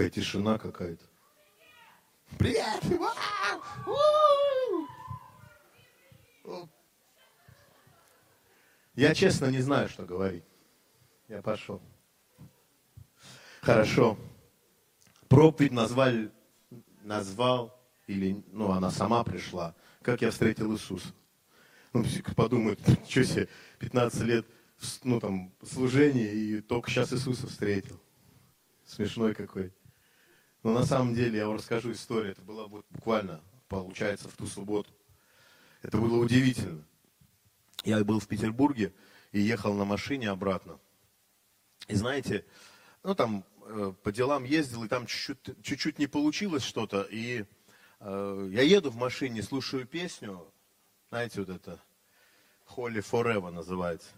Такая 0.00 0.10
тишина 0.12 0.56
какая-то. 0.56 1.04
Привет! 2.38 2.82
Я 8.94 9.14
честно 9.14 9.50
не 9.50 9.60
знаю, 9.60 9.90
что 9.90 10.06
говорить. 10.06 10.44
Я 11.28 11.42
пошел. 11.42 11.82
Хорошо. 13.60 14.16
Проповедь 15.28 15.72
назвали, 15.72 16.32
назвал, 17.02 17.78
или, 18.06 18.42
ну, 18.52 18.70
она 18.70 18.90
сама 18.90 19.22
пришла, 19.22 19.74
как 20.00 20.22
я 20.22 20.30
встретил 20.30 20.72
Иисуса. 20.72 21.08
Ну, 21.92 22.06
подумают, 22.34 22.80
что 23.06 23.22
себе, 23.22 23.48
15 23.80 24.22
лет, 24.22 24.46
ну, 25.04 25.20
там, 25.20 25.52
служения, 25.62 26.32
и 26.32 26.62
только 26.62 26.90
сейчас 26.90 27.12
Иисуса 27.12 27.48
встретил. 27.48 28.00
Смешной 28.86 29.34
какой. 29.34 29.74
Но 30.62 30.72
на 30.72 30.84
самом 30.84 31.14
деле, 31.14 31.38
я 31.38 31.46
вам 31.46 31.56
расскажу 31.56 31.92
историю. 31.92 32.32
Это 32.32 32.42
было 32.42 32.66
буквально, 32.66 33.40
получается, 33.68 34.28
в 34.28 34.32
ту 34.36 34.46
субботу. 34.46 34.90
Это 35.82 35.96
было 35.96 36.16
удивительно. 36.22 36.84
Я 37.84 38.04
был 38.04 38.20
в 38.20 38.28
Петербурге 38.28 38.92
и 39.32 39.40
ехал 39.40 39.72
на 39.74 39.84
машине 39.84 40.28
обратно. 40.28 40.78
И 41.88 41.94
знаете, 41.94 42.44
ну 43.02 43.14
там 43.14 43.44
э, 43.64 43.94
по 44.02 44.12
делам 44.12 44.44
ездил, 44.44 44.84
и 44.84 44.88
там 44.88 45.06
чуть-чуть, 45.06 45.62
чуть-чуть 45.62 45.98
не 45.98 46.06
получилось 46.06 46.62
что-то. 46.62 47.02
И 47.10 47.46
э, 48.00 48.48
я 48.52 48.62
еду 48.62 48.90
в 48.90 48.96
машине, 48.96 49.42
слушаю 49.42 49.86
песню, 49.86 50.46
знаете, 51.08 51.40
вот 51.40 51.48
это 51.48 51.82
Холли 52.66 53.02
Forever 53.02 53.50
называется. 53.50 54.10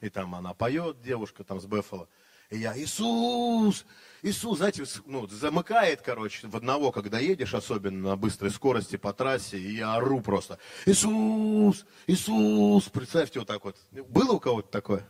И 0.00 0.08
там 0.08 0.34
она 0.34 0.54
поет, 0.54 1.02
девушка 1.02 1.44
там 1.44 1.60
с 1.60 1.66
Беффало. 1.66 2.08
И 2.50 2.58
я, 2.58 2.76
Иисус, 2.76 3.86
Иисус, 4.22 4.58
знаете, 4.58 4.84
ну, 5.06 5.28
замыкает, 5.28 6.02
короче, 6.02 6.48
в 6.48 6.56
одного, 6.56 6.90
когда 6.90 7.20
едешь, 7.20 7.54
особенно 7.54 8.10
на 8.10 8.16
быстрой 8.16 8.50
скорости 8.50 8.96
по 8.96 9.12
трассе, 9.12 9.56
и 9.56 9.76
я 9.76 9.94
ору 9.94 10.20
просто, 10.20 10.58
Иисус, 10.84 11.86
Иисус, 12.08 12.88
представьте 12.88 13.38
вот 13.38 13.46
так 13.46 13.64
вот. 13.64 13.76
Было 13.92 14.32
у 14.32 14.40
кого-то 14.40 14.68
такое? 14.68 15.08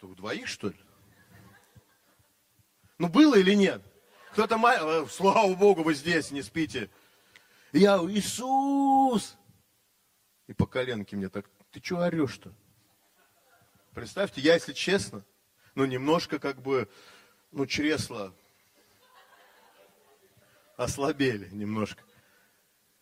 То 0.00 0.08
у 0.08 0.14
двоих, 0.14 0.48
что 0.48 0.68
ли? 0.68 0.76
Ну, 2.96 3.08
было 3.08 3.34
или 3.34 3.54
нет? 3.54 3.82
Кто-то, 4.32 4.56
э, 4.56 5.06
слава 5.10 5.54
Богу, 5.54 5.82
вы 5.82 5.92
здесь, 5.94 6.30
не 6.30 6.40
спите. 6.40 6.88
И 7.72 7.80
я, 7.80 7.98
Иисус! 7.98 9.36
И 10.46 10.54
по 10.54 10.66
коленке 10.66 11.16
мне 11.16 11.28
так, 11.28 11.50
ты 11.70 11.82
что 11.82 12.02
орешь-то? 12.02 12.54
Представьте, 13.94 14.40
я, 14.40 14.54
если 14.54 14.72
честно, 14.72 15.24
ну, 15.74 15.84
немножко 15.84 16.38
как 16.38 16.62
бы, 16.62 16.88
ну, 17.50 17.66
чресла 17.66 18.32
ослабели 20.76 21.48
немножко. 21.50 22.02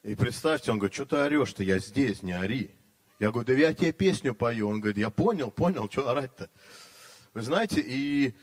И 0.03 0.15
представьте, 0.15 0.73
он 0.73 0.79
говорит, 0.79 0.95
что 0.95 1.05
ты 1.05 1.17
орешь-то, 1.17 1.63
я 1.63 1.79
здесь, 1.79 2.23
не 2.23 2.33
ори. 2.33 2.75
Я 3.21 3.31
говорю, 3.31 3.47
да 3.47 3.53
я 3.53 3.75
тебе 3.75 3.93
песню 3.93 4.35
пою. 4.35 4.69
Он 4.69 4.81
говорит, 4.81 4.99
я 4.99 5.11
понял, 5.11 5.51
понял, 5.51 5.89
что 5.91 6.09
орать-то. 6.09 6.49
Вы 7.35 7.43
знаете, 7.43 7.83
и, 7.85 8.35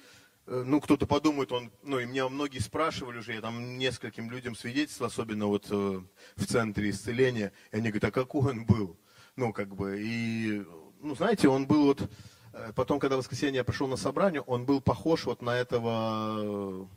э, 0.45 0.63
ну, 0.65 0.79
кто-то 0.79 1.07
подумает, 1.07 1.51
он, 1.51 1.71
ну, 1.81 1.99
и 1.99 2.05
меня 2.05 2.29
многие 2.29 2.59
спрашивали 2.59 3.17
уже, 3.17 3.33
я 3.33 3.41
там 3.41 3.77
нескольким 3.77 4.29
людям 4.29 4.55
свидетельствовал, 4.55 5.07
особенно 5.09 5.47
вот 5.47 5.67
э, 5.71 6.01
в 6.35 6.45
центре 6.45 6.91
исцеления, 6.91 7.51
и 7.71 7.77
они 7.77 7.89
говорят, 7.89 8.05
а 8.05 8.11
какой 8.11 8.51
он 8.51 8.65
был? 8.65 8.99
Ну, 9.35 9.51
как 9.51 9.75
бы, 9.75 9.99
и, 9.99 10.63
ну, 11.01 11.15
знаете, 11.15 11.47
он 11.47 11.65
был 11.65 11.85
вот, 11.85 12.09
потом, 12.75 12.99
когда 12.99 13.15
в 13.15 13.19
воскресенье 13.19 13.57
я 13.57 13.63
пришел 13.63 13.87
на 13.87 13.97
собрание, 13.97 14.41
он 14.41 14.65
был 14.65 14.81
похож 14.81 15.25
вот 15.25 15.41
на 15.41 15.57
этого 15.57 16.87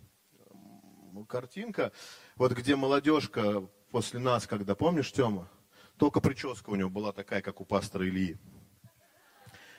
э, 1.14 1.24
картинка, 1.28 1.92
вот 2.36 2.52
где 2.52 2.76
молодежка 2.76 3.66
после 3.90 4.20
нас, 4.20 4.46
когда, 4.46 4.74
помнишь, 4.74 5.12
Тёма? 5.12 5.48
Только 5.96 6.20
прическа 6.20 6.70
у 6.70 6.76
него 6.76 6.90
была 6.90 7.12
такая, 7.12 7.42
как 7.42 7.60
у 7.60 7.64
пастора 7.64 8.08
Ильи. 8.08 8.38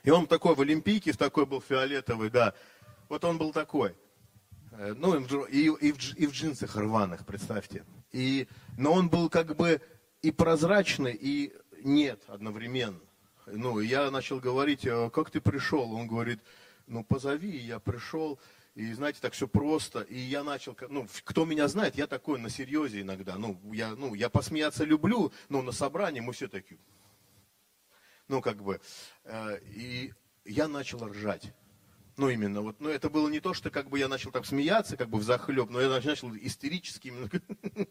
И 0.04 0.12
он 0.12 0.28
такой 0.28 0.56
в 0.56 0.62
Олимпийке, 0.62 1.14
такой 1.14 1.46
был 1.46 1.62
фиолетовый, 1.62 2.30
да. 2.30 2.54
Вот 3.08 3.24
он 3.24 3.38
был 3.38 3.54
такой. 3.54 3.96
Э, 4.72 4.94
ну, 4.98 5.16
и, 5.46 5.66
и, 5.66 5.92
в, 5.92 6.16
и 6.16 6.28
в 6.28 6.32
джинсах 6.32 6.76
рваных, 6.76 7.26
представьте. 7.26 7.86
И, 8.12 8.48
но 8.78 8.94
он 8.94 9.10
был 9.10 9.30
как 9.30 9.56
бы 9.56 9.82
и 10.22 10.32
прозрачный, 10.32 11.14
и 11.14 11.54
нет 11.84 12.24
одновременно. 12.28 13.00
Ну, 13.54 13.80
я 13.80 14.10
начал 14.12 14.40
говорить, 14.40 14.86
«А 14.88 15.10
как 15.10 15.32
ты 15.32 15.42
пришел? 15.42 15.94
Он 15.94 16.08
говорит, 16.08 16.40
ну, 16.88 17.04
позови, 17.04 17.56
я 17.58 17.80
пришел. 17.80 18.40
И 18.76 18.94
знаете, 18.94 19.20
так 19.22 19.34
все 19.34 19.48
просто. 19.48 20.02
И 20.02 20.18
я 20.18 20.44
начал, 20.44 20.76
ну, 20.90 21.08
кто 21.24 21.46
меня 21.46 21.68
знает, 21.68 21.96
я 21.96 22.08
такой 22.08 22.40
на 22.40 22.50
серьезе 22.50 23.02
иногда. 23.02 23.38
Ну, 23.38 23.60
я, 23.74 23.96
ну, 23.96 24.14
я 24.14 24.30
посмеяться 24.30 24.84
люблю, 24.84 25.32
но 25.50 25.62
на 25.62 25.72
собрании 25.72 26.20
мы 26.20 26.34
все 26.34 26.48
такие. 26.48 26.80
Ну, 28.28 28.42
как 28.42 28.62
бы. 28.64 28.80
Э, 29.24 29.60
и 29.76 30.14
я 30.46 30.68
начал 30.68 31.06
ржать. 31.08 31.54
Ну, 32.20 32.28
именно, 32.28 32.60
вот, 32.60 32.82
ну, 32.82 32.90
это 32.90 33.10
было 33.10 33.30
не 33.30 33.40
то, 33.40 33.54
что 33.54 33.72
как 33.72 33.90
бы 33.90 33.98
я 33.98 34.10
начал 34.10 34.30
так 34.30 34.46
смеяться, 34.46 34.98
как 34.98 35.08
бы 35.08 35.20
в 35.20 35.24
захлеб, 35.24 35.70
но 35.70 35.80
я 35.80 35.88
начал 35.88 36.36
истерически 36.36 37.08
именно, 37.08 37.30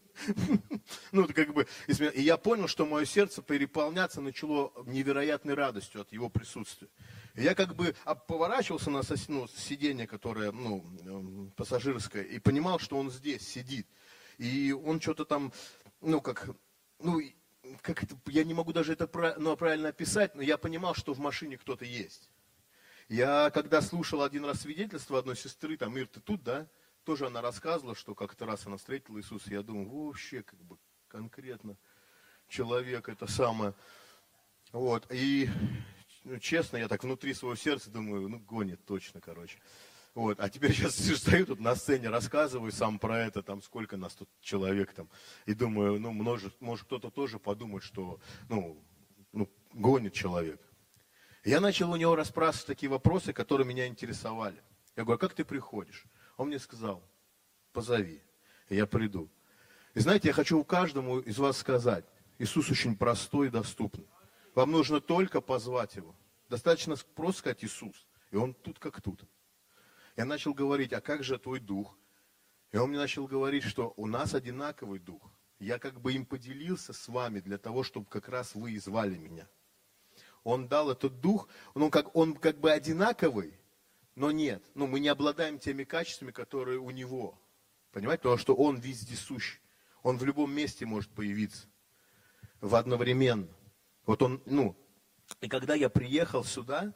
ну, 1.11 1.27
как 1.27 1.51
бы, 1.51 1.65
и 1.87 2.21
я 2.21 2.37
понял, 2.37 2.67
что 2.67 2.85
мое 2.85 3.05
сердце 3.05 3.41
переполняться 3.41 4.21
начало 4.21 4.71
невероятной 4.85 5.55
радостью 5.55 6.01
от 6.01 6.11
его 6.11 6.29
присутствия. 6.29 6.89
Я 7.33 7.55
как 7.55 7.73
бы 7.73 7.95
поворачивался 8.27 8.91
на 8.91 9.01
ну, 9.29 9.47
сиденье, 9.47 10.05
которое, 10.05 10.51
ну, 10.51 10.85
эм, 11.05 11.51
пассажирское, 11.57 12.21
и 12.21 12.37
понимал, 12.37 12.77
что 12.77 12.99
он 12.99 13.09
здесь 13.09 13.41
сидит. 13.41 13.87
И 14.37 14.71
он 14.73 15.01
что-то 15.01 15.25
там, 15.25 15.51
ну, 16.01 16.21
как, 16.21 16.51
ну, 16.99 17.19
как 17.81 18.03
это, 18.03 18.15
я 18.27 18.43
не 18.43 18.53
могу 18.53 18.73
даже 18.73 18.93
это 18.93 19.09
ну, 19.39 19.57
правильно 19.57 19.89
описать, 19.89 20.35
но 20.35 20.43
я 20.43 20.59
понимал, 20.59 20.93
что 20.93 21.15
в 21.15 21.19
машине 21.19 21.57
кто-то 21.57 21.83
есть. 21.83 22.29
Я 23.09 23.49
когда 23.49 23.81
слушал 23.81 24.21
один 24.21 24.45
раз 24.45 24.61
свидетельство 24.61 25.17
одной 25.17 25.35
сестры, 25.35 25.77
там, 25.77 25.97
Ир, 25.97 26.07
ты 26.07 26.19
тут, 26.19 26.43
да? 26.43 26.67
Тоже 27.03 27.25
она 27.25 27.41
рассказывала, 27.41 27.95
что 27.95 28.13
как-то 28.13 28.45
раз 28.45 28.67
она 28.67 28.77
встретила 28.77 29.17
Иисуса. 29.17 29.49
Я 29.49 29.63
думаю, 29.63 29.89
вообще, 29.89 30.43
как 30.43 30.59
бы, 30.63 30.77
конкретно 31.07 31.75
человек 32.47 33.09
это 33.09 33.25
самое. 33.25 33.73
Вот, 34.71 35.07
и 35.09 35.49
ну, 36.23 36.37
честно, 36.37 36.77
я 36.77 36.87
так 36.87 37.03
внутри 37.03 37.33
своего 37.33 37.55
сердца 37.55 37.89
думаю, 37.89 38.29
ну, 38.29 38.39
гонит 38.39 38.85
точно, 38.85 39.19
короче. 39.21 39.57
Вот, 40.13 40.39
а 40.39 40.47
теперь 40.47 40.73
сейчас 40.73 40.95
стою 41.17 41.47
тут 41.47 41.59
на 41.59 41.75
сцене, 41.75 42.09
рассказываю 42.09 42.71
сам 42.71 42.99
про 42.99 43.17
это, 43.19 43.41
там, 43.41 43.63
сколько 43.63 43.97
нас 43.97 44.13
тут 44.13 44.29
человек 44.39 44.93
там, 44.93 45.09
и 45.47 45.55
думаю, 45.55 45.99
ну, 45.99 46.11
может, 46.11 46.61
может 46.61 46.85
кто-то 46.85 47.09
тоже 47.09 47.39
подумает, 47.39 47.83
что, 47.83 48.19
ну, 48.49 48.79
ну, 49.31 49.49
гонит 49.73 50.13
человек. 50.13 50.61
Я 51.43 51.59
начал 51.59 51.91
у 51.91 51.95
него 51.95 52.15
расспрашивать 52.15 52.67
такие 52.67 52.89
вопросы, 52.89 53.33
которые 53.33 53.65
меня 53.65 53.87
интересовали. 53.87 54.61
Я 54.95 55.03
говорю, 55.03 55.17
а 55.17 55.19
как 55.19 55.33
ты 55.33 55.45
приходишь? 55.45 56.05
Он 56.37 56.47
мне 56.47 56.59
сказал, 56.59 57.03
позови, 57.71 58.21
и 58.67 58.75
я 58.75 58.85
приду. 58.85 59.29
И 59.93 59.99
знаете, 59.99 60.29
я 60.29 60.33
хочу 60.33 60.63
каждому 60.63 61.19
из 61.19 61.37
вас 61.37 61.57
сказать, 61.57 62.05
Иисус 62.37 62.69
очень 62.69 62.95
простой 62.95 63.47
и 63.47 63.51
доступный. 63.51 64.07
Вам 64.55 64.71
нужно 64.71 64.99
только 64.99 65.41
позвать 65.41 65.95
Его. 65.95 66.15
Достаточно 66.49 66.95
просто 67.15 67.39
сказать 67.39 67.63
Иисус, 67.63 68.07
и 68.31 68.35
Он 68.35 68.53
тут 68.53 68.79
как 68.79 69.01
тут. 69.01 69.23
Я 70.19 70.25
начал 70.25 70.53
говорить, 70.53 70.91
а 70.91 70.99
как 70.99 71.23
же 71.23 71.37
твой 71.37 71.59
дух? 71.61 71.97
И 72.71 72.77
он 72.77 72.89
мне 72.89 72.99
начал 72.99 73.25
говорить, 73.25 73.63
что 73.63 73.93
у 73.95 74.05
нас 74.05 74.33
одинаковый 74.33 74.99
дух. 74.99 75.21
Я 75.59 75.79
как 75.79 76.01
бы 76.01 76.13
им 76.13 76.25
поделился 76.25 76.93
с 76.93 77.07
вами 77.07 77.39
для 77.39 77.57
того, 77.57 77.83
чтобы 77.83 78.05
как 78.05 78.29
раз 78.29 78.53
вы 78.53 78.73
и 78.73 78.79
звали 78.79 79.17
меня. 79.17 79.47
Он 80.43 80.67
дал 80.67 80.91
этот 80.91 81.19
дух, 81.19 81.47
ну, 81.75 81.89
как, 81.89 82.15
он 82.15 82.33
как 82.33 82.59
бы 82.59 82.71
одинаковый, 82.71 83.59
но 84.15 84.31
нет. 84.31 84.63
Ну, 84.73 84.87
мы 84.87 84.99
не 84.99 85.09
обладаем 85.09 85.59
теми 85.59 85.83
качествами, 85.83 86.31
которые 86.31 86.79
у 86.79 86.91
него. 86.91 87.39
Понимаете? 87.91 88.23
Потому 88.23 88.37
что 88.37 88.55
он 88.55 88.77
вездесущ. 88.77 89.59
Он 90.03 90.17
в 90.17 90.25
любом 90.25 90.51
месте 90.53 90.85
может 90.85 91.11
появиться. 91.11 91.67
В 92.61 92.75
одновременно. 92.75 93.47
Вот 94.05 94.21
он, 94.21 94.41
ну, 94.45 94.75
и 95.41 95.47
когда 95.47 95.75
я 95.75 95.89
приехал 95.89 96.43
сюда, 96.43 96.93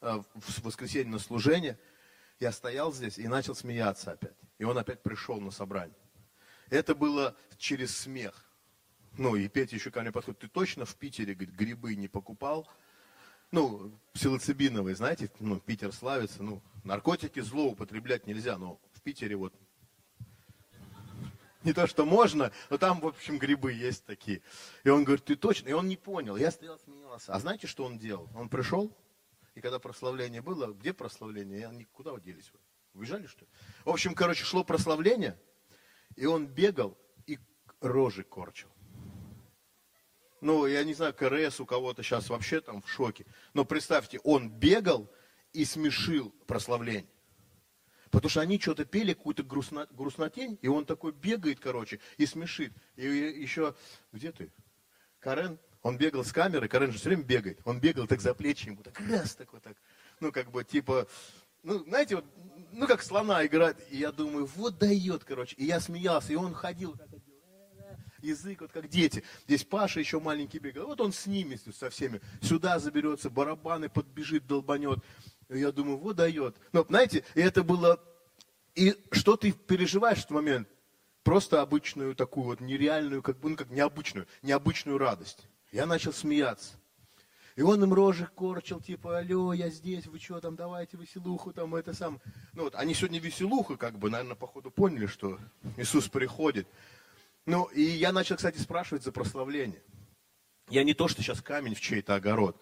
э, 0.00 0.22
в 0.34 0.64
воскресенье 0.64 1.10
на 1.10 1.18
служение, 1.18 1.78
я 2.40 2.52
стоял 2.52 2.92
здесь 2.92 3.18
и 3.18 3.28
начал 3.28 3.54
смеяться 3.54 4.12
опять. 4.12 4.36
И 4.58 4.64
он 4.64 4.78
опять 4.78 5.02
пришел 5.02 5.40
на 5.40 5.50
собрание. 5.50 5.96
Это 6.70 6.94
было 6.94 7.36
через 7.56 7.96
смех. 7.96 8.44
Ну, 9.16 9.36
и 9.36 9.48
Петя 9.48 9.76
еще 9.76 9.90
ко 9.90 10.00
мне 10.00 10.10
подходит, 10.10 10.40
ты 10.40 10.48
точно 10.48 10.84
в 10.84 10.96
Питере, 10.96 11.34
говорит, 11.34 11.54
грибы 11.54 11.94
не 11.94 12.08
покупал? 12.08 12.68
Ну, 13.52 13.92
псилоцибиновые, 14.12 14.96
знаете, 14.96 15.30
ну, 15.38 15.60
Питер 15.60 15.92
славится, 15.92 16.42
ну, 16.42 16.60
наркотики 16.82 17.40
злоупотреблять 17.40 18.26
нельзя, 18.26 18.58
но 18.58 18.80
в 18.92 19.02
Питере 19.02 19.36
вот 19.36 19.54
не 21.62 21.72
то, 21.72 21.86
что 21.86 22.04
можно, 22.04 22.52
но 22.68 22.78
там, 22.78 23.00
в 23.00 23.06
общем, 23.06 23.38
грибы 23.38 23.72
есть 23.72 24.04
такие. 24.04 24.42
И 24.82 24.88
он 24.88 25.04
говорит, 25.04 25.24
ты 25.24 25.36
точно? 25.36 25.68
И 25.68 25.72
он 25.72 25.88
не 25.88 25.96
понял. 25.96 26.36
Я 26.36 26.50
стоял, 26.50 26.78
смеялся. 26.78 27.32
А 27.32 27.38
знаете, 27.38 27.66
что 27.66 27.84
он 27.84 27.98
делал? 27.98 28.28
Он 28.34 28.48
пришел, 28.48 28.92
и 29.54 29.60
когда 29.60 29.78
прославление 29.78 30.42
было, 30.42 30.72
где 30.72 30.92
прославление? 30.92 31.70
Никуда 31.72 32.18
делись 32.18 32.50
вы? 32.52 32.58
Убежали, 32.94 33.26
что 33.26 33.42
ли? 33.42 33.50
В 33.84 33.90
общем, 33.90 34.14
короче, 34.14 34.44
шло 34.44 34.62
прославление, 34.62 35.38
и 36.16 36.26
он 36.26 36.46
бегал 36.46 36.98
и 37.26 37.38
рожи 37.80 38.24
корчил. 38.24 38.68
Ну, 40.44 40.66
я 40.66 40.84
не 40.84 40.92
знаю, 40.92 41.14
КРС 41.14 41.58
у 41.60 41.64
кого-то 41.64 42.02
сейчас 42.02 42.28
вообще 42.28 42.60
там 42.60 42.82
в 42.82 42.90
шоке. 42.90 43.24
Но 43.54 43.64
представьте, 43.64 44.20
он 44.24 44.50
бегал 44.50 45.10
и 45.54 45.64
смешил 45.64 46.34
прославление. 46.46 47.08
Потому 48.10 48.28
что 48.28 48.42
они 48.42 48.60
что-то 48.60 48.84
пели, 48.84 49.14
какую-то 49.14 49.42
грустно, 49.42 49.88
грустнотень, 49.92 50.58
и 50.60 50.68
он 50.68 50.84
такой 50.84 51.12
бегает, 51.12 51.60
короче, 51.60 51.98
и 52.18 52.26
смешит. 52.26 52.74
И 52.96 53.06
еще, 53.06 53.74
где 54.12 54.32
ты? 54.32 54.52
Карен, 55.18 55.58
он 55.80 55.96
бегал 55.96 56.22
с 56.22 56.30
камерой, 56.30 56.68
Карен 56.68 56.92
же 56.92 56.98
все 56.98 57.08
время 57.08 57.22
бегает. 57.22 57.58
Он 57.64 57.80
бегал 57.80 58.06
так 58.06 58.20
за 58.20 58.34
плечи 58.34 58.66
ему, 58.66 58.82
так 58.82 59.00
раз, 59.00 59.34
так 59.36 59.50
вот 59.50 59.62
так. 59.62 59.78
Ну, 60.20 60.30
как 60.30 60.50
бы, 60.50 60.62
типа, 60.62 61.08
ну, 61.62 61.78
знаете, 61.84 62.16
вот, 62.16 62.26
ну, 62.70 62.86
как 62.86 63.02
слона 63.02 63.46
играть. 63.46 63.78
И 63.88 63.96
я 63.96 64.12
думаю, 64.12 64.44
вот 64.44 64.76
дает, 64.76 65.24
короче. 65.24 65.56
И 65.56 65.64
я 65.64 65.80
смеялся, 65.80 66.34
и 66.34 66.36
он 66.36 66.52
ходил, 66.52 66.94
так, 66.98 67.08
язык, 68.24 68.60
вот 68.60 68.72
как 68.72 68.88
дети. 68.88 69.22
Здесь 69.44 69.64
Паша 69.64 70.00
еще 70.00 70.20
маленький 70.20 70.58
бегал. 70.58 70.86
Вот 70.86 71.00
он 71.00 71.12
с 71.12 71.26
ними, 71.26 71.58
со 71.72 71.90
всеми. 71.90 72.20
Сюда 72.40 72.78
заберется, 72.78 73.30
барабаны 73.30 73.88
подбежит, 73.88 74.46
долбанет. 74.46 74.98
Я 75.48 75.72
думаю, 75.72 75.98
вот 75.98 76.16
дает. 76.16 76.56
Но, 76.72 76.84
знаете, 76.84 77.24
и 77.34 77.40
это 77.40 77.62
было... 77.62 78.00
И 78.74 78.96
что 79.12 79.36
ты 79.36 79.52
переживаешь 79.52 80.18
в 80.18 80.20
этот 80.22 80.30
момент? 80.30 80.68
Просто 81.22 81.62
обычную 81.62 82.14
такую 82.14 82.46
вот 82.46 82.60
нереальную, 82.60 83.22
как 83.22 83.38
бы, 83.38 83.50
ну 83.50 83.56
как 83.56 83.70
необычную, 83.70 84.26
необычную 84.42 84.98
радость. 84.98 85.46
Я 85.70 85.86
начал 85.86 86.12
смеяться. 86.12 86.74
И 87.56 87.62
он 87.62 87.82
им 87.84 87.94
рожек 87.94 88.32
корчил, 88.34 88.80
типа, 88.80 89.18
алло, 89.18 89.52
я 89.52 89.70
здесь, 89.70 90.06
вы 90.06 90.18
что 90.18 90.40
там, 90.40 90.56
давайте 90.56 90.96
веселуху, 90.96 91.52
там, 91.52 91.76
это 91.76 91.94
сам. 91.94 92.20
Ну 92.52 92.64
вот, 92.64 92.74
они 92.74 92.94
сегодня 92.94 93.20
веселуха, 93.20 93.76
как 93.76 93.96
бы, 93.96 94.10
наверное, 94.10 94.34
походу 94.34 94.72
поняли, 94.72 95.06
что 95.06 95.38
Иисус 95.76 96.08
приходит. 96.08 96.66
Ну, 97.46 97.64
и 97.66 97.82
я 97.82 98.12
начал, 98.12 98.36
кстати, 98.36 98.58
спрашивать 98.58 99.04
за 99.04 99.12
прославление. 99.12 99.82
Я 100.70 100.82
не 100.82 100.94
то, 100.94 101.08
что 101.08 101.22
сейчас 101.22 101.42
камень 101.42 101.74
в 101.74 101.80
чей-то 101.80 102.14
огород. 102.14 102.60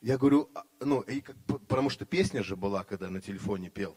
Я 0.00 0.18
говорю, 0.18 0.50
а, 0.54 0.64
ну, 0.80 1.02
и, 1.02 1.22
потому 1.46 1.90
что 1.90 2.04
песня 2.04 2.42
же 2.42 2.56
была, 2.56 2.84
когда 2.84 3.10
на 3.10 3.20
телефоне 3.20 3.70
пел. 3.70 3.96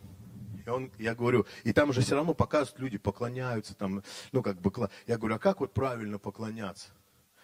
И 0.65 0.69
он, 0.69 0.91
я 0.99 1.15
говорю, 1.15 1.45
и 1.63 1.73
там 1.73 1.91
же 1.91 2.01
все 2.01 2.15
равно 2.15 2.33
показывают, 2.33 2.79
люди 2.79 2.97
поклоняются, 2.97 3.73
там, 3.73 4.03
ну, 4.31 4.43
как 4.43 4.61
бы, 4.61 4.89
я 5.07 5.17
говорю, 5.17 5.35
а 5.35 5.39
как 5.39 5.59
вот 5.59 5.73
правильно 5.73 6.19
поклоняться? 6.19 6.89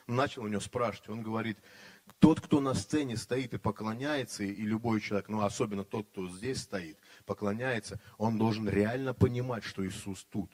Начал 0.08 0.44
у 0.44 0.48
него 0.48 0.62
спрашивать, 0.62 1.10
он 1.10 1.22
говорит, 1.22 1.58
тот, 2.20 2.42
кто 2.42 2.62
на 2.62 2.74
сцене 2.74 3.18
стоит 3.18 3.54
и 3.54 3.58
поклоняется, 3.58 4.44
и 4.44 4.62
любой 4.62 5.02
человек, 5.02 5.30
ну 5.30 5.42
особенно 5.42 5.84
тот, 5.84 6.08
кто 6.10 6.28
здесь 6.30 6.62
стоит, 6.62 6.98
поклоняется, 7.26 8.00
он 8.18 8.38
должен 8.38 8.68
реально 8.68 9.14
понимать, 9.14 9.64
что 9.64 9.86
Иисус 9.88 10.26
тут. 10.26 10.52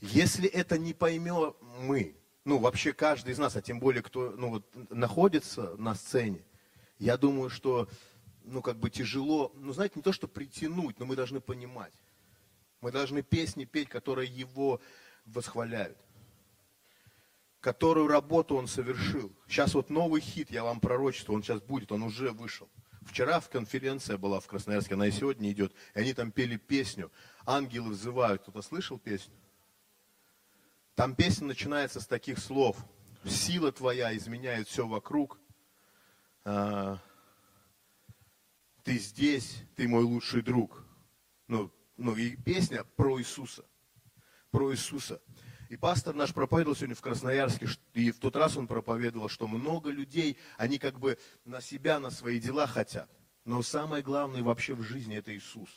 Если 0.00 0.48
это 0.48 0.78
не 0.78 0.92
поймем 0.92 1.54
мы, 1.80 2.16
ну 2.44 2.58
вообще 2.58 2.92
каждый 2.92 3.32
из 3.32 3.38
нас, 3.38 3.56
а 3.56 3.62
тем 3.62 3.80
более 3.80 4.02
кто 4.02 4.30
ну, 4.30 4.50
вот, 4.50 4.90
находится 4.90 5.76
на 5.76 5.94
сцене, 5.94 6.44
я 6.98 7.16
думаю, 7.16 7.50
что 7.50 7.88
ну 8.44 8.62
как 8.62 8.76
бы 8.78 8.90
тяжело, 8.90 9.52
ну 9.56 9.72
знаете, 9.72 9.94
не 9.96 10.02
то, 10.02 10.12
что 10.12 10.28
притянуть, 10.28 10.98
но 10.98 11.06
мы 11.06 11.16
должны 11.16 11.40
понимать. 11.40 11.94
Мы 12.80 12.92
должны 12.92 13.22
песни 13.22 13.64
петь, 13.64 13.88
которые 13.88 14.30
его 14.30 14.80
восхваляют 15.24 15.96
которую 17.64 18.08
работу 18.08 18.56
он 18.56 18.66
совершил. 18.66 19.32
Сейчас 19.48 19.72
вот 19.72 19.88
новый 19.88 20.20
хит, 20.20 20.50
я 20.50 20.62
вам 20.62 20.80
пророчествую, 20.80 21.36
он 21.36 21.42
сейчас 21.42 21.62
будет, 21.62 21.92
он 21.92 22.02
уже 22.02 22.30
вышел. 22.30 22.68
Вчера 23.06 23.40
в 23.40 23.48
конференция 23.48 24.18
была 24.18 24.38
в 24.40 24.46
Красноярске, 24.46 24.94
она 24.94 25.06
и 25.06 25.10
сегодня 25.10 25.50
идет, 25.50 25.72
и 25.94 26.00
они 26.00 26.12
там 26.12 26.30
пели 26.30 26.58
песню 26.58 27.10
«Ангелы 27.46 27.90
взывают». 27.90 28.42
Кто-то 28.42 28.60
слышал 28.60 28.98
песню? 28.98 29.34
Там 30.94 31.16
песня 31.16 31.48
начинается 31.48 32.00
с 32.00 32.06
таких 32.06 32.38
слов. 32.38 32.76
«Сила 33.24 33.72
твоя 33.72 34.16
изменяет 34.16 34.68
все 34.68 34.86
вокруг». 34.86 35.40
А, 36.44 36.98
«Ты 38.84 38.98
здесь, 38.98 39.62
ты 39.76 39.88
мой 39.88 40.04
лучший 40.04 40.42
друг». 40.42 40.84
Ну, 41.48 41.72
ну 41.96 42.14
и 42.14 42.36
песня 42.36 42.84
про 42.96 43.18
Иисуса. 43.18 43.64
Про 44.50 44.72
Иисуса. 44.72 45.20
И 45.68 45.76
пастор 45.76 46.14
наш 46.14 46.32
проповедовал 46.32 46.76
сегодня 46.76 46.94
в 46.94 47.00
Красноярске, 47.00 47.66
и 47.94 48.12
в 48.12 48.18
тот 48.18 48.36
раз 48.36 48.56
он 48.56 48.68
проповедовал, 48.68 49.28
что 49.28 49.48
много 49.48 49.90
людей, 49.90 50.38
они 50.58 50.78
как 50.78 51.00
бы 51.00 51.18
на 51.44 51.60
себя, 51.60 51.98
на 51.98 52.10
свои 52.10 52.38
дела 52.38 52.66
хотят. 52.66 53.10
Но 53.44 53.62
самое 53.62 54.02
главное 54.02 54.42
вообще 54.42 54.74
в 54.74 54.82
жизни 54.82 55.16
это 55.16 55.34
Иисус. 55.34 55.70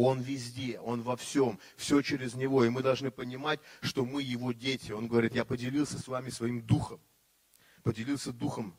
Он 0.00 0.20
везде, 0.20 0.78
Он 0.78 1.02
во 1.02 1.16
всем, 1.16 1.58
все 1.76 2.02
через 2.02 2.34
Него. 2.34 2.64
И 2.64 2.68
мы 2.68 2.82
должны 2.82 3.10
понимать, 3.10 3.58
что 3.80 4.04
мы 4.04 4.22
Его 4.22 4.52
дети. 4.52 4.92
Он 4.92 5.08
говорит, 5.08 5.34
я 5.34 5.44
поделился 5.44 5.98
с 5.98 6.06
вами 6.06 6.30
своим 6.30 6.62
духом. 6.62 7.00
Поделился 7.82 8.32
духом. 8.32 8.76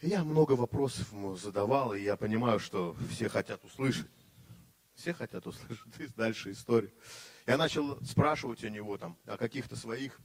Я 0.00 0.24
много 0.24 0.52
вопросов 0.52 1.12
ему 1.12 1.36
задавал, 1.36 1.92
и 1.92 2.00
я 2.00 2.16
понимаю, 2.16 2.60
что 2.60 2.96
все 3.10 3.28
хотят 3.28 3.62
услышать. 3.62 4.08
Все 4.94 5.12
хотят 5.12 5.46
услышать 5.46 6.14
дальше 6.16 6.52
историю. 6.52 6.92
Я 7.46 7.58
начал 7.58 8.02
спрашивать 8.04 8.64
у 8.64 8.68
него 8.68 8.96
там 8.96 9.18
о 9.26 9.36
каких-то 9.36 9.76
своих 9.76 10.18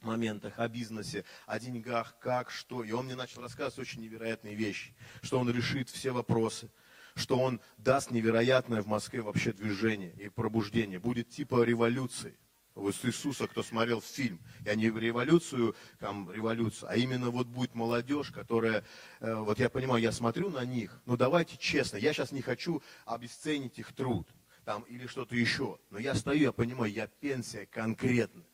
моментах, 0.00 0.54
о 0.58 0.68
бизнесе, 0.68 1.24
о 1.46 1.60
деньгах, 1.60 2.18
как, 2.18 2.50
что. 2.50 2.82
И 2.82 2.92
он 2.92 3.04
мне 3.04 3.14
начал 3.14 3.42
рассказывать 3.42 3.78
очень 3.78 4.00
невероятные 4.00 4.54
вещи, 4.54 4.94
что 5.22 5.38
он 5.38 5.50
решит 5.50 5.90
все 5.90 6.12
вопросы, 6.12 6.70
что 7.14 7.38
он 7.38 7.60
даст 7.78 8.10
невероятное 8.10 8.82
в 8.82 8.86
Москве 8.86 9.20
вообще 9.22 9.52
движение 9.52 10.12
и 10.18 10.28
пробуждение. 10.28 10.98
Будет 10.98 11.28
типа 11.30 11.62
революции. 11.62 12.36
Вот 12.74 12.94
с 12.94 13.04
Иисуса, 13.04 13.46
кто 13.46 13.62
смотрел 13.62 14.00
фильм, 14.00 14.40
я 14.64 14.74
не 14.74 14.86
революцию, 14.86 15.74
там, 15.98 16.30
революцию, 16.32 16.88
а 16.90 16.96
именно 16.96 17.30
вот 17.30 17.46
будет 17.46 17.74
молодежь, 17.74 18.30
которая, 18.30 18.84
э, 19.20 19.34
вот 19.34 19.58
я 19.58 19.68
понимаю, 19.68 20.00
я 20.00 20.12
смотрю 20.12 20.50
на 20.50 20.64
них, 20.64 21.02
но 21.04 21.16
давайте 21.16 21.56
честно, 21.58 21.96
я 21.96 22.12
сейчас 22.12 22.32
не 22.32 22.42
хочу 22.42 22.82
обесценить 23.04 23.78
их 23.78 23.92
труд 23.92 24.28
там, 24.64 24.82
или 24.82 25.06
что-то 25.06 25.34
еще. 25.34 25.78
Но 25.90 25.98
я 25.98 26.14
стою, 26.14 26.40
я 26.40 26.52
понимаю, 26.52 26.92
я 26.92 27.06
пенсия 27.06 27.66
конкретно. 27.66 28.44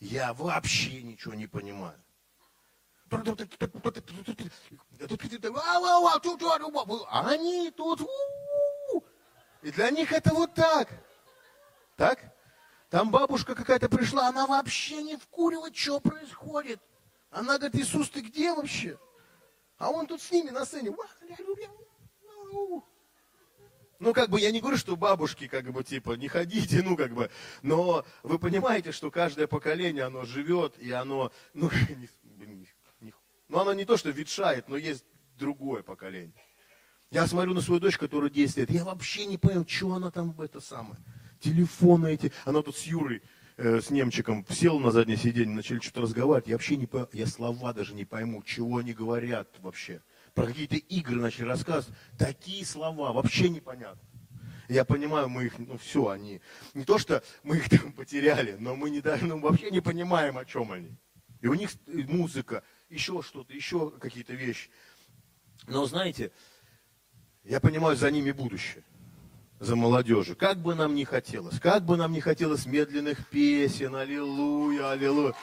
Я 0.00 0.32
вообще 0.34 1.02
ничего 1.02 1.34
не 1.34 1.46
понимаю. 1.46 2.02
А 7.10 7.28
они 7.28 7.70
тут... 7.70 8.00
И 9.62 9.70
для 9.70 9.90
них 9.90 10.12
это 10.12 10.34
вот 10.34 10.54
так. 10.54 10.88
Так? 11.96 12.18
Там 12.88 13.10
бабушка 13.10 13.54
какая-то 13.54 13.88
пришла, 13.88 14.28
она 14.28 14.46
вообще 14.46 15.02
не 15.02 15.16
вкуривает, 15.16 15.76
что 15.76 16.00
происходит. 16.00 16.80
Она 17.30 17.58
говорит, 17.58 17.80
Иисус, 17.80 18.10
ты 18.10 18.20
где 18.20 18.52
вообще? 18.52 18.98
А 19.78 19.90
он 19.90 20.06
тут 20.06 20.20
с 20.20 20.30
ними 20.30 20.50
на 20.50 20.64
сцене. 20.64 20.94
Ну, 24.02 24.12
как 24.12 24.30
бы 24.30 24.40
я 24.40 24.50
не 24.50 24.60
говорю, 24.60 24.76
что 24.76 24.96
бабушки, 24.96 25.46
как 25.46 25.70
бы, 25.70 25.84
типа, 25.84 26.14
не 26.14 26.26
ходите, 26.26 26.82
ну, 26.82 26.96
как 26.96 27.12
бы, 27.14 27.30
но 27.62 28.04
вы 28.24 28.40
понимаете, 28.40 28.90
что 28.90 29.12
каждое 29.12 29.46
поколение, 29.46 30.02
оно 30.02 30.24
живет, 30.24 30.76
и 30.78 30.90
оно, 30.90 31.30
ну, 31.54 31.70
не, 33.52 33.72
не, 33.72 33.78
не, 33.78 33.84
то, 33.84 33.96
что 33.96 34.10
ветшает, 34.10 34.68
но 34.68 34.76
есть 34.76 35.04
другое 35.38 35.82
поколение. 35.82 36.34
Я 37.10 37.26
смотрю 37.26 37.54
на 37.54 37.60
свою 37.60 37.80
дочь, 37.80 37.98
которая 37.98 38.30
10 38.30 38.56
лет, 38.56 38.70
я 38.70 38.84
вообще 38.84 39.26
не 39.26 39.36
понял, 39.36 39.66
что 39.66 39.92
она 39.92 40.10
там, 40.10 40.34
это 40.40 40.60
самое, 40.60 40.96
телефоны 41.40 42.14
эти, 42.14 42.32
она 42.44 42.62
тут 42.62 42.76
с 42.76 42.84
Юрой, 42.84 43.22
э, 43.58 43.80
с 43.80 43.90
немчиком 43.90 44.46
сел 44.48 44.80
на 44.80 44.90
заднее 44.90 45.18
сиденье, 45.18 45.54
начали 45.54 45.80
что-то 45.80 46.02
разговаривать, 46.02 46.48
я 46.48 46.54
вообще 46.54 46.76
не 46.76 46.86
пойму, 46.86 47.08
я 47.12 47.26
слова 47.26 47.72
даже 47.72 47.94
не 47.94 48.04
пойму, 48.04 48.42
чего 48.42 48.78
они 48.78 48.94
говорят 48.94 49.48
вообще 49.58 50.00
про 50.34 50.46
какие-то 50.46 50.76
игры 50.76 51.20
начали 51.20 51.44
рассказывать. 51.44 51.96
Такие 52.18 52.64
слова, 52.64 53.12
вообще 53.12 53.48
непонятно. 53.48 54.00
Я 54.68 54.84
понимаю, 54.84 55.28
мы 55.28 55.46
их, 55.46 55.58
ну 55.58 55.76
все, 55.76 56.08
они, 56.08 56.40
не 56.72 56.84
то 56.84 56.96
что 56.96 57.22
мы 57.42 57.58
их 57.58 57.68
там 57.68 57.92
потеряли, 57.92 58.56
но 58.58 58.74
мы 58.74 58.90
не 58.90 59.02
ну, 59.22 59.38
вообще 59.40 59.70
не 59.70 59.80
понимаем, 59.80 60.38
о 60.38 60.44
чем 60.44 60.72
они. 60.72 60.96
И 61.40 61.48
у 61.48 61.54
них 61.54 61.70
музыка, 61.86 62.62
еще 62.92 63.22
что-то, 63.22 63.52
еще 63.52 63.90
какие-то 63.90 64.34
вещи. 64.34 64.70
Но 65.66 65.86
знаете, 65.86 66.30
я 67.44 67.60
понимаю, 67.60 67.96
за 67.96 68.10
ними 68.10 68.30
будущее, 68.32 68.84
за 69.58 69.76
молодежью. 69.76 70.36
Как 70.36 70.58
бы 70.58 70.74
нам 70.74 70.94
ни 70.94 71.04
хотелось, 71.04 71.58
как 71.58 71.84
бы 71.84 71.96
нам 71.96 72.12
ни 72.12 72.20
хотелось 72.20 72.66
медленных 72.66 73.26
песен, 73.28 73.94
аллилуйя, 73.94 74.90
аллилуйя. 74.90 75.34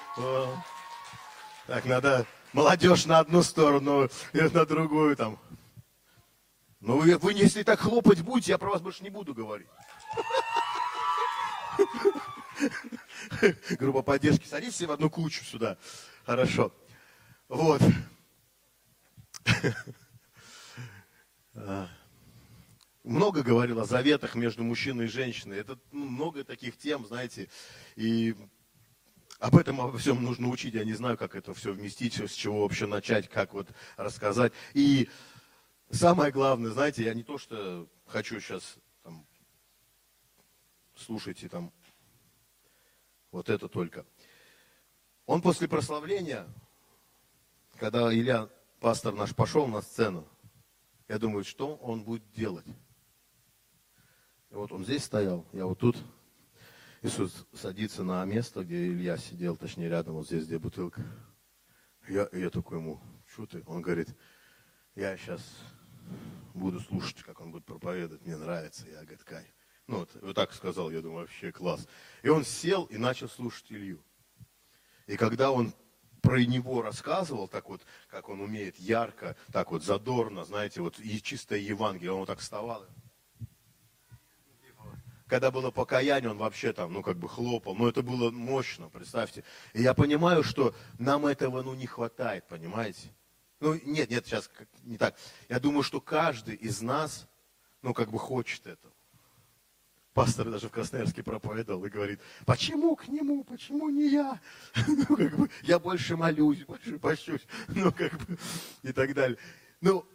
Так, 1.67 1.85
надо 1.85 2.25
молодежь 2.53 3.05
на 3.05 3.19
одну 3.19 3.43
сторону, 3.43 4.09
и 4.33 4.41
на 4.41 4.65
другую 4.65 5.15
там. 5.15 5.39
Ну, 6.79 6.97
вы, 6.99 7.17
вы 7.17 7.33
если 7.33 7.63
так 7.63 7.79
хлопать 7.79 8.21
будете, 8.21 8.51
я 8.53 8.57
про 8.57 8.69
вас 8.69 8.81
больше 8.81 9.03
не 9.03 9.09
буду 9.09 9.33
говорить. 9.33 9.67
Группа 13.71 14.01
поддержки, 14.01 14.47
садитесь 14.47 14.81
в 14.81 14.91
одну 14.91 15.09
кучу 15.09 15.43
сюда. 15.43 15.77
Хорошо. 16.25 16.71
Вот. 17.49 17.81
много 23.03 23.41
говорил 23.41 23.79
о 23.79 23.85
заветах 23.85 24.35
между 24.35 24.63
мужчиной 24.63 25.05
и 25.05 25.07
женщиной. 25.09 25.57
Это 25.57 25.79
ну, 25.91 26.05
много 26.05 26.43
таких 26.43 26.77
тем, 26.77 27.05
знаете, 27.05 27.49
и 27.95 28.35
об 29.39 29.57
этом 29.57 29.81
обо 29.81 29.97
всем 29.97 30.23
нужно 30.23 30.47
учить. 30.49 30.75
Я 30.75 30.85
не 30.85 30.93
знаю, 30.93 31.17
как 31.17 31.35
это 31.35 31.53
все 31.53 31.73
вместить, 31.73 32.13
с 32.15 32.33
чего 32.33 32.61
вообще 32.61 32.85
начать, 32.85 33.27
как 33.27 33.53
вот 33.53 33.67
рассказать. 33.97 34.53
И 34.73 35.09
самое 35.89 36.31
главное, 36.31 36.71
знаете, 36.71 37.03
я 37.03 37.13
не 37.13 37.23
то, 37.23 37.37
что 37.37 37.87
хочу 38.05 38.39
сейчас 38.39 38.77
там, 39.01 39.25
слушайте 40.95 41.49
там 41.49 41.73
вот 43.31 43.49
это 43.49 43.67
только. 43.67 44.05
Он 45.25 45.41
после 45.41 45.67
прославления, 45.67 46.47
когда 47.79 48.13
Илья, 48.13 48.49
пастор 48.79 49.13
наш, 49.13 49.33
пошел 49.33 49.65
на 49.67 49.81
сцену, 49.81 50.27
я 51.07 51.17
думаю, 51.17 51.43
что 51.43 51.75
он 51.77 52.03
будет 52.03 52.29
делать? 52.31 52.65
И 54.51 54.53
вот 54.53 54.71
он 54.71 54.83
здесь 54.83 55.03
стоял, 55.03 55.45
я 55.53 55.65
вот 55.65 55.79
тут. 55.79 55.97
Иисус 57.01 57.47
садится 57.53 58.03
на 58.03 58.23
место, 58.25 58.63
где 58.63 58.87
Илья 58.87 59.17
сидел, 59.17 59.55
точнее 59.55 59.87
рядом, 59.87 60.15
вот 60.15 60.27
здесь, 60.27 60.45
где 60.45 60.59
бутылка. 60.59 61.01
Я, 62.09 62.27
я 62.33 62.49
такой 62.49 62.79
ему, 62.79 62.99
что 63.25 63.45
ты? 63.45 63.63
Он 63.65 63.81
говорит, 63.81 64.09
я 64.95 65.15
сейчас 65.15 65.41
буду 66.53 66.81
слушать, 66.81 67.23
как 67.23 67.39
он 67.39 67.51
будет 67.51 67.65
проповедовать, 67.65 68.25
мне 68.25 68.35
нравится. 68.35 68.87
Я, 68.89 69.01
говорит, 69.01 69.23
кай. 69.23 69.45
Ну, 69.87 69.99
вот, 69.99 70.09
вот 70.21 70.35
так 70.35 70.51
сказал, 70.53 70.91
я 70.91 71.01
думаю, 71.01 71.21
вообще 71.21 71.51
класс. 71.51 71.87
И 72.21 72.29
он 72.29 72.43
сел 72.43 72.85
и 72.85 72.97
начал 72.97 73.29
слушать 73.29 73.71
Илью. 73.71 74.03
И 75.07 75.15
когда 75.15 75.51
он 75.51 75.73
про 76.21 76.43
него 76.43 76.81
рассказывал, 76.81 77.47
так 77.47 77.69
вот, 77.69 77.81
как 78.09 78.29
он 78.29 78.41
умеет 78.41 78.77
ярко, 78.77 79.35
так 79.51 79.71
вот 79.71 79.83
задорно, 79.83 80.43
знаете, 80.45 80.81
вот 80.81 80.99
и 80.99 81.21
чистое 81.21 81.59
Евангелие, 81.59 82.11
он 82.11 82.19
вот 82.19 82.27
так 82.27 82.39
вставал, 82.39 82.85
когда 85.29 85.51
было 85.51 85.69
покаяние, 85.69 86.31
он 86.31 86.39
вообще 86.39 86.73
там, 86.73 86.91
ну, 86.91 87.03
как 87.03 87.17
бы 87.17 87.29
хлопал. 87.29 87.75
Но 87.75 87.87
это 87.87 88.01
было 88.01 88.31
мощно, 88.31 88.89
представьте. 88.89 89.43
И 89.73 89.81
я 89.83 89.93
понимаю, 89.93 90.43
что 90.43 90.73
нам 90.97 91.27
этого, 91.27 91.61
ну, 91.61 91.75
не 91.75 91.85
хватает, 91.85 92.47
понимаете? 92.47 93.13
Ну, 93.59 93.79
нет, 93.85 94.09
нет, 94.09 94.25
сейчас 94.25 94.49
не 94.83 94.97
так. 94.97 95.15
Я 95.47 95.59
думаю, 95.59 95.83
что 95.83 96.01
каждый 96.01 96.55
из 96.55 96.81
нас, 96.81 97.27
ну, 97.83 97.93
как 97.93 98.09
бы 98.09 98.17
хочет 98.17 98.65
этого. 98.65 98.91
Пастор 100.13 100.49
даже 100.49 100.67
в 100.67 100.71
Красноярске 100.71 101.23
проповедовал 101.23 101.85
и 101.85 101.89
говорит, 101.89 102.19
почему 102.45 102.95
к 102.95 103.07
нему, 103.07 103.43
почему 103.43 103.89
не 103.89 104.09
я? 104.09 104.39
Ну, 104.87 105.15
как 105.15 105.37
бы, 105.37 105.49
я 105.63 105.79
больше 105.79 106.17
молюсь, 106.17 106.65
больше 106.65 106.97
пощусь, 106.99 107.45
ну, 107.67 107.91
как 107.91 108.17
бы, 108.25 108.37
и 108.83 108.91
так 108.91 109.13
далее. 109.13 109.37
Ну, 109.81 110.05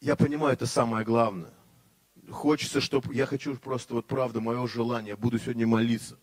я 0.00 0.16
понимаю, 0.16 0.54
это 0.54 0.66
самое 0.66 1.04
главное 1.04 1.52
хочется, 2.30 2.80
чтобы, 2.80 3.14
я 3.14 3.26
хочу 3.26 3.56
просто, 3.56 3.94
вот 3.94 4.06
правда, 4.06 4.40
мое 4.40 4.66
желание, 4.66 5.16
буду 5.16 5.38
сегодня 5.38 5.66
молиться, 5.66 6.18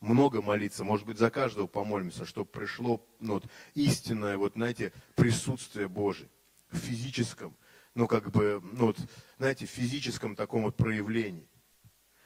много 0.00 0.42
молиться, 0.42 0.84
может 0.84 1.06
быть, 1.06 1.18
за 1.18 1.30
каждого 1.30 1.66
помолимся, 1.66 2.26
чтобы 2.26 2.46
пришло 2.46 3.04
ну, 3.20 3.34
вот, 3.34 3.46
истинное, 3.74 4.36
вот, 4.36 4.54
знаете, 4.54 4.92
присутствие 5.14 5.88
Божие 5.88 6.28
в 6.70 6.76
физическом, 6.76 7.56
ну, 7.94 8.06
как 8.06 8.30
бы, 8.30 8.60
ну, 8.72 8.86
вот, 8.86 8.98
знаете, 9.38 9.66
в 9.66 9.70
физическом 9.70 10.36
таком 10.36 10.62
вот 10.64 10.76
проявлении. 10.76 11.48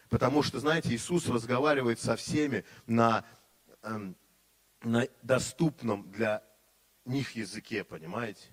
Потому 0.09 0.43
что, 0.43 0.59
знаете, 0.59 0.95
Иисус 0.95 1.29
разговаривает 1.29 2.01
со 2.01 2.17
всеми 2.17 2.65
на, 2.87 3.25
эм, 3.83 4.17
на 4.83 5.07
доступном 5.23 6.11
для 6.11 6.43
них 7.05 7.37
языке, 7.37 7.85
понимаете? 7.85 8.49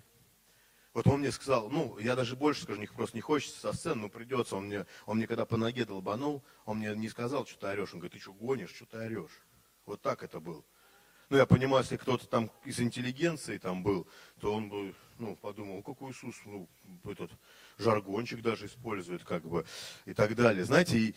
Вот 0.94 1.08
он 1.08 1.20
мне 1.20 1.32
сказал, 1.32 1.70
ну, 1.70 1.98
я 2.00 2.16
даже 2.16 2.38
больше 2.38 2.64
скажу, 2.64 2.80
них 2.80 2.94
просто 2.94 3.18
не 3.18 3.22
хочется 3.22 3.60
со 3.60 3.74
сцены, 3.74 4.04
но 4.04 4.10
придется. 4.10 4.56
Он 4.56 4.68
мне, 4.68 4.86
он 5.06 5.18
мне 5.18 5.28
когда 5.28 5.46
по 5.46 5.58
ноге 5.58 5.84
долбанул, 5.84 6.42
он 6.66 6.78
мне 6.78 6.96
не 6.96 7.10
сказал, 7.10 7.46
что 7.46 7.60
ты 7.60 7.68
орешь. 7.68 7.94
Он 7.94 8.00
говорит, 8.00 8.14
ты 8.14 8.20
что 8.20 8.34
гонишь, 8.34 8.74
что 8.74 8.86
ты 8.86 8.98
орешь? 8.98 9.44
Вот 9.86 10.02
так 10.02 10.24
это 10.24 10.40
было. 10.40 10.64
Ну, 11.30 11.38
я 11.38 11.46
понимаю, 11.46 11.84
если 11.84 11.98
кто-то 11.98 12.28
там 12.28 12.52
из 12.64 12.80
интеллигенции 12.80 13.58
там 13.58 13.84
был, 13.84 14.08
то 14.40 14.54
он 14.54 14.70
бы, 14.70 14.96
ну, 15.18 15.36
подумал, 15.36 15.82
какой 15.82 16.12
Иисус, 16.12 16.36
ну, 16.46 16.70
этот 17.04 17.32
жаргончик 17.78 18.42
даже 18.42 18.68
использует, 18.68 19.24
как 19.24 19.44
бы, 19.44 19.66
и 20.06 20.14
так 20.14 20.36
далее. 20.36 20.64
Знаете, 20.64 20.98
и 20.98 21.16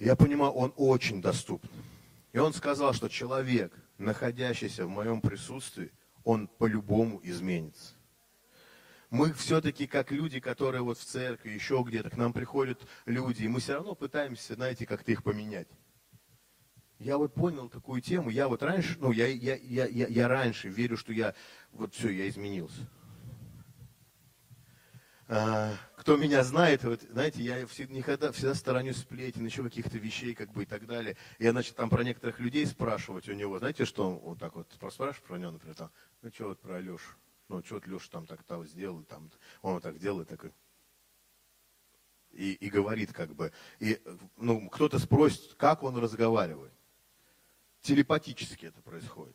я 0.00 0.16
понимаю, 0.16 0.52
он 0.52 0.72
очень 0.76 1.22
доступен. 1.22 1.70
И 2.32 2.38
он 2.38 2.52
сказал, 2.52 2.92
что 2.92 3.08
человек, 3.08 3.72
находящийся 3.98 4.86
в 4.86 4.90
моем 4.90 5.20
присутствии, 5.20 5.92
он 6.24 6.48
по-любому 6.48 7.20
изменится 7.22 7.94
мы 9.10 9.32
все-таки 9.32 9.86
как 9.86 10.12
люди, 10.12 10.40
которые 10.40 10.82
вот 10.82 10.98
в 10.98 11.04
церкви, 11.04 11.50
еще 11.50 11.82
где-то, 11.86 12.10
к 12.10 12.16
нам 12.16 12.32
приходят 12.32 12.80
люди, 13.06 13.42
и 13.42 13.48
мы 13.48 13.60
все 13.60 13.74
равно 13.74 13.94
пытаемся, 13.94 14.54
знаете, 14.54 14.86
как-то 14.86 15.10
их 15.10 15.22
поменять. 15.22 15.68
Я 17.00 17.18
вот 17.18 17.34
понял 17.34 17.68
такую 17.68 18.00
тему, 18.02 18.30
я 18.30 18.46
вот 18.46 18.62
раньше, 18.62 18.96
ну, 19.00 19.10
я, 19.10 19.26
я, 19.26 19.56
я, 19.56 19.86
я, 19.86 20.06
я 20.06 20.28
раньше 20.28 20.68
верю, 20.68 20.96
что 20.96 21.12
я, 21.12 21.34
вот 21.72 21.94
все, 21.94 22.10
я 22.10 22.28
изменился. 22.28 22.88
А, 25.32 25.72
кто 25.96 26.16
меня 26.16 26.42
знает, 26.42 26.82
вот, 26.82 27.02
знаете, 27.02 27.40
я 27.40 27.64
всегда, 27.68 28.32
всегда 28.32 28.54
сторонюсь 28.54 28.96
сплетен, 28.96 29.46
еще 29.46 29.62
каких-то 29.62 29.96
вещей, 29.96 30.34
как 30.34 30.50
бы, 30.50 30.64
и 30.64 30.66
так 30.66 30.86
далее. 30.86 31.16
Я, 31.38 31.52
значит, 31.52 31.76
там 31.76 31.88
про 31.88 32.02
некоторых 32.02 32.40
людей 32.40 32.66
спрашивать 32.66 33.28
у 33.28 33.32
него, 33.32 33.60
знаете, 33.60 33.84
что 33.84 34.10
вот 34.10 34.40
так 34.40 34.56
вот 34.56 34.66
спрашиваешь 34.74 35.20
про 35.22 35.36
него, 35.36 35.52
например, 35.52 35.76
там, 35.76 35.90
ну, 36.22 36.30
что 36.34 36.48
вот 36.48 36.60
про 36.60 36.78
Алешу? 36.78 37.14
ну, 37.46 37.62
что 37.64 37.74
вот 37.74 37.86
Леша 37.86 38.08
там 38.10 38.26
так 38.26 38.42
того 38.44 38.64
сделал, 38.64 39.02
там, 39.04 39.30
он 39.62 39.74
вот 39.74 39.82
так 39.82 39.98
делает, 39.98 40.28
такой. 40.28 40.52
И, 42.30 42.52
и 42.52 42.70
говорит 42.70 43.12
как 43.12 43.34
бы. 43.34 43.52
И, 43.80 44.00
ну, 44.36 44.68
кто-то 44.68 44.98
спросит, 44.98 45.54
как 45.54 45.82
он 45.82 45.96
разговаривает. 45.96 46.72
Телепатически 47.82 48.66
это 48.66 48.80
происходит. 48.82 49.34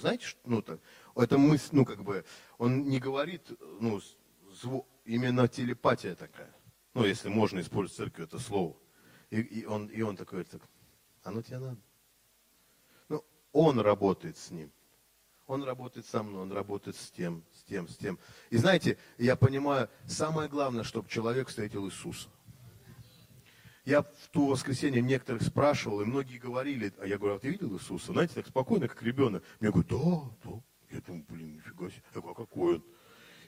Знаете, 0.00 0.26
ну, 0.44 0.62
так, 0.62 0.80
это 1.14 1.36
мысль, 1.36 1.68
ну, 1.72 1.84
как 1.84 2.02
бы, 2.02 2.24
он 2.58 2.84
не 2.84 2.98
говорит, 2.98 3.48
ну, 3.80 4.00
звук, 4.60 4.86
именно 5.04 5.48
телепатия 5.48 6.14
такая. 6.14 6.54
Ну, 6.94 7.04
если 7.04 7.28
можно 7.28 7.60
использовать 7.60 7.94
в 7.94 7.96
церкви 7.96 8.24
это 8.24 8.38
слово. 8.38 8.76
И, 9.30 9.40
и, 9.40 9.64
он, 9.64 9.86
и 9.86 10.02
он 10.02 10.16
такой, 10.16 10.44
так, 10.44 10.62
оно 11.22 11.36
«А 11.36 11.36
ну, 11.36 11.42
тебе 11.42 11.58
надо. 11.58 11.80
Ну, 13.08 13.24
он 13.52 13.78
работает 13.80 14.36
с 14.36 14.50
ним. 14.50 14.72
Он 15.46 15.64
работает 15.64 16.06
со 16.06 16.22
мной, 16.22 16.42
он 16.42 16.52
работает 16.52 16.96
с 16.96 17.10
тем, 17.10 17.42
с 17.54 17.62
тем, 17.62 17.88
с 17.88 17.96
тем. 17.96 18.18
И 18.50 18.58
знаете, 18.58 18.98
я 19.16 19.34
понимаю, 19.34 19.88
самое 20.06 20.48
главное, 20.48 20.84
чтобы 20.84 21.08
человек 21.08 21.48
встретил 21.48 21.86
Иисуса. 21.86 22.28
Я 23.86 24.02
в 24.02 24.28
ту 24.30 24.48
воскресенье 24.48 25.00
некоторых 25.00 25.42
спрашивал, 25.42 26.02
и 26.02 26.04
многие 26.04 26.36
говорили, 26.36 26.92
а 26.98 27.06
я 27.06 27.16
говорю, 27.16 27.36
а 27.36 27.38
ты 27.38 27.48
видел 27.48 27.74
Иисуса? 27.74 28.12
Знаете, 28.12 28.34
так 28.34 28.46
спокойно, 28.46 28.88
как 28.88 29.02
ребенок. 29.02 29.42
Мне 29.60 29.70
говорят, 29.70 29.90
да, 29.90 30.50
да. 30.50 30.62
Я 30.90 31.00
думаю, 31.00 31.24
блин, 31.28 31.54
нифига 31.54 31.88
себе, 31.88 32.02
а 32.14 32.34
какой 32.34 32.76
он? 32.76 32.84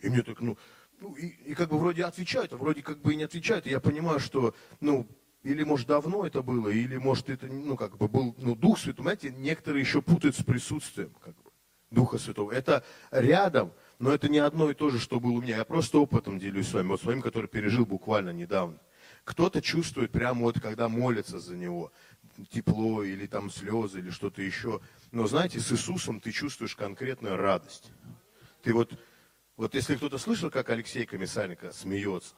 И 0.01 0.09
мне 0.09 0.23
так, 0.23 0.41
ну, 0.41 0.57
ну 1.01 1.15
и, 1.15 1.27
и 1.27 1.55
как 1.55 1.71
бы 1.71 1.79
вроде 1.79 2.05
отвечают, 2.05 2.53
а 2.53 2.57
вроде 2.57 2.83
как 2.83 3.01
бы 3.01 3.13
и 3.13 3.17
не 3.17 3.25
отвечают. 3.25 3.67
И 3.67 3.71
я 3.71 3.81
понимаю, 3.81 4.21
что, 4.21 4.55
ну, 4.81 5.07
или, 5.43 5.65
может, 5.65 5.87
давно 5.89 6.27
это 6.27 6.43
было, 6.43 6.69
или, 6.69 6.97
может, 6.97 7.31
это, 7.31 7.47
ну, 7.47 7.77
как 7.77 7.97
бы 7.97 8.09
был, 8.09 8.35
ну, 8.39 8.55
Дух 8.55 8.79
Святой. 8.79 9.03
Знаете, 9.03 9.31
некоторые 9.31 9.81
еще 9.81 10.03
путают 10.03 10.37
с 10.37 10.43
присутствием, 10.43 11.13
как 11.21 11.35
бы. 11.43 11.51
Духа 11.91 12.19
Святого. 12.19 12.53
Это 12.53 12.85
рядом, 13.11 13.73
но 13.99 14.13
это 14.13 14.29
не 14.29 14.39
одно 14.39 14.71
и 14.71 14.75
то 14.75 14.91
же, 14.91 15.01
что 15.01 15.19
было 15.19 15.33
у 15.33 15.43
меня. 15.43 15.57
Я 15.57 15.65
просто 15.65 15.99
опытом 15.99 16.39
делюсь 16.39 16.69
с 16.69 16.75
вами, 16.75 16.89
вот 16.89 17.01
своим, 17.01 17.21
который 17.21 17.47
пережил 17.47 17.85
буквально 17.85 18.31
недавно. 18.31 18.79
Кто-то 19.25 19.61
чувствует 19.61 20.13
прямо 20.13 20.43
вот, 20.43 20.61
когда 20.61 20.89
молится 20.89 21.41
за 21.41 21.57
него, 21.57 21.93
тепло 22.51 23.03
или 23.03 23.27
там 23.27 23.51
слезы 23.51 23.99
или 23.99 24.11
что-то 24.11 24.41
еще. 24.41 24.81
Но 25.11 25.27
знаете, 25.27 25.59
с 25.59 25.73
Иисусом 25.73 26.21
ты 26.21 26.31
чувствуешь 26.31 26.77
конкретную 26.77 27.37
радость. 27.37 27.91
Ты 28.63 28.73
вот, 28.73 28.93
вот 29.61 29.75
если 29.75 29.95
кто-то 29.95 30.17
слышал, 30.17 30.51
как 30.51 30.71
Алексей 30.71 31.05
Комиссаренко 31.05 31.71
смеется, 31.73 32.35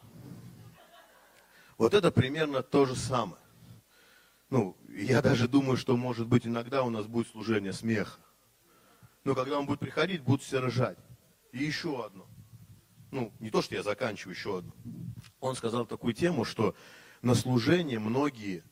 вот 1.79 1.95
это 1.95 2.11
примерно 2.11 2.65
то 2.65 2.85
же 2.85 2.97
самое. 2.97 3.41
Ну, 4.51 4.77
я 4.89 5.23
даже 5.23 5.47
думаю, 5.47 5.77
что, 5.77 5.97
может 5.97 6.27
быть, 6.27 6.49
иногда 6.49 6.83
у 6.83 6.91
нас 6.91 7.07
будет 7.07 7.29
служение 7.29 7.73
смеха. 7.73 8.19
Но 9.23 9.37
когда 9.37 9.61
он 9.61 9.67
будет 9.67 9.79
приходить, 9.79 10.23
будут 10.23 10.43
все 10.43 10.59
ржать. 10.59 10.99
И 11.53 11.63
еще 11.63 12.05
одно. 12.05 12.27
Ну, 13.13 13.33
не 13.39 13.51
то, 13.51 13.63
что 13.63 13.77
я 13.77 13.85
заканчиваю, 13.85 14.35
еще 14.35 14.59
одно. 14.59 14.73
Он 15.39 15.55
сказал 15.55 15.87
такую 15.87 16.15
тему, 16.15 16.45
что 16.45 16.75
на 17.23 17.37
служение 17.37 18.01
многие 18.01 18.65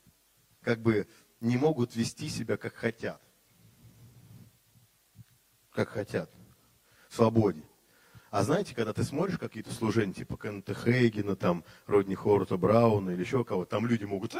как 0.60 0.80
бы 0.80 1.06
не 1.38 1.56
могут 1.56 1.94
вести 1.94 2.28
себя 2.28 2.56
как 2.56 2.74
хотят. 2.74 3.22
Как 5.70 5.90
хотят. 5.90 6.28
В 7.08 7.14
свободе. 7.14 7.69
А 8.30 8.44
знаете, 8.44 8.74
когда 8.74 8.92
ты 8.92 9.02
смотришь 9.02 9.38
какие-то 9.38 9.72
служения, 9.72 10.12
типа 10.12 10.36
Кеннета 10.36 10.74
Хейгена, 10.74 11.34
там, 11.34 11.64
Родни 11.86 12.14
Хорта 12.14 12.56
Брауна 12.56 13.10
или 13.10 13.20
еще 13.22 13.44
кого, 13.44 13.64
там 13.64 13.86
люди 13.86 14.04
могут 14.04 14.34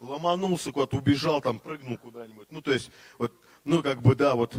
ломанулся 0.00 0.72
куда-то, 0.72 0.96
убежал, 0.96 1.42
там, 1.42 1.58
прыгнул 1.58 1.98
куда-нибудь. 1.98 2.50
Ну, 2.50 2.62
то 2.62 2.72
есть, 2.72 2.90
вот 3.18 3.32
ну, 3.64 3.82
как 3.82 4.00
бы, 4.00 4.14
да, 4.14 4.34
вот, 4.34 4.56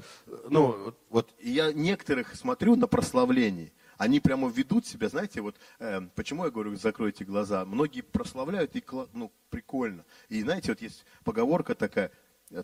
ну, 0.49 0.93
вот 1.09 1.33
я 1.39 1.73
некоторых 1.73 2.35
смотрю 2.35 2.75
на 2.75 2.87
прославлении, 2.87 3.73
они 3.97 4.19
прямо 4.19 4.49
ведут 4.49 4.85
себя, 4.85 5.09
знаете, 5.09 5.41
вот 5.41 5.55
э, 5.79 6.01
почему 6.15 6.45
я 6.45 6.51
говорю, 6.51 6.75
закройте 6.75 7.25
глаза. 7.25 7.65
Многие 7.65 8.01
прославляют, 8.01 8.75
и 8.75 8.83
ну, 9.13 9.31
прикольно. 9.49 10.05
И 10.29 10.41
знаете, 10.41 10.71
вот 10.71 10.81
есть 10.81 11.05
поговорка 11.23 11.75
такая, 11.75 12.11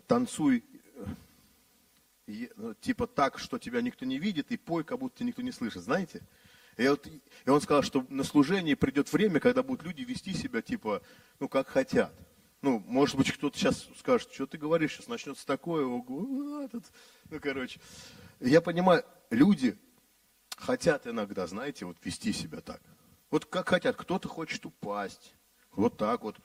танцуй 0.06 0.64
э, 2.28 2.48
ну, 2.56 2.74
типа 2.74 3.06
так, 3.06 3.38
что 3.38 3.58
тебя 3.58 3.80
никто 3.80 4.04
не 4.04 4.18
видит, 4.18 4.52
и 4.52 4.56
пой, 4.56 4.84
как 4.84 4.98
будто 4.98 5.24
никто 5.24 5.42
не 5.42 5.52
слышит, 5.52 5.82
знаете? 5.82 6.22
И, 6.76 6.86
вот, 6.86 7.06
и 7.06 7.50
он 7.50 7.60
сказал, 7.60 7.82
что 7.82 8.06
на 8.08 8.22
служении 8.22 8.74
придет 8.74 9.12
время, 9.12 9.40
когда 9.40 9.62
будут 9.62 9.84
люди 9.84 10.02
вести 10.02 10.32
себя 10.32 10.62
типа, 10.62 11.02
ну, 11.40 11.48
как 11.48 11.68
хотят. 11.68 12.12
Ну, 12.62 12.82
может 12.86 13.16
быть, 13.16 13.32
кто-то 13.32 13.56
сейчас 13.56 13.88
скажет, 13.98 14.32
что 14.32 14.46
ты 14.46 14.58
говоришь, 14.58 14.92
сейчас 14.92 15.08
начнется 15.08 15.46
такое, 15.46 15.84
ого, 15.84 16.62
этот. 16.62 16.84
ну, 17.30 17.40
короче. 17.40 17.80
Я 18.40 18.60
понимаю, 18.60 19.04
люди 19.30 19.76
хотят 20.56 21.06
иногда, 21.06 21.46
знаете, 21.46 21.84
вот 21.84 21.96
вести 22.04 22.32
себя 22.32 22.60
так. 22.60 22.80
Вот 23.30 23.44
как 23.44 23.68
хотят, 23.68 23.96
кто-то 23.96 24.28
хочет 24.28 24.64
упасть, 24.66 25.34
вот 25.72 25.96
так 25.96 26.22
вот, 26.22 26.36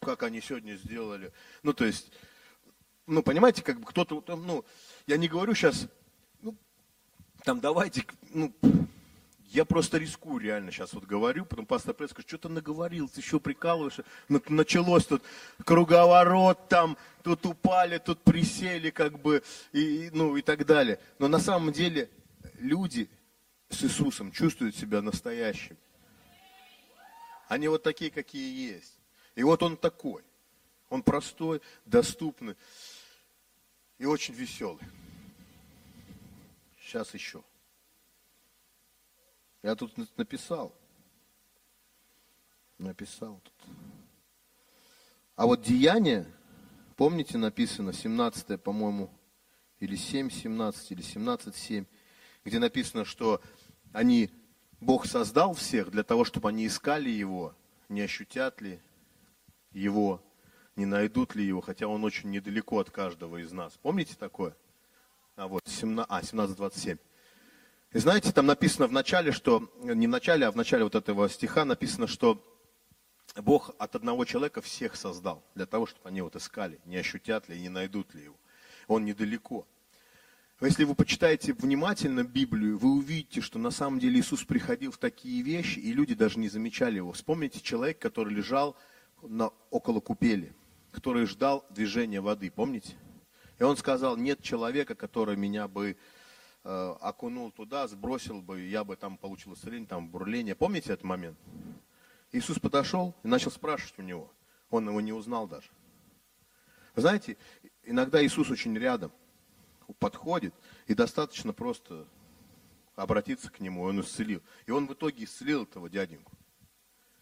как 0.00 0.22
они 0.22 0.40
сегодня 0.40 0.76
сделали. 0.76 1.32
Ну, 1.62 1.72
то 1.72 1.84
есть, 1.84 2.12
ну, 3.08 3.22
понимаете, 3.22 3.62
как 3.62 3.80
бы 3.80 3.86
кто-то, 3.86 4.22
ну, 4.36 4.64
я 5.06 5.16
не 5.16 5.28
говорю 5.28 5.54
сейчас, 5.54 5.88
ну, 6.42 6.54
там, 7.42 7.58
давайте, 7.58 8.04
ну, 8.34 8.52
я 9.46 9.64
просто 9.64 9.96
рискую 9.96 10.40
реально 10.40 10.70
сейчас 10.70 10.92
вот 10.92 11.04
говорю, 11.04 11.46
потом 11.46 11.64
пастор 11.64 11.94
Пресс 11.94 12.10
скажет, 12.10 12.28
что 12.28 12.36
ты 12.36 12.48
наговорил, 12.50 13.08
ты 13.08 13.20
еще 13.20 13.40
прикалываешься. 13.40 14.04
Началось 14.28 15.06
тут 15.06 15.22
круговорот 15.64 16.68
там, 16.68 16.98
тут 17.22 17.46
упали, 17.46 17.96
тут 17.96 18.20
присели 18.20 18.90
как 18.90 19.18
бы, 19.18 19.42
и, 19.72 20.10
ну 20.12 20.36
и 20.36 20.42
так 20.42 20.66
далее. 20.66 21.00
Но 21.18 21.28
на 21.28 21.38
самом 21.38 21.72
деле 21.72 22.10
люди 22.58 23.08
с 23.70 23.82
Иисусом 23.84 24.32
чувствуют 24.32 24.76
себя 24.76 25.00
настоящими. 25.00 25.78
Они 27.48 27.68
вот 27.68 27.82
такие, 27.82 28.10
какие 28.10 28.74
есть. 28.74 28.98
И 29.34 29.42
вот 29.42 29.62
он 29.62 29.78
такой. 29.78 30.22
Он 30.90 31.02
простой, 31.02 31.62
доступный 31.86 32.54
и 33.98 34.06
очень 34.06 34.34
веселый. 34.34 34.82
Сейчас 36.80 37.12
еще. 37.14 37.42
Я 39.62 39.74
тут 39.74 39.92
написал. 40.16 40.74
Написал 42.78 43.40
тут. 43.42 43.54
А 45.34 45.46
вот 45.46 45.62
деяние, 45.62 46.26
помните, 46.96 47.38
написано 47.38 47.92
17, 47.92 48.60
по-моему, 48.62 49.10
или 49.80 49.96
7, 49.96 50.30
17, 50.30 50.92
или 50.92 51.02
17, 51.02 51.54
7, 51.54 51.84
где 52.44 52.58
написано, 52.58 53.04
что 53.04 53.40
они, 53.92 54.30
Бог 54.80 55.06
создал 55.06 55.54
всех 55.54 55.90
для 55.90 56.04
того, 56.04 56.24
чтобы 56.24 56.48
они 56.48 56.66
искали 56.66 57.10
Его, 57.10 57.54
не 57.88 58.00
ощутят 58.00 58.60
ли 58.60 58.80
Его, 59.72 60.22
не 60.78 60.86
найдут 60.86 61.34
ли 61.34 61.44
Его, 61.44 61.60
хотя 61.60 61.88
Он 61.88 62.04
очень 62.04 62.30
недалеко 62.30 62.78
от 62.78 62.90
каждого 62.90 63.38
из 63.38 63.52
нас. 63.52 63.76
Помните 63.82 64.14
такое? 64.18 64.56
А 65.36 65.48
вот, 65.48 65.62
17, 65.66 66.06
а, 66.08 66.22
17, 66.22 66.56
27. 66.56 66.96
И 67.92 67.98
знаете, 67.98 68.32
там 68.32 68.46
написано 68.46 68.86
в 68.86 68.92
начале, 68.92 69.32
что, 69.32 69.70
не 69.82 70.06
в 70.06 70.10
начале, 70.10 70.46
а 70.46 70.52
в 70.52 70.56
начале 70.56 70.84
вот 70.84 70.94
этого 70.94 71.28
стиха 71.28 71.64
написано, 71.64 72.06
что 72.06 72.44
Бог 73.36 73.74
от 73.78 73.96
одного 73.96 74.24
человека 74.24 74.62
всех 74.62 74.94
создал, 74.94 75.42
для 75.54 75.66
того, 75.66 75.86
чтобы 75.86 76.08
они 76.08 76.22
вот 76.22 76.36
искали, 76.36 76.80
не 76.84 76.96
ощутят 76.96 77.48
ли, 77.48 77.60
не 77.60 77.68
найдут 77.68 78.14
ли 78.14 78.24
его. 78.24 78.36
Он 78.86 79.04
недалеко. 79.04 79.66
Если 80.60 80.84
вы 80.84 80.94
почитаете 80.94 81.54
внимательно 81.54 82.24
Библию, 82.24 82.78
вы 82.78 82.90
увидите, 82.90 83.40
что 83.40 83.58
на 83.58 83.70
самом 83.70 83.98
деле 83.98 84.20
Иисус 84.20 84.44
приходил 84.44 84.92
в 84.92 84.98
такие 84.98 85.42
вещи, 85.42 85.78
и 85.78 85.92
люди 85.92 86.14
даже 86.14 86.38
не 86.38 86.48
замечали 86.48 86.96
его. 86.96 87.12
Вспомните 87.12 87.60
человек, 87.60 87.98
который 87.98 88.34
лежал 88.34 88.76
на, 89.22 89.50
около 89.70 90.00
купели, 90.00 90.52
который 90.90 91.26
ждал 91.26 91.66
движения 91.70 92.20
воды, 92.20 92.50
помните? 92.50 92.96
И 93.58 93.62
он 93.62 93.76
сказал, 93.76 94.16
нет 94.16 94.42
человека, 94.42 94.94
который 94.94 95.36
меня 95.36 95.68
бы 95.68 95.96
э, 96.64 96.96
окунул 97.00 97.50
туда, 97.50 97.88
сбросил 97.88 98.40
бы, 98.40 98.60
я 98.60 98.84
бы 98.84 98.96
там 98.96 99.18
получил 99.18 99.54
исцеление, 99.54 99.88
там 99.88 100.08
бурление. 100.08 100.54
Помните 100.54 100.92
этот 100.92 101.04
момент? 101.04 101.38
Иисус 102.30 102.58
подошел 102.58 103.16
и 103.22 103.28
начал 103.28 103.50
спрашивать 103.50 103.98
у 103.98 104.02
него. 104.02 104.32
Он 104.70 104.88
его 104.88 105.00
не 105.00 105.12
узнал 105.12 105.48
даже. 105.48 105.68
Знаете, 106.94 107.36
иногда 107.84 108.24
Иисус 108.24 108.50
очень 108.50 108.76
рядом, 108.76 109.12
подходит, 109.98 110.54
и 110.86 110.94
достаточно 110.94 111.52
просто 111.52 112.06
обратиться 112.94 113.50
к 113.50 113.60
нему, 113.60 113.82
он 113.82 114.00
исцелил. 114.00 114.42
И 114.66 114.70
он 114.70 114.86
в 114.86 114.92
итоге 114.92 115.24
исцелил 115.24 115.62
этого 115.62 115.88
дяденьку, 115.88 116.32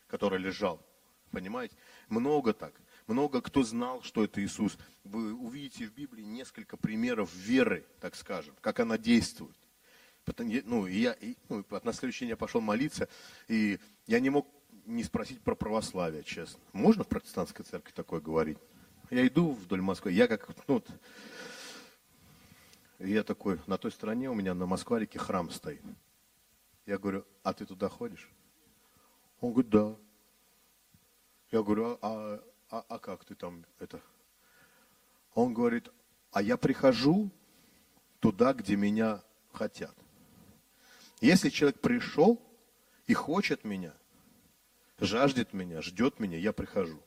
который 0.06 0.38
лежал. 0.38 0.84
Понимаете? 1.30 1.76
Много 2.08 2.52
так. 2.52 2.74
Много 3.06 3.40
кто 3.40 3.62
знал, 3.62 4.02
что 4.02 4.24
это 4.24 4.44
Иисус. 4.44 4.76
Вы 5.04 5.32
увидите 5.32 5.86
в 5.86 5.92
Библии 5.92 6.24
несколько 6.24 6.76
примеров 6.76 7.32
веры, 7.34 7.86
так 8.00 8.16
скажем, 8.16 8.54
как 8.60 8.80
она 8.80 8.98
действует. 8.98 9.56
Потом, 10.24 10.50
ну, 10.64 10.86
и 10.86 10.98
я, 10.98 11.12
и, 11.12 11.36
ну, 11.48 11.64
на 11.70 11.92
следующий 11.92 12.20
день 12.20 12.30
я 12.30 12.36
пошел 12.36 12.60
молиться, 12.60 13.08
и 13.46 13.78
я 14.08 14.18
не 14.18 14.30
мог 14.30 14.48
не 14.84 15.04
спросить 15.04 15.40
про 15.40 15.54
православие, 15.54 16.24
честно. 16.24 16.60
Можно 16.72 17.04
в 17.04 17.08
протестантской 17.08 17.64
церкви 17.64 17.92
такое 17.92 18.20
говорить? 18.20 18.58
Я 19.10 19.24
иду 19.26 19.52
вдоль 19.52 19.82
Москвы, 19.82 20.10
я 20.10 20.26
как, 20.26 20.48
ну, 20.66 20.82
я 22.98 23.22
такой, 23.22 23.60
на 23.68 23.78
той 23.78 23.92
стороне 23.92 24.30
у 24.30 24.34
меня 24.34 24.54
на 24.54 24.66
Москварике 24.66 25.20
храм 25.20 25.50
стоит. 25.50 25.82
Я 26.86 26.98
говорю, 26.98 27.24
а 27.44 27.52
ты 27.52 27.66
туда 27.66 27.88
ходишь? 27.88 28.28
Он 29.40 29.52
говорит, 29.52 29.70
да. 29.70 29.96
Я 31.52 31.62
говорю, 31.62 31.98
а, 32.02 32.42
а, 32.70 32.84
а 32.88 32.98
как 32.98 33.24
ты 33.24 33.34
там 33.34 33.64
это? 33.78 34.00
Он 35.34 35.54
говорит, 35.54 35.88
а 36.32 36.42
я 36.42 36.56
прихожу 36.56 37.30
туда, 38.20 38.52
где 38.52 38.76
меня 38.76 39.22
хотят. 39.52 39.94
Если 41.20 41.48
человек 41.48 41.80
пришел 41.80 42.42
и 43.06 43.14
хочет 43.14 43.64
меня, 43.64 43.94
жаждет 44.98 45.52
меня, 45.52 45.82
ждет 45.82 46.20
меня, 46.20 46.38
я 46.38 46.52
прихожу. 46.52 47.00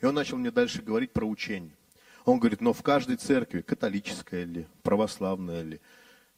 И 0.00 0.06
он 0.06 0.14
начал 0.14 0.36
мне 0.36 0.50
дальше 0.50 0.82
говорить 0.82 1.12
про 1.12 1.24
учение. 1.24 1.76
Он 2.24 2.38
говорит, 2.38 2.60
но 2.60 2.72
в 2.72 2.82
каждой 2.82 3.16
церкви, 3.16 3.62
католическая 3.62 4.44
ли, 4.44 4.66
православная 4.82 5.62
ли, 5.62 5.80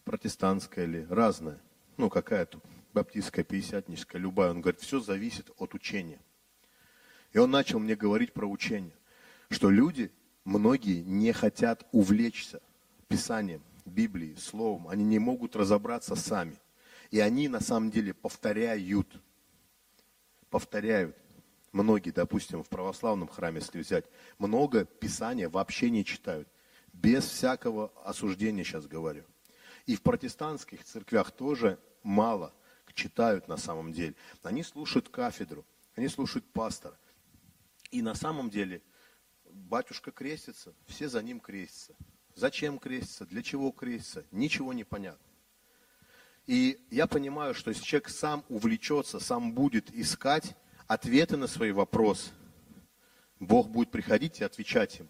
протестантская 0.05 0.87
ли, 0.87 1.07
разная, 1.09 1.59
ну 1.97 2.09
какая-то, 2.11 2.61
баптистская, 2.93 3.45
пятидесятническая, 3.45 4.21
любая, 4.21 4.51
он 4.51 4.61
говорит, 4.61 4.81
все 4.81 5.01
зависит 5.01 5.51
от 5.59 5.75
учения. 5.75 6.21
И 7.35 7.39
он 7.39 7.51
начал 7.51 7.81
мне 7.81 7.97
говорить 7.97 8.33
про 8.33 8.47
учение, 8.47 8.97
что 9.51 9.69
люди, 9.69 10.11
многие 10.45 11.03
не 11.03 11.33
хотят 11.33 11.85
увлечься 11.91 12.63
Писанием, 13.09 13.63
Библией, 13.85 14.37
Словом. 14.37 14.89
Они 14.89 15.05
не 15.05 15.19
могут 15.19 15.57
разобраться 15.57 16.15
сами. 16.15 16.57
И 17.11 17.19
они 17.19 17.49
на 17.49 17.61
самом 17.61 17.91
деле 17.91 18.15
повторяют, 18.15 19.09
повторяют. 20.49 21.17
Многие, 21.73 22.13
допустим, 22.13 22.63
в 22.63 22.69
православном 22.69 23.27
храме, 23.27 23.59
если 23.59 23.81
взять, 23.81 24.05
много 24.39 24.85
Писания 24.85 25.49
вообще 25.49 25.91
не 25.91 26.05
читают. 26.05 26.49
Без 26.93 27.25
всякого 27.25 27.93
осуждения 28.05 28.63
сейчас 28.63 28.87
говорю. 28.87 29.25
И 29.87 29.97
в 29.97 30.03
протестантских 30.03 30.85
церквях 30.85 31.33
тоже 31.33 31.81
мало 32.05 32.55
читают 32.95 33.49
на 33.49 33.57
самом 33.57 33.93
деле. 33.93 34.15
Они 34.45 34.63
слушают 34.63 35.09
кафедру, 35.09 35.65
они 35.97 36.07
слушают 36.07 36.45
пастора. 36.53 36.97
И 37.91 38.03
на 38.03 38.15
самом 38.15 38.51
деле 38.51 38.83
батюшка 39.45 40.11
крестится, 40.11 40.75
все 40.87 41.09
за 41.09 41.23
ним 41.23 41.41
крестятся. 41.41 41.95
Зачем 42.35 42.79
крестится, 42.79 43.27
для 43.27 43.43
чего 43.43 43.71
крестится, 43.71 44.25
ничего 44.33 44.73
не 44.73 44.85
понятно. 44.85 45.25
И 46.47 46.85
я 46.91 47.07
понимаю, 47.07 47.55
что 47.55 47.71
если 47.71 47.85
человек 47.85 48.09
сам 48.09 48.45
увлечется, 48.49 49.21
сам 49.21 49.53
будет 49.53 49.91
искать 49.95 50.57
ответы 50.87 51.37
на 51.37 51.47
свои 51.47 51.73
вопросы, 51.73 52.33
Бог 53.41 53.69
будет 53.69 53.91
приходить 53.91 54.41
и 54.41 54.45
отвечать 54.45 55.01
им. 55.01 55.09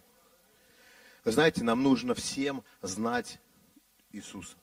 Вы 1.25 1.33
знаете, 1.33 1.65
нам 1.65 1.83
нужно 1.83 2.15
всем 2.15 2.63
знать 2.83 3.41
Иисуса, 4.13 4.57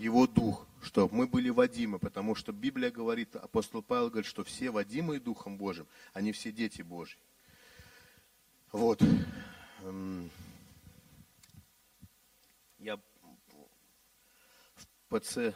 Его 0.00 0.26
Дух, 0.26 0.66
чтобы 0.80 1.14
мы 1.14 1.26
были 1.26 1.50
водимы, 1.50 1.98
потому 1.98 2.34
что 2.34 2.52
Библия 2.52 2.90
говорит, 2.90 3.36
апостол 3.36 3.82
Павел 3.82 4.08
говорит, 4.08 4.26
что 4.26 4.42
все 4.44 4.70
водимые 4.70 5.20
Духом 5.20 5.58
Божьим, 5.58 5.86
они 6.14 6.32
все 6.32 6.50
дети 6.50 6.80
Божьи. 6.80 7.18
Вот. 8.72 9.02
Эм, 9.82 10.30
я 12.78 12.96
в 12.96 13.02
ПЦ... 15.10 15.54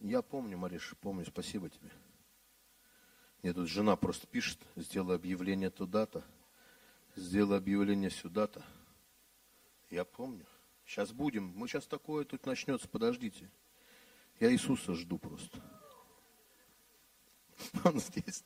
Я 0.00 0.22
помню, 0.22 0.58
Мариш, 0.58 0.96
помню, 1.00 1.24
спасибо 1.26 1.70
тебе. 1.70 1.92
Мне 3.44 3.52
тут 3.52 3.68
жена 3.68 3.94
просто 3.94 4.26
пишет, 4.26 4.58
сделай 4.74 5.14
объявление 5.14 5.70
туда-то, 5.70 6.24
сделай 7.14 7.56
объявление 7.58 8.10
сюда-то. 8.10 8.64
Я 9.90 10.04
помню. 10.04 10.44
Сейчас 10.90 11.12
будем. 11.12 11.52
Мы 11.54 11.68
сейчас 11.68 11.86
такое 11.86 12.24
тут 12.24 12.44
начнется, 12.46 12.88
подождите. 12.88 13.48
Я 14.40 14.52
Иисуса 14.52 14.92
жду 14.94 15.18
просто. 15.18 15.62
Он 17.84 18.00
здесь. 18.00 18.42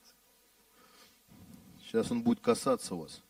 Сейчас 1.80 2.10
он 2.10 2.22
будет 2.22 2.40
касаться 2.40 2.94
вас. 2.96 3.22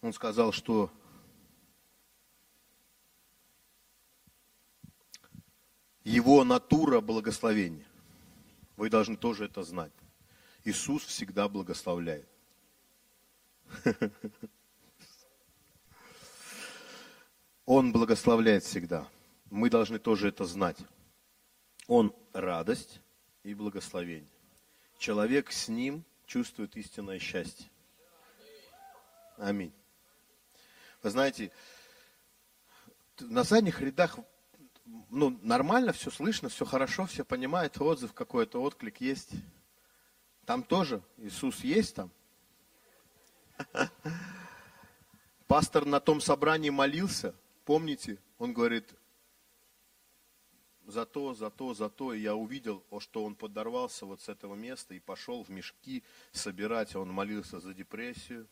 Он 0.00 0.12
сказал, 0.12 0.50
что 0.50 0.90
его 6.02 6.42
натура 6.42 7.00
благословения. 7.00 7.86
Вы 8.76 8.90
должны 8.90 9.16
тоже 9.16 9.44
это 9.44 9.62
знать. 9.62 9.92
Иисус 10.64 11.04
всегда 11.04 11.48
благословляет. 11.48 12.28
Он 17.64 17.92
благословляет 17.92 18.64
всегда. 18.64 19.08
Мы 19.50 19.70
должны 19.70 19.98
тоже 19.98 20.28
это 20.28 20.44
знать. 20.44 20.78
Он 21.86 22.14
радость 22.32 23.00
и 23.42 23.54
благословение. 23.54 24.28
Человек 24.98 25.52
с 25.52 25.68
ним 25.68 26.04
чувствует 26.26 26.76
истинное 26.76 27.18
счастье. 27.18 27.70
Аминь. 29.36 29.72
Вы 31.02 31.10
знаете, 31.10 31.50
на 33.18 33.42
задних 33.42 33.80
рядах 33.80 34.18
ну, 35.10 35.38
нормально, 35.42 35.92
все 35.92 36.10
слышно, 36.10 36.48
все 36.48 36.64
хорошо, 36.64 37.06
все 37.06 37.24
понимают, 37.24 37.80
отзыв 37.80 38.12
какой-то, 38.12 38.62
отклик 38.62 39.00
есть. 39.00 39.30
Там 40.44 40.62
тоже 40.62 41.02
Иисус 41.18 41.60
есть 41.60 41.94
там. 41.94 42.10
Пастор 45.46 45.84
на 45.84 46.00
том 46.00 46.20
собрании 46.20 46.70
молился, 46.70 47.34
помните, 47.64 48.18
он 48.38 48.52
говорит, 48.52 48.94
за 50.86 51.06
то, 51.06 51.34
за 51.34 51.50
то, 51.50 51.74
за 51.74 51.88
то, 51.88 52.12
и 52.12 52.20
я 52.20 52.34
увидел, 52.34 52.84
что 52.98 53.24
он 53.24 53.34
подорвался 53.34 54.06
вот 54.06 54.20
с 54.20 54.28
этого 54.28 54.54
места 54.54 54.94
и 54.94 55.00
пошел 55.00 55.42
в 55.42 55.48
мешки 55.48 56.02
собирать, 56.32 56.94
он 56.96 57.08
молился 57.08 57.60
за 57.60 57.72
депрессию, 57.72 58.48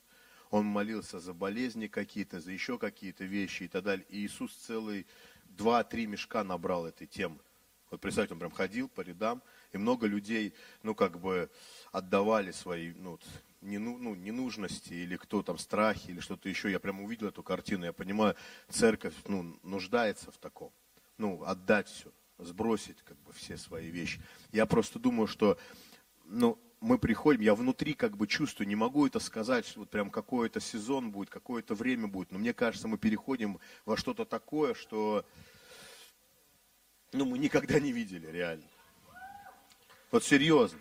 он 0.50 0.64
молился 0.66 1.20
за 1.20 1.32
болезни 1.32 1.86
какие-то, 1.86 2.40
за 2.40 2.52
еще 2.52 2.78
какие-то 2.78 3.24
вещи 3.24 3.64
и 3.64 3.68
так 3.68 3.84
далее. 3.84 4.06
И 4.08 4.26
Иисус 4.26 4.52
целый 4.54 5.06
два-три 5.44 6.06
мешка 6.06 6.44
набрал 6.44 6.86
этой 6.86 7.06
темы. 7.06 7.38
Вот 7.90 8.00
представьте, 8.00 8.34
он 8.34 8.40
прям 8.40 8.52
ходил 8.52 8.88
по 8.88 9.00
рядам, 9.00 9.42
и 9.72 9.78
много 9.78 10.06
людей, 10.06 10.54
ну, 10.82 10.94
как 10.94 11.20
бы 11.20 11.50
отдавали 11.92 12.50
свои, 12.52 12.92
ну, 12.94 13.18
не, 13.60 13.78
ну, 13.78 14.14
ненужности 14.14 14.92
или 14.92 15.16
кто 15.16 15.42
там, 15.42 15.58
страхи 15.58 16.10
или 16.10 16.20
что-то 16.20 16.48
еще. 16.48 16.70
Я 16.70 16.80
прям 16.80 17.00
увидел 17.00 17.28
эту 17.28 17.42
картину, 17.42 17.84
я 17.84 17.92
понимаю, 17.92 18.36
церковь, 18.68 19.14
ну, 19.26 19.58
нуждается 19.62 20.30
в 20.30 20.38
таком. 20.38 20.72
Ну, 21.18 21.42
отдать 21.44 21.88
все, 21.88 22.10
сбросить, 22.38 23.02
как 23.02 23.18
бы, 23.22 23.32
все 23.32 23.56
свои 23.56 23.90
вещи. 23.90 24.20
Я 24.52 24.66
просто 24.66 24.98
думаю, 24.98 25.26
что, 25.26 25.58
ну, 26.24 26.58
мы 26.80 26.98
приходим, 26.98 27.42
я 27.42 27.54
внутри 27.54 27.92
как 27.92 28.16
бы 28.16 28.26
чувствую, 28.26 28.66
не 28.66 28.76
могу 28.76 29.06
это 29.06 29.20
сказать, 29.20 29.66
что 29.66 29.80
вот 29.80 29.90
прям 29.90 30.10
какой-то 30.10 30.60
сезон 30.60 31.10
будет, 31.10 31.28
какое-то 31.28 31.74
время 31.74 32.08
будет, 32.08 32.32
но 32.32 32.38
мне 32.38 32.54
кажется, 32.54 32.88
мы 32.88 32.96
переходим 32.96 33.60
во 33.84 33.98
что-то 33.98 34.24
такое, 34.24 34.72
что 34.72 35.26
ну, 37.12 37.26
мы 37.26 37.38
никогда 37.38 37.78
не 37.78 37.92
видели 37.92 38.26
реально. 38.28 38.64
Вот 40.10 40.24
серьезно. 40.24 40.78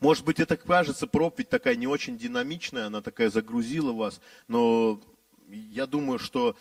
Может 0.00 0.24
быть, 0.24 0.38
это 0.38 0.56
кажется, 0.56 1.06
проповедь 1.06 1.48
такая 1.48 1.74
не 1.74 1.86
очень 1.86 2.16
динамичная, 2.18 2.86
она 2.86 3.00
такая 3.00 3.30
загрузила 3.30 3.92
вас, 3.92 4.20
но 4.46 5.00
я 5.48 5.86
думаю, 5.86 6.20
что 6.20 6.56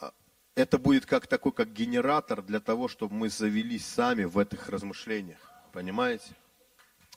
а, 0.00 0.12
это 0.54 0.78
будет 0.78 1.04
как 1.06 1.26
такой, 1.26 1.52
как 1.52 1.72
генератор 1.72 2.42
для 2.42 2.60
того, 2.60 2.86
чтобы 2.86 3.14
мы 3.14 3.28
завелись 3.28 3.86
сами 3.86 4.24
в 4.24 4.38
этих 4.38 4.68
размышлениях. 4.68 5.40
Понимаете? 5.72 6.36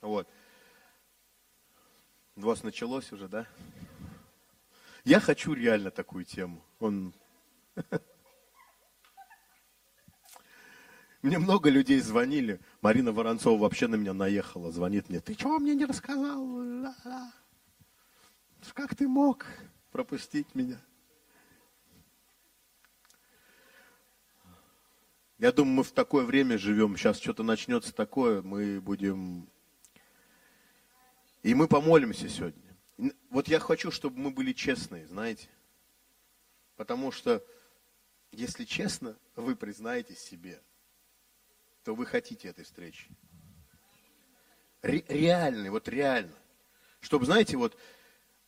Вот. 0.02 0.28
У 2.36 2.42
вас 2.42 2.64
началось 2.64 3.12
уже, 3.12 3.28
да? 3.28 3.46
Я 5.04 5.20
хочу 5.20 5.54
реально 5.54 5.92
такую 5.92 6.26
тему. 6.26 6.64
Он... 6.80 7.14
Мне 11.24 11.40
много 11.40 11.70
людей 11.70 12.02
звонили. 12.02 12.60
Марина 12.82 13.14
Воронцова 13.14 13.58
вообще 13.58 13.88
на 13.88 13.96
меня 13.96 14.14
наехала, 14.14 14.74
звонит 14.74 15.08
мне. 15.08 15.22
Ты 15.22 15.36
чего 15.36 15.58
мне 15.58 15.74
не 15.74 15.86
рассказал? 15.86 16.46
Как 18.74 18.94
ты 18.94 19.08
мог 19.08 19.46
пропустить 19.90 20.54
меня? 20.54 20.82
Я 25.40 25.54
думаю, 25.54 25.78
мы 25.78 25.84
в 25.84 25.94
такое 25.94 26.26
время 26.26 26.58
живем. 26.58 26.98
Сейчас 26.98 27.20
что-то 27.20 27.42
начнется 27.42 27.96
такое, 27.96 28.42
мы 28.42 28.82
будем... 28.82 29.48
И 31.42 31.56
мы 31.56 31.70
помолимся 31.70 32.28
сегодня. 32.28 32.62
Вот 33.30 33.48
я 33.48 33.60
хочу, 33.60 33.92
чтобы 33.92 34.20
мы 34.20 34.32
были 34.32 34.52
честные, 34.52 35.08
знаете. 35.08 35.48
Потому 36.76 37.14
что, 37.14 37.42
если 38.32 38.66
честно, 38.66 39.18
вы 39.36 39.56
признаете 39.56 40.16
себе, 40.16 40.62
то 41.84 41.94
вы 41.96 42.06
хотите 42.06 42.48
этой 42.48 42.64
встречи. 42.64 43.08
Ре- 44.82 45.06
реальный, 45.08 45.70
вот 45.70 45.88
реально. 45.88 46.34
Чтобы, 47.00 47.26
знаете, 47.26 47.58
вот, 47.58 47.78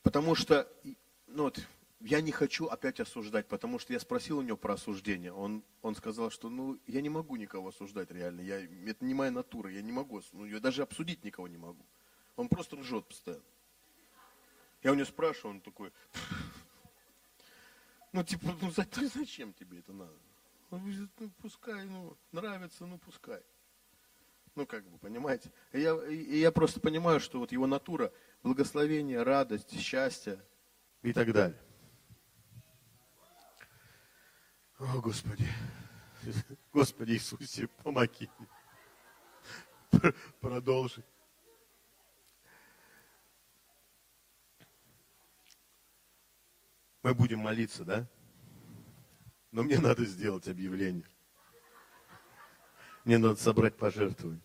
потому 0.04 0.36
что, 0.36 0.72
ну 1.28 1.44
вот, 1.44 1.60
я 2.00 2.22
не 2.22 2.32
хочу 2.32 2.68
опять 2.68 3.00
осуждать, 3.00 3.48
потому 3.48 3.80
что 3.80 3.94
я 3.94 4.00
спросил 4.00 4.38
у 4.38 4.42
него 4.42 4.58
про 4.58 4.74
осуждение. 4.74 5.34
Он, 5.34 5.64
он 5.82 5.96
сказал, 5.96 6.30
что 6.30 6.50
ну, 6.50 6.80
я 6.88 7.02
не 7.02 7.10
могу 7.10 7.36
никого 7.36 7.70
осуждать 7.70 8.12
реально. 8.12 8.42
Я, 8.42 8.60
это 8.60 9.04
не 9.04 9.14
моя 9.14 9.32
натура, 9.32 9.72
я 9.72 9.82
не 9.82 9.92
могу. 9.92 10.22
Ну, 10.34 10.46
я 10.46 10.60
даже 10.60 10.84
обсудить 10.84 11.24
никого 11.24 11.48
не 11.48 11.58
могу. 11.58 11.86
Он 12.36 12.48
просто 12.48 12.76
ржет 12.78 13.06
постоянно. 13.06 13.44
Я 14.84 14.92
у 14.92 14.96
него 14.96 15.06
спрашиваю, 15.06 15.56
он 15.56 15.62
такой, 15.62 15.92
ну 18.12 18.24
типа, 18.24 18.56
ну 18.62 18.72
зачем 19.16 19.54
тебе 19.54 19.80
это 19.80 19.94
надо? 19.94 20.25
Он 20.72 20.80
говорит, 20.80 21.10
ну 21.20 21.30
пускай, 21.42 21.86
ну 21.86 22.18
нравится, 22.32 22.86
ну 22.86 22.98
пускай. 22.98 23.42
Ну 24.56 24.66
как 24.66 24.88
бы, 24.90 24.98
понимаете? 24.98 25.52
И 25.74 25.82
я, 25.82 25.96
и 26.08 26.40
я 26.40 26.52
просто 26.52 26.80
понимаю, 26.80 27.20
что 27.20 27.40
вот 27.40 27.52
его 27.52 27.68
натура, 27.68 28.12
благословение, 28.42 29.22
радость, 29.24 29.78
счастье 29.80 30.44
и 31.02 31.14
так 31.14 31.32
далее. 31.34 31.60
О, 34.80 35.00
Господи, 35.00 35.48
Господи 36.74 37.12
Иисусе, 37.14 37.68
помоги 37.84 38.30
мне 38.38 40.14
продолжить. 40.42 41.06
Мы 47.04 47.14
будем 47.14 47.40
молиться, 47.40 47.86
да? 47.86 48.08
Но 49.56 49.64
мне 49.64 49.80
надо 49.80 50.04
сделать 50.04 50.50
объявление. 50.50 51.06
Мне 53.06 53.18
надо 53.18 53.38
собрать 53.38 53.78
пожертвования. 53.78 54.42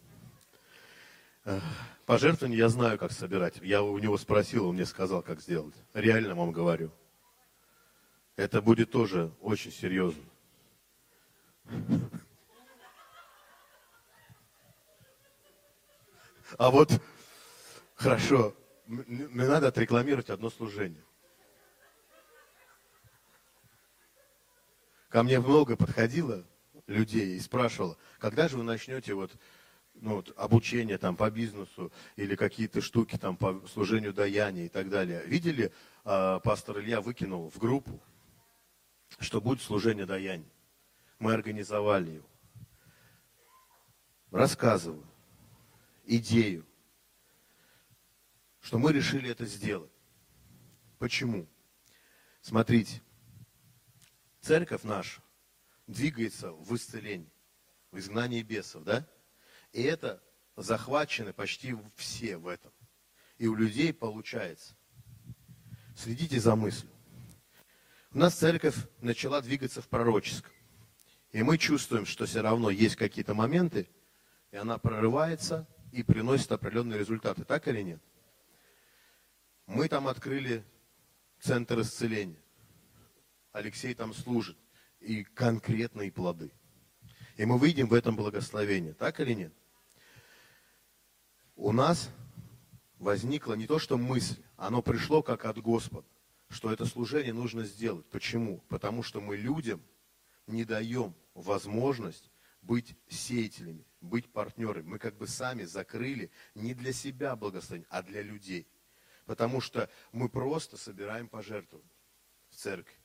Пожертвования 2.07 2.57
я 2.57 2.69
знаю, 2.69 2.97
как 2.97 3.11
собирать. 3.11 3.57
Я 3.61 3.83
у 3.83 3.99
него 3.99 4.17
спросил, 4.19 4.69
он 4.69 4.77
мне 4.77 4.87
сказал, 4.87 5.21
как 5.23 5.41
сделать. 5.41 5.75
Реально 5.95 6.37
вам 6.37 6.53
говорю. 6.53 6.93
Это 8.37 8.63
будет 8.63 8.93
тоже 8.93 9.33
очень 9.41 9.73
серьезно. 9.73 10.23
А 16.57 16.71
вот, 16.71 17.03
хорошо, 17.97 18.55
мне 18.87 19.27
надо 19.27 19.67
отрекламировать 19.67 20.31
одно 20.31 20.51
служение. 20.51 21.03
Ко 25.11 25.23
мне 25.23 25.39
много 25.41 25.77
подходило 25.77 26.47
людей 26.87 27.37
и 27.37 27.41
спрашивало, 27.41 27.99
когда 28.19 28.49
же 28.49 28.57
вы 28.57 28.63
начнете 28.63 29.13
вот, 29.13 29.31
ну, 29.95 30.17
вот, 30.17 30.33
обучение 30.39 30.97
там 30.97 31.17
по 31.17 31.31
бизнесу 31.31 31.93
или 32.17 32.35
какие-то 32.35 32.81
штуки 32.81 33.19
там 33.19 33.37
по 33.37 33.63
служению 33.71 34.15
даяния 34.15 34.65
и 34.65 34.69
так 34.69 34.89
далее. 34.89 35.23
Видели, 35.27 35.71
э, 36.05 36.41
пастор 36.43 36.81
Илья 36.81 37.03
выкинул 37.03 37.51
в 37.51 37.59
группу 37.59 38.01
что 39.19 39.41
будет 39.41 39.61
служение 39.61 40.07
даяния. 40.07 40.49
Мы 41.19 41.35
организовали 41.35 42.11
его. 42.13 42.27
Рассказываю 44.31 45.05
идею, 46.05 46.65
что 48.61 48.79
мы 48.79 48.93
решили 48.93 49.31
это 49.31 49.45
сделать. 49.45 49.91
Почему? 50.99 51.47
Смотрите, 52.41 53.03
церковь 54.41 54.83
наша 54.85 55.23
двигается 55.87 56.53
в 56.53 56.75
исцелении, 56.75 57.31
в 57.91 57.99
изгнании 57.99 58.43
бесов, 58.43 58.85
да? 58.85 59.07
И 59.73 59.83
это 59.83 60.23
захвачены 60.57 61.33
почти 61.33 61.77
все 61.95 62.37
в 62.37 62.47
этом. 62.47 62.73
И 63.39 63.47
у 63.47 63.55
людей 63.55 63.93
получается. 63.93 64.75
Следите 65.97 66.41
за 66.41 66.57
мыслью. 66.57 66.91
У 68.13 68.19
нас 68.19 68.35
церковь 68.35 68.77
начала 69.01 69.41
двигаться 69.41 69.81
в 69.83 69.89
пророческом. 69.89 70.53
И 71.33 71.43
мы 71.43 71.59
чувствуем, 71.59 72.07
что 72.07 72.27
все 72.27 72.41
равно 72.41 72.71
есть 72.71 72.97
какие-то 72.97 73.35
моменты, 73.35 73.89
и 74.51 74.57
она 74.57 74.79
прорывается 74.79 75.67
и 75.93 76.03
приносит 76.03 76.51
определенные 76.51 76.99
результаты. 76.99 77.45
Так 77.45 77.69
или 77.69 77.83
нет? 77.83 78.01
Мы 79.67 79.89
там 79.89 80.09
открыли 80.09 80.65
центр 81.39 81.81
исцеления. 81.81 82.41
Алексей 83.53 83.95
там 83.95 84.15
служит. 84.15 84.57
И 85.01 85.25
конкретные 85.25 86.13
плоды. 86.13 86.51
И 87.37 87.47
мы 87.47 87.57
выйдем 87.57 87.89
в 87.89 87.95
этом 87.95 88.17
благословении. 88.17 88.93
Так 88.93 89.19
или 89.21 89.33
нет? 89.33 89.55
У 91.57 91.73
нас 91.73 92.11
возникла 92.99 93.55
не 93.55 93.67
то, 93.67 93.79
что 93.79 93.97
мысль, 93.97 94.43
оно 94.57 94.83
пришло 94.83 95.23
как 95.23 95.47
от 95.47 95.59
Господа, 95.59 96.07
что 96.49 96.71
это 96.71 96.85
служение 96.85 97.33
нужно 97.33 97.65
сделать. 97.65 98.07
Почему? 98.11 98.59
Потому 98.69 99.03
что 99.03 99.23
мы 99.23 99.37
людям 99.39 99.83
не 100.47 100.65
даем 100.65 101.15
возможность 101.33 102.31
быть 102.61 102.95
сеятелями, 103.09 103.87
быть 104.03 104.31
партнерами. 104.31 104.87
Мы 104.87 104.99
как 104.99 105.17
бы 105.17 105.27
сами 105.27 105.65
закрыли 105.65 106.31
не 106.55 106.75
для 106.75 106.93
себя 106.93 107.37
благословение, 107.37 107.89
а 107.91 108.03
для 108.03 108.21
людей. 108.21 108.69
Потому 109.25 109.63
что 109.63 109.89
мы 110.13 110.29
просто 110.29 110.77
собираем 110.77 111.27
пожертвования 111.27 111.91
в 112.51 112.57
церкви. 112.57 113.00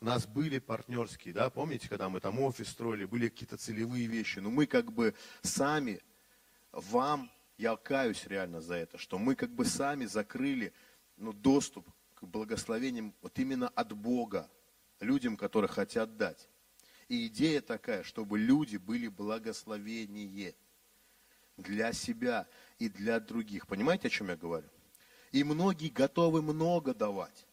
У 0.00 0.04
нас 0.04 0.26
были 0.26 0.60
партнерские, 0.60 1.34
да, 1.34 1.50
помните, 1.50 1.88
когда 1.88 2.08
мы 2.08 2.20
там 2.20 2.38
офис 2.40 2.68
строили, 2.68 3.04
были 3.04 3.28
какие-то 3.28 3.56
целевые 3.56 4.06
вещи. 4.06 4.38
Но 4.38 4.48
мы 4.48 4.66
как 4.66 4.92
бы 4.92 5.12
сами 5.42 6.00
вам, 6.70 7.30
я 7.56 7.76
каюсь 7.76 8.24
реально 8.26 8.60
за 8.60 8.76
это, 8.76 8.96
что 8.96 9.18
мы 9.18 9.34
как 9.34 9.50
бы 9.50 9.64
сами 9.64 10.04
закрыли 10.04 10.72
ну, 11.16 11.32
доступ 11.32 11.88
к 12.14 12.22
благословениям 12.24 13.12
вот 13.22 13.36
именно 13.40 13.68
от 13.68 13.92
Бога 13.92 14.48
людям, 15.00 15.36
которые 15.36 15.68
хотят 15.68 16.16
дать. 16.16 16.48
И 17.08 17.26
идея 17.26 17.60
такая, 17.60 18.04
чтобы 18.04 18.38
люди 18.38 18.76
были 18.76 19.08
благословение 19.08 20.54
для 21.56 21.92
себя 21.92 22.46
и 22.78 22.88
для 22.88 23.18
других. 23.18 23.66
Понимаете, 23.66 24.06
о 24.06 24.10
чем 24.10 24.28
я 24.28 24.36
говорю? 24.36 24.68
И 25.32 25.42
многие 25.42 25.88
готовы 25.88 26.40
много 26.40 26.94
давать, 26.94 27.47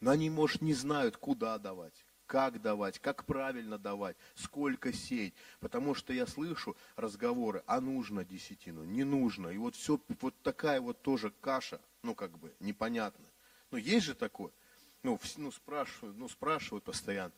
но 0.00 0.10
они, 0.10 0.30
может, 0.30 0.62
не 0.62 0.74
знают, 0.74 1.16
куда 1.16 1.58
давать, 1.58 2.04
как 2.26 2.60
давать, 2.60 2.98
как 2.98 3.24
правильно 3.24 3.78
давать, 3.78 4.16
сколько 4.34 4.92
сеять. 4.92 5.34
Потому 5.60 5.94
что 5.94 6.12
я 6.12 6.26
слышу 6.26 6.76
разговоры, 6.96 7.62
а 7.66 7.80
нужно 7.80 8.24
десятину, 8.24 8.84
не 8.84 9.04
нужно. 9.04 9.48
И 9.48 9.58
вот 9.58 9.76
все, 9.76 10.00
вот 10.20 10.34
такая 10.42 10.80
вот 10.80 11.02
тоже 11.02 11.32
каша, 11.40 11.80
ну 12.02 12.14
как 12.14 12.38
бы 12.38 12.54
непонятно. 12.60 13.26
Ну 13.70 13.78
есть 13.78 14.06
же 14.06 14.14
такое. 14.14 14.52
Ну, 15.02 15.18
ну, 15.36 15.50
спрашивают, 15.50 16.16
ну 16.18 16.28
спрашивают 16.28 16.84
постоянно. 16.84 17.32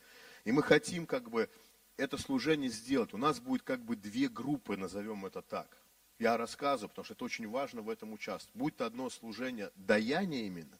И 0.45 0.53
мы 0.53 0.63
хотим 0.63 1.07
как 1.07 1.31
бы 1.31 1.49
это 1.97 2.19
служение 2.19 2.71
сделать. 2.71 3.15
У 3.15 3.19
нас 3.19 3.39
будет 3.39 3.63
как 3.63 3.85
бы 3.85 3.97
две 3.97 4.29
группы, 4.29 4.77
назовем 4.77 5.25
это 5.27 5.43
так. 5.43 5.77
Я 6.19 6.37
рассказываю, 6.37 6.89
потому 6.89 7.05
что 7.05 7.15
это 7.15 7.25
очень 7.25 7.49
важно 7.49 7.83
в 7.83 7.91
этом 7.91 8.13
участвовать. 8.13 8.57
Будет 8.57 8.81
одно 8.81 9.11
служение 9.11 9.71
даяние 9.77 10.47
именно, 10.47 10.79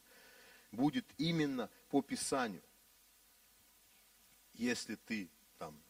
будет 0.73 1.05
именно 1.17 1.69
по 1.89 2.01
Писанию. 2.01 2.61
Если 4.53 4.95
ты 4.95 5.29
там 5.57 5.81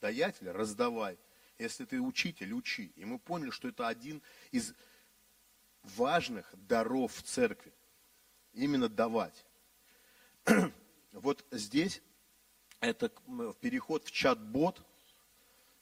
даятель, 0.00 0.50
раздавай. 0.50 1.18
Если 1.58 1.84
ты 1.84 2.00
учитель, 2.00 2.52
учи. 2.52 2.92
И 2.96 3.04
мы 3.04 3.18
поняли, 3.18 3.50
что 3.50 3.68
это 3.68 3.88
один 3.88 4.20
из 4.50 4.74
важных 5.82 6.52
даров 6.66 7.14
в 7.14 7.22
церкви. 7.22 7.72
Именно 8.52 8.88
давать. 8.88 9.44
Вот 11.12 11.44
здесь 11.52 12.02
это 12.80 13.08
переход 13.60 14.04
в 14.04 14.10
чат-бот, 14.10 14.84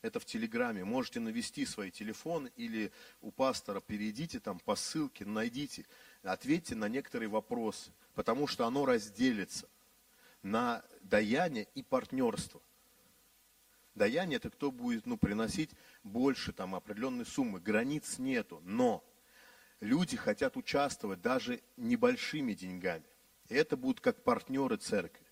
это 0.03 0.21
в 0.21 0.27
Телеграме. 0.27 0.85
Можете 0.85 1.21
навести 1.21 1.65
свой 1.65 1.91
телефон 1.91 2.51
или 2.57 2.93
у 3.23 3.31
пастора 3.31 3.81
перейдите 3.81 4.41
там 4.41 4.59
по 4.59 4.77
ссылке, 4.77 5.25
найдите, 5.25 5.87
ответьте 6.23 6.75
на 6.75 6.87
некоторые 6.89 7.31
вопросы, 7.31 7.93
потому 8.15 8.47
что 8.47 8.67
оно 8.67 8.85
разделится 8.87 9.69
на 10.43 10.85
даяние 11.03 11.69
и 11.75 11.83
партнерство. 11.83 12.61
Даяние 13.95 14.37
это 14.37 14.51
кто 14.51 14.71
будет 14.71 15.07
ну, 15.07 15.19
приносить 15.19 15.71
больше 16.03 16.53
там 16.53 16.75
определенной 16.75 17.27
суммы, 17.27 17.61
границ 17.61 18.19
нету, 18.19 18.61
но 18.65 19.05
люди 19.81 20.17
хотят 20.17 20.57
участвовать 20.57 21.21
даже 21.21 21.63
небольшими 21.77 22.55
деньгами. 22.55 23.05
И 23.49 23.55
это 23.55 23.77
будут 23.77 24.01
как 24.01 24.23
партнеры 24.23 24.77
церкви. 24.77 25.27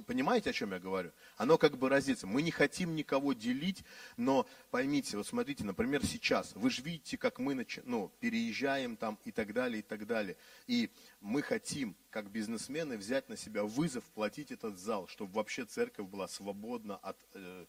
Понимаете, 0.00 0.50
о 0.50 0.52
чем 0.52 0.72
я 0.72 0.78
говорю? 0.78 1.12
Оно 1.36 1.58
как 1.58 1.76
бы 1.76 1.88
разится. 1.88 2.26
Мы 2.26 2.40
не 2.40 2.50
хотим 2.50 2.94
никого 2.94 3.34
делить, 3.34 3.84
но 4.16 4.46
поймите, 4.70 5.18
вот 5.18 5.26
смотрите, 5.26 5.64
например, 5.64 6.04
сейчас, 6.06 6.52
вы 6.54 6.70
же 6.70 6.82
видите, 6.82 7.18
как 7.18 7.38
мы 7.38 7.54
начи... 7.54 7.82
ну, 7.84 8.10
переезжаем 8.20 8.96
там 8.96 9.18
и 9.24 9.32
так 9.32 9.52
далее, 9.52 9.80
и 9.80 9.82
так 9.82 10.06
далее. 10.06 10.36
И 10.66 10.90
мы 11.20 11.42
хотим, 11.42 11.94
как 12.10 12.30
бизнесмены, 12.30 12.96
взять 12.96 13.28
на 13.28 13.36
себя 13.36 13.64
вызов, 13.64 14.04
платить 14.14 14.50
этот 14.50 14.78
зал, 14.78 15.06
чтобы 15.08 15.34
вообще 15.34 15.66
церковь 15.66 16.06
была 16.06 16.26
свободна 16.26 16.96
от, 16.96 17.18
э, 17.34 17.66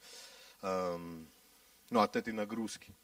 э, 0.61 0.97
ну, 1.89 1.99
от 1.99 2.15
этой 2.15 2.33
нагрузки. 2.33 2.95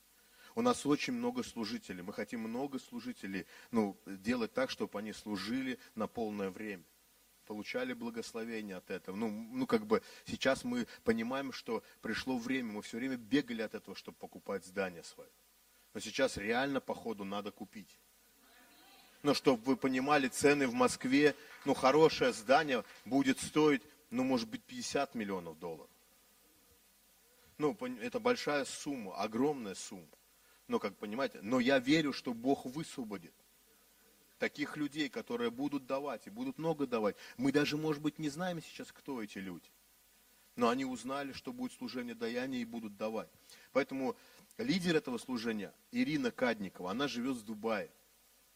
У 0.55 0.61
нас 0.61 0.85
очень 0.85 1.13
много 1.13 1.43
служителей. 1.43 2.03
Мы 2.03 2.13
хотим 2.13 2.39
много 2.41 2.79
служителей 2.79 3.45
ну, 3.71 3.97
делать 4.05 4.53
так, 4.53 4.69
чтобы 4.69 4.97
они 4.97 5.11
служили 5.13 5.77
на 5.95 6.07
полное 6.07 6.49
время 6.49 6.83
получали 7.49 7.93
благословение 7.93 8.75
от 8.75 8.91
этого. 8.91 9.15
Ну, 9.15 9.27
ну, 9.31 9.65
как 9.65 9.87
бы 9.87 10.03
сейчас 10.25 10.63
мы 10.63 10.85
понимаем, 11.03 11.51
что 11.51 11.81
пришло 11.99 12.37
время, 12.37 12.73
мы 12.73 12.83
все 12.83 12.97
время 12.97 13.17
бегали 13.17 13.63
от 13.63 13.73
этого, 13.73 13.97
чтобы 13.97 14.19
покупать 14.19 14.63
здание 14.63 15.03
свое. 15.03 15.31
Но 15.95 15.99
сейчас 15.99 16.37
реально, 16.37 16.79
походу, 16.79 17.23
надо 17.23 17.49
купить. 17.49 17.89
Но 19.23 19.33
чтобы 19.33 19.63
вы 19.63 19.77
понимали, 19.77 20.27
цены 20.27 20.67
в 20.67 20.75
Москве, 20.75 21.35
ну, 21.65 21.73
хорошее 21.73 22.33
здание 22.33 22.83
будет 23.03 23.39
стоить, 23.39 23.81
ну, 24.11 24.23
может 24.23 24.47
быть, 24.47 24.61
50 24.65 25.15
миллионов 25.15 25.57
долларов. 25.57 25.89
Ну, 27.57 27.75
это 27.99 28.19
большая 28.19 28.63
сумма, 28.65 29.15
огромная 29.15 29.73
сумма. 29.73 30.05
Ну, 30.67 30.79
как 30.79 30.95
понимаете, 30.97 31.39
но 31.41 31.59
я 31.59 31.79
верю, 31.79 32.13
что 32.13 32.31
Бог 32.35 32.65
высвободит 32.65 33.33
таких 34.39 34.77
людей, 34.77 35.09
которые 35.09 35.51
будут 35.51 35.85
давать 35.85 36.25
и 36.25 36.29
будут 36.29 36.57
много 36.57 36.87
давать. 36.87 37.15
Мы 37.37 37.51
даже, 37.51 37.77
может 37.77 38.01
быть, 38.01 38.17
не 38.17 38.29
знаем 38.29 38.61
сейчас, 38.63 38.91
кто 38.91 39.21
эти 39.21 39.37
люди. 39.37 39.69
Но 40.55 40.69
они 40.69 40.85
узнали, 40.85 41.33
что 41.33 41.53
будет 41.53 41.73
служение 41.73 42.15
даяния 42.15 42.61
и 42.61 42.65
будут 42.65 42.97
давать. 42.97 43.29
Поэтому 43.71 44.15
лидер 44.57 44.95
этого 44.95 45.17
служения, 45.17 45.73
Ирина 45.91 46.31
Кадникова, 46.31 46.91
она 46.91 47.07
живет 47.07 47.37
в 47.37 47.43
Дубае. 47.43 47.91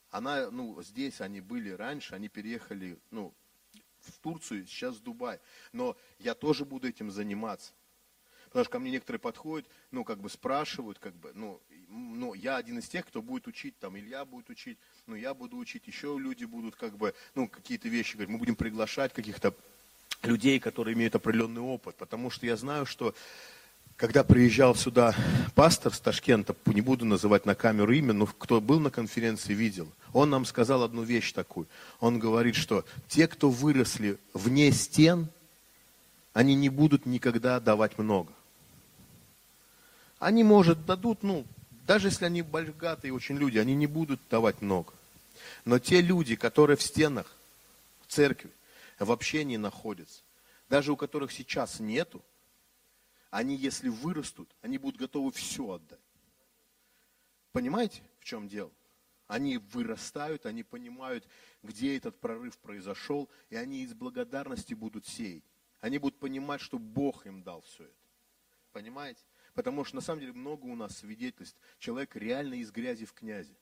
Она, 0.09 0.49
ну, 0.51 0.81
здесь 0.81 1.21
они 1.21 1.41
были 1.41 1.69
раньше, 1.69 2.15
они 2.15 2.29
переехали, 2.29 2.99
ну, 3.11 3.33
в 3.99 4.19
Турцию, 4.19 4.65
сейчас 4.67 4.95
в 4.95 5.03
Дубай. 5.03 5.39
Но 5.71 5.97
я 6.19 6.35
тоже 6.35 6.65
буду 6.65 6.87
этим 6.87 7.09
заниматься. 7.09 7.73
Потому 8.53 8.65
что 8.65 8.71
ко 8.73 8.79
мне 8.79 8.91
некоторые 8.91 9.19
подходят, 9.19 9.67
ну, 9.89 10.03
как 10.03 10.19
бы 10.19 10.29
спрашивают, 10.29 10.99
как 10.99 11.15
бы, 11.15 11.31
ну, 11.33 11.59
ну, 11.89 12.35
я 12.35 12.57
один 12.57 12.77
из 12.77 12.87
тех, 12.87 13.03
кто 13.03 13.23
будет 13.23 13.47
учить, 13.47 13.73
там, 13.79 13.97
Илья 13.97 14.25
будет 14.25 14.51
учить, 14.51 14.77
ну, 15.07 15.15
я 15.15 15.33
буду 15.33 15.57
учить, 15.57 15.87
еще 15.87 16.15
люди 16.19 16.45
будут, 16.45 16.75
как 16.75 16.95
бы, 16.95 17.15
ну, 17.33 17.47
какие-то 17.47 17.89
вещи 17.89 18.13
говорить. 18.13 18.29
Мы 18.29 18.37
будем 18.37 18.55
приглашать 18.55 19.11
каких-то 19.11 19.55
людей, 20.21 20.59
которые 20.59 20.93
имеют 20.93 21.15
определенный 21.15 21.61
опыт, 21.61 21.95
потому 21.95 22.29
что 22.29 22.45
я 22.45 22.55
знаю, 22.55 22.85
что 22.85 23.15
когда 23.95 24.23
приезжал 24.23 24.75
сюда 24.75 25.15
пастор 25.55 25.91
с 25.91 25.99
Ташкента, 25.99 26.55
не 26.67 26.81
буду 26.81 27.05
называть 27.05 27.47
на 27.47 27.55
камеру 27.55 27.91
имя, 27.91 28.13
но 28.13 28.27
кто 28.27 28.61
был 28.61 28.79
на 28.79 28.91
конференции, 28.91 29.55
видел, 29.55 29.87
он 30.13 30.29
нам 30.29 30.45
сказал 30.45 30.83
одну 30.83 31.01
вещь 31.01 31.31
такую. 31.31 31.65
Он 31.99 32.19
говорит, 32.19 32.53
что 32.53 32.85
те, 33.07 33.27
кто 33.27 33.49
выросли 33.49 34.19
вне 34.35 34.71
стен, 34.71 35.27
они 36.33 36.53
не 36.53 36.69
будут 36.69 37.07
никогда 37.07 37.59
давать 37.59 37.97
много. 37.97 38.31
Они, 40.23 40.41
может, 40.45 40.85
дадут, 40.85 41.21
ну, 41.21 41.45
даже 41.85 42.07
если 42.07 42.23
они 42.23 42.43
богатые 42.43 43.13
очень 43.13 43.35
люди, 43.35 43.57
они 43.57 43.75
не 43.75 43.87
будут 43.87 44.21
давать 44.29 44.61
много. 44.61 44.93
Но 45.65 45.79
те 45.79 45.99
люди, 45.99 46.37
которые 46.37 46.77
в 46.77 46.81
стенах, 46.81 47.35
в 48.03 48.07
церкви, 48.07 48.49
в 48.99 49.11
общении 49.11 49.57
находятся, 49.57 50.21
даже 50.69 50.93
у 50.93 50.95
которых 50.95 51.33
сейчас 51.33 51.81
нету, 51.81 52.23
они, 53.31 53.57
если 53.57 53.89
вырастут, 53.89 54.47
они 54.61 54.77
будут 54.77 54.97
готовы 54.97 55.33
все 55.33 55.73
отдать. 55.73 55.99
Понимаете, 57.51 58.01
в 58.21 58.23
чем 58.23 58.47
дело? 58.47 58.71
Они 59.27 59.57
вырастают, 59.57 60.45
они 60.45 60.63
понимают, 60.63 61.25
где 61.63 61.97
этот 61.97 62.17
прорыв 62.17 62.57
произошел, 62.59 63.27
и 63.49 63.57
они 63.57 63.81
из 63.81 63.93
благодарности 63.93 64.73
будут 64.73 65.05
сеять. 65.05 65.43
Они 65.81 65.97
будут 65.97 66.17
понимать, 66.17 66.61
что 66.61 66.79
Бог 66.79 67.25
им 67.25 67.43
дал 67.43 67.61
все 67.63 67.83
это. 67.83 67.93
Понимаете? 68.71 69.19
Потому 69.53 69.83
что 69.83 69.95
на 69.95 70.01
самом 70.01 70.21
деле 70.21 70.33
много 70.33 70.65
у 70.65 70.75
нас 70.75 70.97
свидетельств. 70.97 71.59
Человек 71.77 72.15
реально 72.15 72.55
из 72.55 72.71
грязи 72.71 73.05
в 73.05 73.13
князи. 73.13 73.55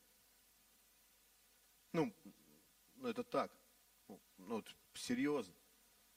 Ну, 1.91 2.13
ну 2.95 3.09
это 3.09 3.23
так. 3.23 3.51
ну, 4.07 4.21
ну 4.37 4.55
вот, 4.55 4.75
серьезно, 4.93 5.53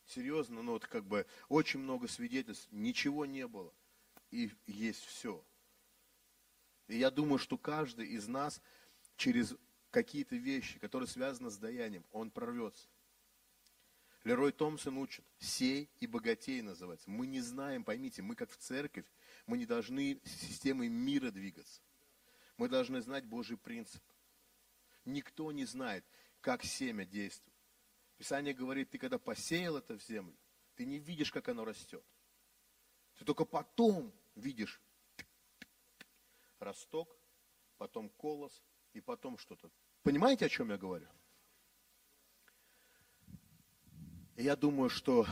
серьезно, 0.07 0.63
ну 0.63 0.73
вот 0.73 0.87
как 0.87 1.05
бы 1.05 1.27
очень 1.49 1.81
много 1.81 2.07
свидетельств, 2.07 2.69
ничего 2.71 3.27
не 3.27 3.47
было, 3.49 3.75
и 4.31 4.51
есть 4.67 5.05
все. 5.05 5.45
И 6.87 6.99
я 6.99 7.11
думаю, 7.11 7.39
что 7.39 7.59
каждый 7.59 8.07
из 8.09 8.29
нас 8.29 8.61
через 9.17 9.57
какие-то 9.91 10.37
вещи, 10.37 10.79
которые 10.79 11.09
связаны 11.09 11.51
с 11.51 11.57
даянием, 11.57 12.05
он 12.13 12.31
прорвется. 12.31 12.89
Лерой 14.25 14.53
Томпсон 14.53 14.97
учит, 14.99 15.25
сей 15.39 15.91
и 16.01 16.07
богатей 16.07 16.63
называется. 16.63 17.11
Мы 17.11 17.27
не 17.27 17.41
знаем, 17.41 17.85
поймите, 17.85 18.23
мы 18.23 18.35
как 18.35 18.51
в 18.51 18.57
церковь, 18.57 19.05
мы 19.47 19.59
не 19.59 19.67
должны 19.67 20.21
системой 20.25 20.89
мира 20.89 21.31
двигаться. 21.31 21.83
Мы 22.57 22.69
должны 22.69 23.01
знать 23.03 23.25
Божий 23.27 23.57
принцип. 23.57 24.03
Никто 25.05 25.53
не 25.53 25.65
знает, 25.65 26.05
как 26.41 26.65
семя 26.65 27.05
действует. 27.05 27.55
Писание 28.17 28.55
говорит, 28.55 28.91
ты 28.91 28.99
когда 28.99 29.19
посеял 29.19 29.77
это 29.77 29.99
в 29.99 30.03
землю, 30.03 30.37
ты 30.77 30.87
не 30.87 30.99
видишь, 30.99 31.33
как 31.33 31.49
оно 31.49 31.65
растет. 31.65 32.05
Ты 33.19 33.25
только 33.25 33.45
потом 33.45 34.13
видишь 34.35 34.81
росток, 36.59 37.17
потом 37.77 38.09
колос 38.09 38.63
и 38.93 39.01
потом 39.01 39.37
что-то. 39.37 39.71
Понимаете, 40.03 40.47
о 40.47 40.49
чем 40.49 40.71
я 40.71 40.79
говорю? 40.79 41.09
Я 44.37 44.57
думаю, 44.57 44.91
что 44.91 45.27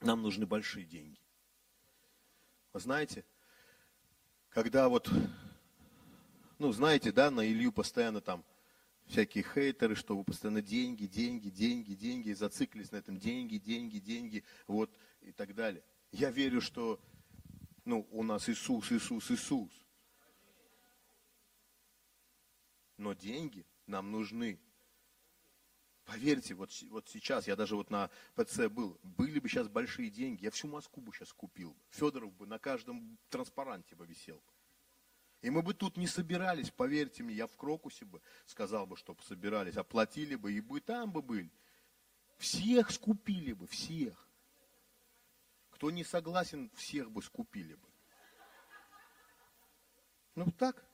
нам 0.00 0.22
нужны 0.22 0.46
большие 0.46 0.86
деньги. 0.86 1.23
Вы 2.74 2.80
знаете, 2.80 3.24
когда 4.48 4.88
вот, 4.88 5.08
ну, 6.58 6.72
знаете, 6.72 7.12
да, 7.12 7.30
на 7.30 7.46
Илью 7.46 7.70
постоянно 7.70 8.20
там 8.20 8.44
всякие 9.06 9.44
хейтеры, 9.44 9.94
что 9.94 10.16
вы 10.16 10.24
постоянно 10.24 10.60
деньги, 10.60 11.06
деньги, 11.06 11.50
деньги, 11.50 11.94
деньги, 11.94 12.32
зациклились 12.32 12.90
на 12.90 12.96
этом 12.96 13.16
деньги, 13.16 13.58
деньги, 13.58 14.00
деньги, 14.00 14.42
вот, 14.66 14.90
и 15.20 15.30
так 15.30 15.54
далее. 15.54 15.84
Я 16.10 16.32
верю, 16.32 16.60
что, 16.60 16.98
ну, 17.84 18.08
у 18.10 18.24
нас 18.24 18.48
Иисус, 18.48 18.90
Иисус, 18.90 19.30
Иисус. 19.30 19.70
Но 22.96 23.12
деньги 23.12 23.64
нам 23.86 24.10
нужны. 24.10 24.58
Поверьте, 26.04 26.54
вот, 26.54 26.70
вот 26.90 27.08
сейчас, 27.08 27.48
я 27.48 27.56
даже 27.56 27.76
вот 27.76 27.90
на 27.90 28.10
ПЦ 28.34 28.68
был, 28.68 28.98
были 29.02 29.38
бы 29.38 29.48
сейчас 29.48 29.68
большие 29.68 30.10
деньги, 30.10 30.44
я 30.44 30.50
всю 30.50 30.68
Москву 30.68 31.02
бы 31.02 31.12
сейчас 31.12 31.32
купил. 31.32 31.74
Федоров 31.90 32.32
бы 32.34 32.46
на 32.46 32.58
каждом 32.58 33.18
транспаранте 33.30 33.94
бы 33.94 34.06
висел. 34.06 34.42
И 35.40 35.50
мы 35.50 35.62
бы 35.62 35.72
тут 35.72 35.96
не 35.96 36.06
собирались, 36.06 36.70
поверьте 36.70 37.22
мне, 37.22 37.34
я 37.34 37.46
в 37.46 37.56
Крокусе 37.56 38.04
бы 38.04 38.20
сказал 38.46 38.86
бы, 38.86 38.96
чтобы 38.96 39.22
собирались, 39.22 39.76
оплатили 39.76 40.36
бы, 40.36 40.52
и 40.52 40.60
бы 40.60 40.80
там 40.80 41.10
бы 41.10 41.22
были. 41.22 41.50
Всех 42.36 42.90
скупили 42.90 43.52
бы, 43.52 43.66
всех. 43.66 44.28
Кто 45.70 45.90
не 45.90 46.04
согласен, 46.04 46.70
всех 46.74 47.10
бы 47.10 47.22
скупили 47.22 47.74
бы. 47.74 47.88
Ну 50.34 50.50
так. 50.50 50.84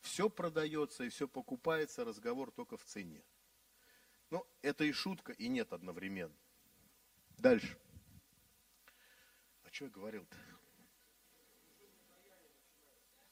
Все 0.00 0.28
продается 0.28 1.04
и 1.04 1.08
все 1.10 1.28
покупается, 1.28 2.04
разговор 2.04 2.50
только 2.50 2.76
в 2.76 2.84
цене. 2.84 3.22
Ну, 4.32 4.46
это 4.62 4.84
и 4.84 4.92
шутка, 4.92 5.32
и 5.32 5.46
нет 5.46 5.74
одновременно. 5.74 6.34
Дальше. 7.36 7.78
А 9.62 9.70
что 9.70 9.84
я 9.84 9.90
говорил-то? 9.90 10.34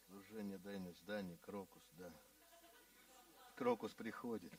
Служение, 0.08 0.58
дайное 0.58 0.92
здание, 0.92 1.38
Крокус, 1.38 1.82
да. 1.92 2.12
Крокус 3.56 3.94
приходит. 3.94 4.52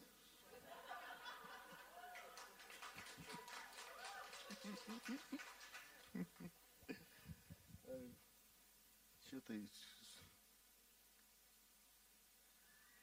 Что 9.28 9.42
ты... 9.42 9.70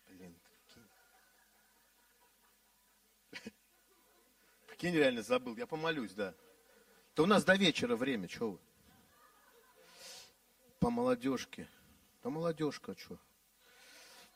Блин, 0.07 0.40
прикинь. 0.40 0.88
Прикинь, 4.79 4.95
реально 4.97 5.23
забыл. 5.23 5.57
Я 5.57 5.67
помолюсь, 5.67 6.12
да. 6.12 6.33
То 7.14 7.25
у 7.25 7.27
нас 7.27 7.45
до 7.45 7.57
вечера 7.57 7.97
время, 7.97 8.29
что 8.29 8.53
вы? 8.53 8.59
По 10.79 10.88
молодежке. 10.88 11.69
А 12.23 12.31
молодежка 12.31 12.95
что? 12.97 13.19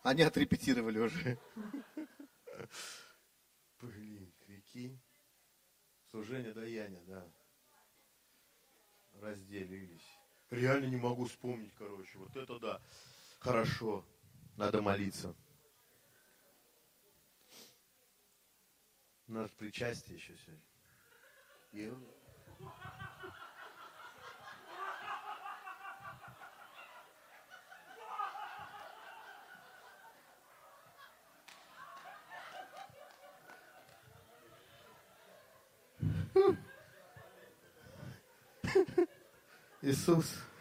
Они 0.02 0.22
отрепетировали 0.22 0.98
уже. 0.98 1.38
Блин, 3.80 4.32
прикинь. 4.44 5.00
Служение 6.10 6.52
даяния, 6.52 7.04
да. 7.06 7.24
Разделились. 9.20 10.18
Реально 10.50 10.86
не 10.86 10.96
могу 10.96 11.26
вспомнить, 11.26 11.72
короче. 11.78 12.18
Вот 12.18 12.36
это 12.36 12.58
да. 12.58 12.82
Хорошо. 13.38 14.04
Надо 14.56 14.82
молиться. 14.82 15.36
У 19.28 19.32
нас 19.32 19.50
причастие 19.50 20.16
еще 20.16 20.34
сегодня. 20.36 20.62
Иисус. 39.82 40.51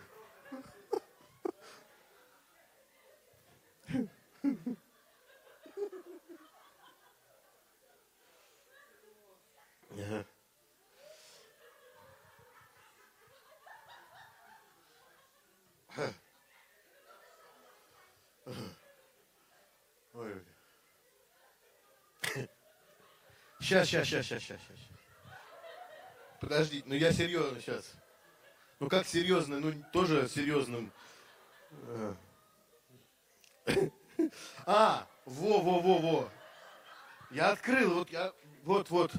Сейчас, 23.72 23.88
сейчас, 23.88 24.06
сейчас, 24.06 24.26
сейчас, 24.26 24.42
сейчас. 24.42 24.78
Подожди, 26.42 26.84
ну 26.86 26.94
я 26.94 27.14
серьезно 27.14 27.62
сейчас. 27.62 27.94
Ну 28.82 28.90
как 28.90 29.08
серьезно, 29.08 29.62
ну 29.62 29.74
тоже 29.94 30.28
серьезным. 30.28 30.92
А, 34.66 35.08
во, 35.24 35.62
во, 35.62 35.80
во, 35.80 35.98
во. 36.00 36.32
Я 37.30 37.52
открыл, 37.52 37.94
вот 37.94 38.10
я, 38.12 38.34
вот, 38.64 38.90
вот, 38.90 39.14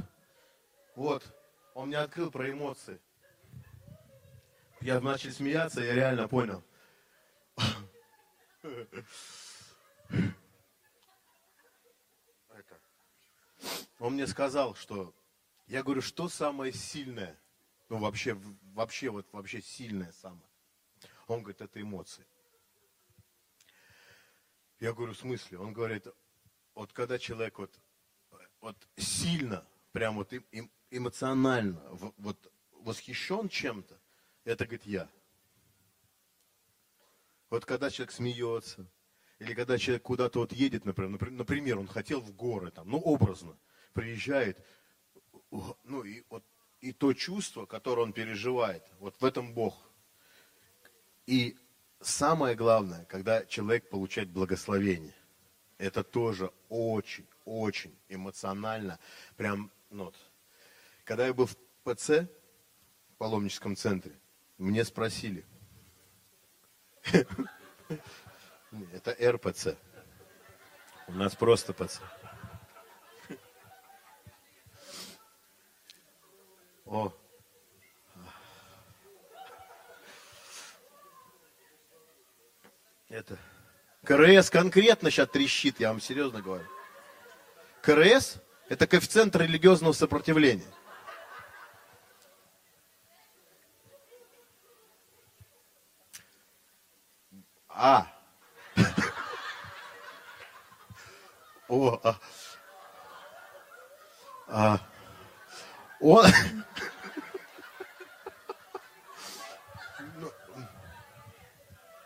вот. 0.97 1.25
Он 1.73 1.88
мне 1.88 1.97
открыл 1.97 2.31
про 2.31 2.51
эмоции. 2.51 3.01
Я 4.83 5.01
начал 5.01 5.31
смеяться, 5.31 5.81
я 5.81 5.95
реально 5.95 6.29
понял. 6.29 6.62
Он 14.03 14.15
мне 14.15 14.27
сказал, 14.27 14.75
что 14.75 15.15
я 15.69 15.85
говорю, 15.85 16.03
что 16.03 16.29
самое 16.29 16.73
сильное 16.73 17.38
ну, 17.88 17.99
вообще, 17.99 18.37
вообще, 18.75 19.11
вот, 19.11 19.33
вообще 19.33 19.63
сильное 19.63 20.11
самое. 20.11 20.50
Он 21.29 21.40
говорит, 21.40 21.61
это 21.61 21.81
эмоции. 21.81 22.27
Я 24.81 24.92
говорю, 24.92 25.13
в 25.13 25.19
смысле? 25.19 25.59
Он 25.59 25.73
говорит, 25.73 26.09
вот 26.75 26.92
когда 26.92 27.17
человек 27.17 27.61
вот, 27.61 27.79
вот 28.61 28.77
сильно, 28.96 29.65
прям 29.92 30.17
вот 30.17 30.33
эм, 30.33 30.69
эмоционально 30.90 31.81
вот 32.17 32.53
восхищен 32.73 33.48
чем-то, 33.48 34.00
это, 34.42 34.65
говорит, 34.65 34.85
я. 34.85 35.09
Вот 37.50 37.67
когда 37.67 37.88
человек 37.88 38.11
смеется, 38.11 38.85
или 39.38 39.55
когда 39.55 39.79
человек 39.79 40.03
куда-то 40.03 40.40
вот 40.40 40.53
едет, 40.53 40.87
например, 40.87 41.31
например, 41.31 41.79
он 41.79 41.87
хотел 41.87 42.21
в 42.21 42.35
горы, 42.35 42.73
там, 42.73 42.90
ну, 42.90 42.98
образно, 42.98 43.57
приезжает, 43.93 44.59
ну, 45.51 46.03
и 46.05 46.25
вот 46.29 46.45
и 46.81 46.93
то 46.93 47.13
чувство, 47.13 47.65
которое 47.65 48.03
он 48.03 48.13
переживает. 48.13 48.83
Вот 48.99 49.15
в 49.21 49.25
этом 49.25 49.55
Бог. 49.55 49.75
И 51.27 51.57
самое 52.01 52.57
главное, 52.57 53.05
когда 53.05 53.45
человек 53.47 53.88
получает 53.88 54.31
благословение, 54.31 55.15
это 55.79 56.03
тоже 56.03 56.51
очень, 56.69 57.27
очень 57.45 57.97
эмоционально. 58.09 58.99
Прям, 59.37 59.71
ну, 59.90 60.05
вот. 60.07 60.17
Когда 61.05 61.27
я 61.27 61.35
был 61.35 61.47
в 61.47 61.57
ПЦ, 61.85 62.29
в 63.11 63.17
паломническом 63.19 63.77
центре, 63.77 64.13
мне 64.59 64.85
спросили, 64.85 65.45
это 68.93 69.17
РПЦ, 69.33 69.77
у 71.09 71.13
нас 71.13 71.35
просто 71.35 71.73
ПЦ. 71.73 72.01
О. 76.93 77.11
Это. 83.09 83.38
КРС 84.05 84.51
конкретно 84.51 85.11
сейчас 85.11 85.31
трещит, 85.31 85.81
я 85.81 85.88
вам 85.88 86.03
серьезно 86.03 86.43
говорю. 86.43 86.67
КРС– 87.81 88.37
это 88.69 88.87
коэффициент 88.87 89.35
религиозного 89.37 89.95
сопротивления. 89.95 90.67
А. 97.71 98.07
О, 101.69 101.99
а. 102.05 102.21
А. 104.47 104.79
Он... 106.01 106.27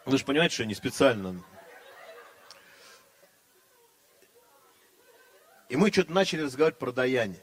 вы 0.06 0.18
же 0.18 0.24
понимаете, 0.24 0.54
что 0.54 0.62
я 0.62 0.68
не 0.68 0.74
специально. 0.74 1.42
И 5.68 5.76
мы 5.76 5.90
что-то 5.90 6.12
начали 6.12 6.42
разговаривать 6.42 6.78
про 6.78 6.92
даяние. 6.92 7.42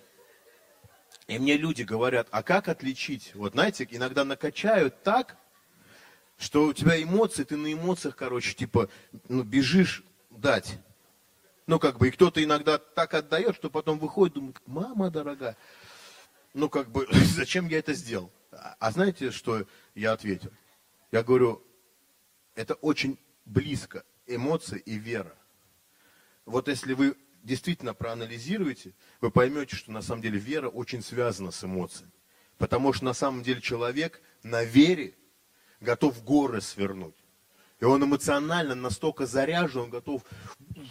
И 1.28 1.38
мне 1.38 1.57
люди 1.57 1.84
говорят, 1.84 2.28
а 2.32 2.41
как 2.41 2.70
отличить? 2.70 3.36
Вот 3.36 3.53
знаете, 3.53 3.88
иногда 3.91 4.24
накачают 4.24 5.03
так, 5.03 5.38
что 6.38 6.66
у 6.66 6.74
тебя 6.74 7.01
эмоции, 7.01 7.43
ты 7.43 7.57
на 7.57 7.72
эмоциях, 7.72 8.16
короче, 8.16 8.53
типа, 8.53 8.89
ну, 9.28 9.43
бежишь 9.43 10.03
дать. 10.30 10.80
Ну, 11.68 11.80
как 11.80 11.97
бы, 11.97 12.07
и 12.07 12.11
кто-то 12.11 12.43
иногда 12.43 12.78
так 12.78 13.14
отдает, 13.14 13.55
что 13.55 13.70
потом 13.70 13.99
выходит, 13.99 14.36
думает, 14.36 14.61
мама 14.66 15.09
дорогая, 15.09 15.57
ну, 16.53 16.70
как 16.70 16.89
бы, 16.89 17.07
зачем 17.11 17.68
я 17.68 17.80
это 17.80 17.93
сделал? 17.93 18.32
А 18.51 18.91
знаете, 18.91 19.32
что 19.32 19.66
я 19.95 20.14
ответил? 20.14 20.51
Я 21.11 21.24
говорю, 21.24 21.61
это 22.56 22.76
очень 22.76 23.20
близко, 23.45 24.04
эмоции 24.28 24.80
и 24.80 24.95
вера. 24.95 25.36
Вот 26.45 26.68
если 26.68 26.93
вы 26.93 27.16
действительно 27.43 27.93
проанализируете, 27.93 28.93
вы 29.22 29.32
поймете, 29.32 29.76
что 29.76 29.91
на 29.91 30.01
самом 30.01 30.22
деле 30.22 30.39
вера 30.39 30.70
очень 30.70 31.01
связана 31.01 31.51
с 31.51 31.64
эмоциями. 31.64 32.12
Потому 32.58 32.93
что 32.93 33.06
на 33.06 33.14
самом 33.14 33.43
деле 33.43 33.62
человек 33.62 34.22
на 34.43 34.64
вере 34.64 35.16
готов 35.80 36.24
горы 36.24 36.62
свернуть. 36.62 37.16
И 37.80 37.86
он 37.86 38.04
эмоционально 38.04 38.76
настолько 38.76 39.26
заряжен, 39.26 39.82
он 39.82 39.89
готов 39.89 40.24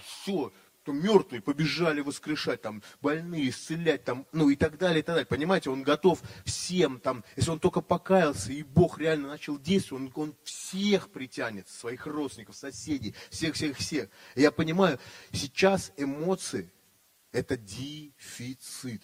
все, 0.05 0.53
то 0.85 0.93
мертвые 0.93 1.41
побежали 1.41 2.01
воскрешать, 2.01 2.62
там, 2.62 2.83
больные 3.01 3.51
исцелять, 3.51 4.05
там, 4.05 4.26
ну 4.33 4.51
и 4.51 4.57
так 4.57 4.78
далее, 4.78 5.01
и 5.01 5.03
так 5.03 5.14
далее. 5.14 5.26
Понимаете, 5.26 5.70
он 5.70 5.83
готов 5.83 6.20
всем, 6.45 6.99
там, 7.01 7.24
если 7.37 7.51
он 7.51 7.61
только 7.61 7.80
покаялся, 7.80 8.53
и 8.53 8.62
Бог 8.62 8.99
реально 8.99 9.28
начал 9.28 9.59
действовать, 9.59 10.12
он, 10.16 10.22
он 10.22 10.37
всех 10.43 11.11
притянет, 11.11 11.68
своих 11.68 12.07
родственников, 12.07 12.57
соседей, 12.57 13.14
всех-всех-всех. 13.30 14.09
Я 14.35 14.51
понимаю, 14.51 14.99
сейчас 15.33 15.93
эмоции– 15.97 16.72
это 17.33 17.57
дефицит 17.57 19.03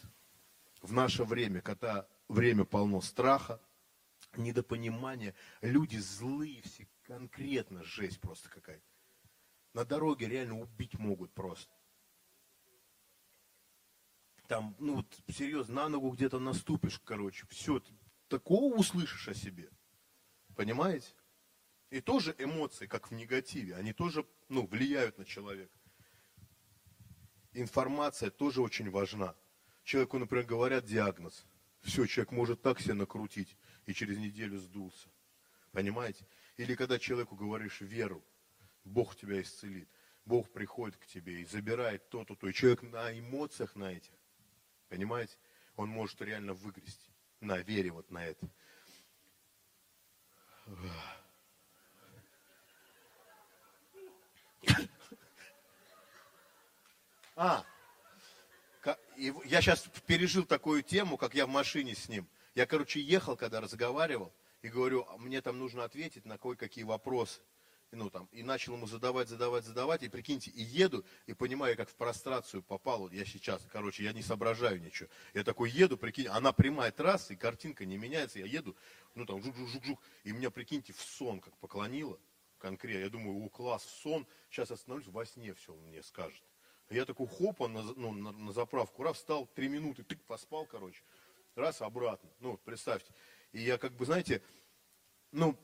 в 0.83 0.93
наше 0.93 1.25
время, 1.25 1.61
когда 1.61 2.07
время 2.29 2.65
полно 2.65 3.01
страха, 3.01 3.61
недопонимания, 4.37 5.35
люди 5.63 5.97
злые 5.97 6.63
все, 6.63 6.87
конкретно 7.05 7.83
жесть 7.85 8.21
просто 8.21 8.49
какая-то. 8.49 8.88
На 9.75 9.85
дороге 9.85 10.29
реально 10.29 10.61
убить 10.61 10.95
могут 10.95 11.33
просто. 11.33 11.73
Там, 14.47 14.75
ну 14.79 14.97
вот, 14.97 15.21
серьезно, 15.29 15.75
на 15.75 15.89
ногу 15.89 16.11
где-то 16.11 16.39
наступишь, 16.39 16.99
короче, 17.05 17.47
все, 17.49 17.81
ты 17.81 17.93
такого 18.29 18.75
услышишь 18.75 19.29
о 19.29 19.35
себе. 19.35 19.71
Понимаете? 20.57 21.15
И 21.91 22.01
тоже 22.01 22.35
эмоции, 22.39 22.87
как 22.87 23.11
в 23.11 23.15
негативе, 23.15 23.75
они 23.77 23.93
тоже, 23.93 24.27
ну, 24.49 24.67
влияют 24.67 25.19
на 25.19 25.25
человека. 25.25 25.79
Информация 27.53 28.31
тоже 28.31 28.61
очень 28.61 28.91
важна. 28.91 29.35
Человеку, 29.85 30.19
например, 30.19 30.45
говорят 30.45 30.85
диагноз. 30.85 31.47
Все, 31.81 32.07
человек 32.07 32.33
может 32.33 32.63
так 32.63 32.81
себя 32.81 32.95
накрутить 32.95 33.57
и 33.87 33.95
через 33.95 34.19
неделю 34.19 34.59
сдулся. 34.59 35.09
Понимаете? 35.73 36.27
Или 36.57 36.75
когда 36.75 36.99
человеку 36.99 37.37
говоришь 37.37 37.81
веру, 37.81 38.25
Бог 38.89 39.17
тебя 39.17 39.41
исцелит. 39.41 39.89
Бог 40.25 40.51
приходит 40.51 40.97
к 40.97 41.07
тебе 41.07 41.41
и 41.41 41.45
забирает 41.45 42.09
то-то, 42.11 42.35
то. 42.35 42.49
И 42.49 42.53
человек 42.53 42.83
на 42.83 43.19
эмоциях 43.19 43.77
на 43.77 43.93
этих, 43.93 44.13
понимаете, 44.89 45.37
он 45.77 45.89
может 45.89 46.21
реально 46.21 46.55
выгрести. 46.55 47.11
На 47.41 47.59
вере 47.59 47.93
вот 47.93 48.11
на 48.11 48.27
это. 48.27 48.49
А, 57.37 57.65
я 59.15 59.63
сейчас 59.63 59.89
пережил 60.07 60.45
такую 60.45 60.83
тему, 60.83 61.17
как 61.17 61.35
я 61.35 61.47
в 61.47 61.49
машине 61.49 61.95
с 61.95 62.09
ним. 62.09 62.29
Я, 62.57 62.67
короче, 62.67 63.01
ехал, 63.01 63.37
когда 63.37 63.61
разговаривал, 63.61 64.35
и 64.63 64.69
говорю, 64.69 65.07
«А 65.09 65.17
мне 65.17 65.41
там 65.41 65.59
нужно 65.59 65.85
ответить 65.85 66.25
на 66.25 66.37
кое-какие 66.37 66.83
вопросы 66.83 67.41
ну, 67.91 68.11
там, 68.11 68.29
и 68.33 68.43
начал 68.43 68.75
ему 68.75 68.87
задавать, 68.87 69.29
задавать, 69.29 69.65
задавать, 69.65 70.03
и 70.03 70.09
прикиньте, 70.09 70.51
и 70.51 70.63
еду, 70.63 71.05
и 71.27 71.33
понимаю, 71.33 71.77
как 71.77 71.89
в 71.89 71.95
прострацию 71.95 72.63
попал, 72.63 73.01
вот 73.01 73.13
я 73.13 73.25
сейчас, 73.25 73.67
короче, 73.73 74.05
я 74.05 74.13
не 74.13 74.23
соображаю 74.23 74.81
ничего. 74.81 75.09
Я 75.33 75.43
такой 75.43 75.71
еду, 75.71 75.97
прикинь, 75.97 76.27
она 76.27 76.53
прямая 76.53 76.93
трасса, 76.93 77.33
и 77.33 77.37
картинка 77.37 77.87
не 77.87 77.97
меняется, 77.97 78.39
я 78.41 78.47
еду, 78.47 78.77
ну, 79.15 79.25
там, 79.25 79.41
жук-жук-жук-жук, 79.41 79.99
и 80.25 80.33
меня, 80.33 80.51
прикиньте, 80.51 80.93
в 80.93 81.01
сон 81.01 81.41
как 81.41 81.57
поклонило, 81.59 82.19
конкретно, 82.59 83.05
я 83.05 83.11
думаю, 83.11 83.43
о, 83.45 83.49
класс, 83.49 83.85
сон, 83.85 84.27
сейчас 84.51 84.71
остановлюсь, 84.71 85.09
во 85.09 85.25
сне 85.25 85.55
все 85.55 85.73
он 85.73 85.81
мне 85.87 86.03
скажет. 86.03 86.43
Я 86.91 87.05
такой, 87.05 87.27
хоп, 87.27 87.61
он 87.61 87.73
на, 87.73 87.83
ну, 87.83 88.13
на, 88.13 88.33
на 88.33 88.53
заправку, 88.53 89.03
раз, 89.03 89.17
встал, 89.17 89.47
три 89.47 89.69
минуты, 89.69 90.03
тык, 90.03 90.23
поспал, 90.25 90.67
короче, 90.67 91.03
раз, 91.55 91.81
обратно, 91.81 92.31
ну, 92.41 92.59
представьте. 92.59 93.15
И 93.53 93.63
я, 93.63 93.79
как 93.79 93.93
бы, 93.95 94.05
знаете, 94.05 94.43
ну, 95.33 95.57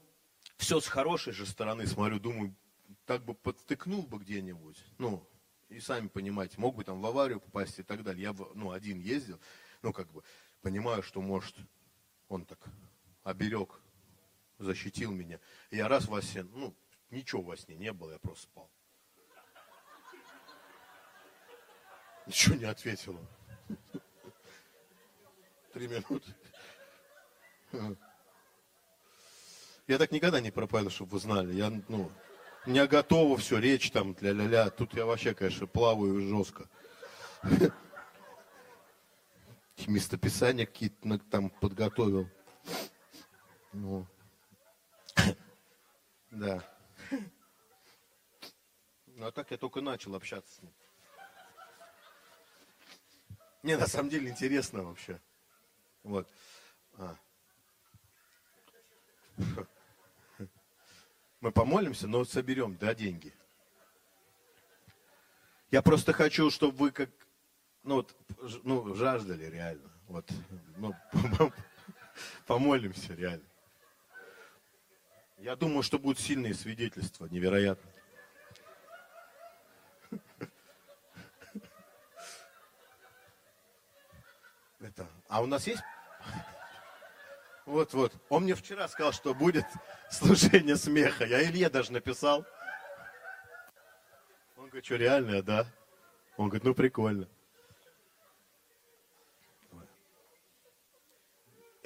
все 0.57 0.81
с 0.81 0.87
хорошей 0.87 1.33
же 1.33 1.47
стороны 1.47 1.87
смотрю, 1.87 2.21
думаю, 2.21 2.55
так 3.07 3.25
бы 3.25 3.35
подстыкнул 3.35 4.03
бы 4.03 4.19
где-нибудь, 4.19 4.83
ну, 4.99 5.29
и 5.69 5.81
сами 5.81 6.09
понимаете, 6.09 6.55
мог 6.59 6.77
бы 6.77 6.85
там 6.85 7.01
в 7.01 7.07
аварию 7.07 7.41
попасть 7.41 7.79
и 7.79 7.83
так 7.83 8.03
далее. 8.03 8.23
Я, 8.23 8.35
ну, 8.55 8.71
один 8.71 8.99
ездил, 8.99 9.41
ну, 9.83 9.93
как 9.93 10.11
бы, 10.13 10.23
понимаю, 10.63 11.03
что, 11.03 11.21
может, 11.21 11.57
он 12.29 12.45
так 12.45 12.59
оберег, 13.23 13.81
защитил 14.59 15.11
меня. 15.13 15.41
Я 15.71 15.89
раз 15.89 16.07
во 16.07 16.23
сне, 16.23 16.45
ну, 16.45 16.75
ничего 17.11 17.43
во 17.43 17.57
сне 17.57 17.77
не 17.77 17.93
было, 17.93 18.13
я 18.13 18.19
просто 18.19 18.45
спал. 18.45 18.71
Ничего 22.27 22.55
не 22.55 22.65
ответила. 22.65 23.21
Три 25.73 25.89
минуты. 25.89 26.35
Я 29.87 29.99
так 29.99 30.13
никогда 30.13 30.41
не 30.41 30.51
пропаду, 30.51 30.89
чтобы 30.89 31.13
вы 31.13 31.19
знали. 31.19 31.53
Я, 31.55 31.71
ну, 31.89 32.11
у 32.65 32.71
меня 32.71 32.87
готово 32.87 33.37
все, 33.37 33.59
речь 33.59 33.91
там, 33.91 34.17
ля-ля-ля. 34.21 34.71
Тут 34.71 34.95
я 34.95 35.05
вообще, 35.05 35.35
конечно, 35.35 35.67
плаваю 35.67 36.21
жестко. 36.23 36.69
Местописания 39.87 40.65
какие-то 40.65 41.19
там 41.31 41.51
подготовил. 41.51 42.31
Ну. 43.73 44.07
Да. 46.31 46.65
Ну, 49.07 49.27
а 49.27 49.33
так 49.33 49.51
я 49.51 49.59
только 49.59 49.83
начал 49.83 50.15
общаться 50.15 50.55
с 50.55 50.63
ним. 50.63 50.73
Не, 53.63 53.77
на 53.77 53.87
самом 53.87 54.09
деле 54.09 54.31
интересно 54.31 54.83
вообще. 54.83 55.21
Вот. 56.03 56.29
А. 56.95 57.17
Мы 61.45 61.53
помолимся, 61.53 62.09
но 62.09 62.25
соберем, 62.25 62.75
да, 62.81 62.95
деньги. 62.95 63.35
Я 65.71 65.83
просто 65.83 66.15
хочу, 66.15 66.51
чтобы 66.51 66.75
вы 66.79 66.91
как, 66.91 67.11
ну, 67.83 67.97
вот, 67.97 68.17
ну, 68.63 68.95
жаждали 68.95 69.45
реально. 69.51 69.91
Вот, 70.09 70.27
ну, 70.79 70.95
помолимся 72.47 73.13
реально. 73.13 73.45
Я 75.37 75.55
думаю, 75.55 75.83
что 75.83 75.99
будут 75.99 76.19
сильные 76.19 76.55
свидетельства, 76.55 77.27
невероятно. 77.27 77.91
Это, 84.81 85.07
а 85.29 85.43
у 85.43 85.47
нас 85.47 85.67
есть 85.67 85.83
вот, 87.67 87.95
вот. 87.95 88.13
Он 88.29 88.45
мне 88.45 88.55
вчера 88.55 88.89
сказал, 88.89 89.13
что 89.13 89.35
будет 89.35 89.65
служение 90.11 90.77
смеха. 90.77 91.25
Я 91.25 91.43
Илье 91.43 91.71
даже 91.71 91.93
написал. 91.93 92.45
Он 94.57 94.67
говорит, 94.67 94.85
что 94.85 94.97
реальное, 94.97 95.43
да? 95.43 95.67
Он 96.37 96.49
говорит, 96.49 96.65
ну 96.65 96.75
прикольно. 96.75 97.29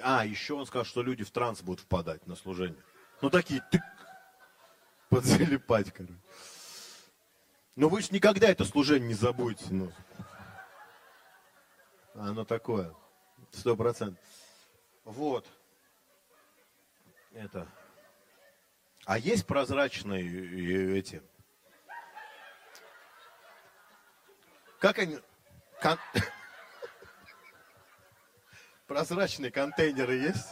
А, 0.01 0.24
еще 0.24 0.55
он 0.55 0.66
сказал, 0.66 0.85
что 0.85 1.03
люди 1.03 1.24
в 1.24 1.31
транс 1.31 1.61
будут 1.61 1.81
впадать 1.81 2.26
на 2.26 2.37
служение. 2.37 2.81
Ну, 3.20 3.31
такие, 3.31 3.61
тык, 3.72 3.83
подзалипать, 5.09 5.93
короче. 5.93 6.14
Но 7.74 7.89
вы 7.89 8.03
же 8.03 8.09
никогда 8.11 8.49
это 8.49 8.64
служение 8.64 9.09
не 9.09 9.14
забудете. 9.14 9.66
Ну. 9.70 9.93
Оно 12.14 12.45
такое. 12.45 12.95
Сто 13.51 13.76
процентов. 13.76 14.22
Вот. 15.05 15.47
Это. 17.39 17.68
А 19.05 19.16
есть 19.16 19.47
прозрачные 19.47 20.99
эти? 20.99 21.22
Как 24.80 24.99
они? 24.99 25.20
Кон... 25.80 25.99
Прозрачные 28.89 29.53
контейнеры 29.53 30.14
есть? 30.14 30.49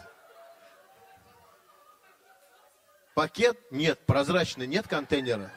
Пакет? 3.16 3.58
Нет. 3.72 3.98
Прозрачный 4.06 4.68
нет 4.68 4.86
контейнера? 4.86 5.50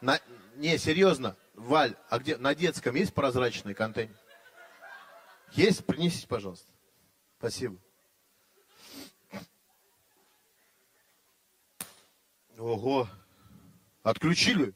На... 0.00 0.20
Не, 0.54 0.78
серьезно. 0.78 1.36
Валь, 1.52 1.96
а 2.08 2.18
где? 2.18 2.38
На 2.38 2.54
детском 2.54 2.94
есть 2.94 3.12
прозрачный 3.12 3.74
контейнер? 3.74 4.16
Есть? 5.52 5.84
Принесите, 5.84 6.26
пожалуйста. 6.26 6.72
Спасибо. 7.36 7.76
Ого. 12.60 13.08
Отключили? 14.02 14.74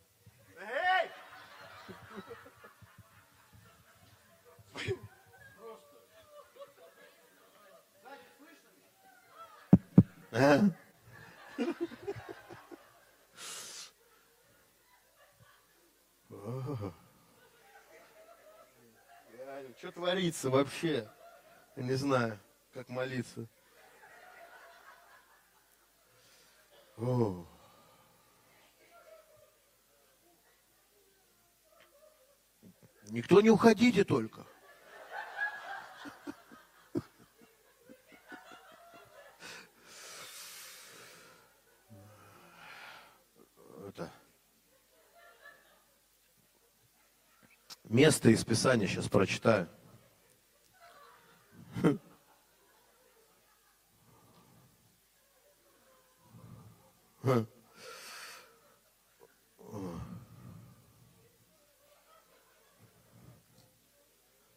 А? 10.32 10.61
Что 19.76 19.93
творится 19.93 20.49
вообще? 20.49 21.07
Я 21.76 21.82
не 21.82 21.93
знаю, 21.93 22.41
как 22.72 22.89
молиться. 22.89 23.47
О. 26.97 27.47
Никто 33.11 33.40
не 33.40 33.50
уходите 33.50 34.05
только. 34.05 34.46
Это. 43.88 44.11
Место 47.84 48.30
из 48.30 48.44
Писания 48.44 48.86
сейчас 48.86 49.09
прочитаю. 49.09 49.68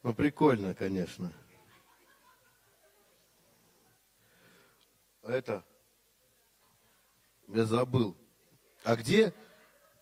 Ну, 0.08 0.14
прикольно, 0.38 0.76
конечно. 0.76 1.34
Это, 5.24 5.66
я 7.48 7.66
забыл. 7.66 8.16
А 8.84 8.96
где 8.96 9.34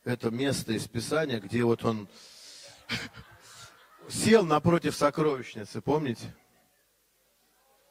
это 0.03 0.31
место 0.31 0.73
из 0.73 0.88
Писания, 0.89 1.39
где 1.39 1.63
вот 1.63 1.86
он 1.86 2.09
сел 4.09 4.45
напротив 4.45 4.93
сокровищницы, 4.93 5.81
помните? 5.81 6.36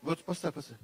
Вот 0.03 0.23
поставь, 0.23 0.55
поставь. 0.55 0.79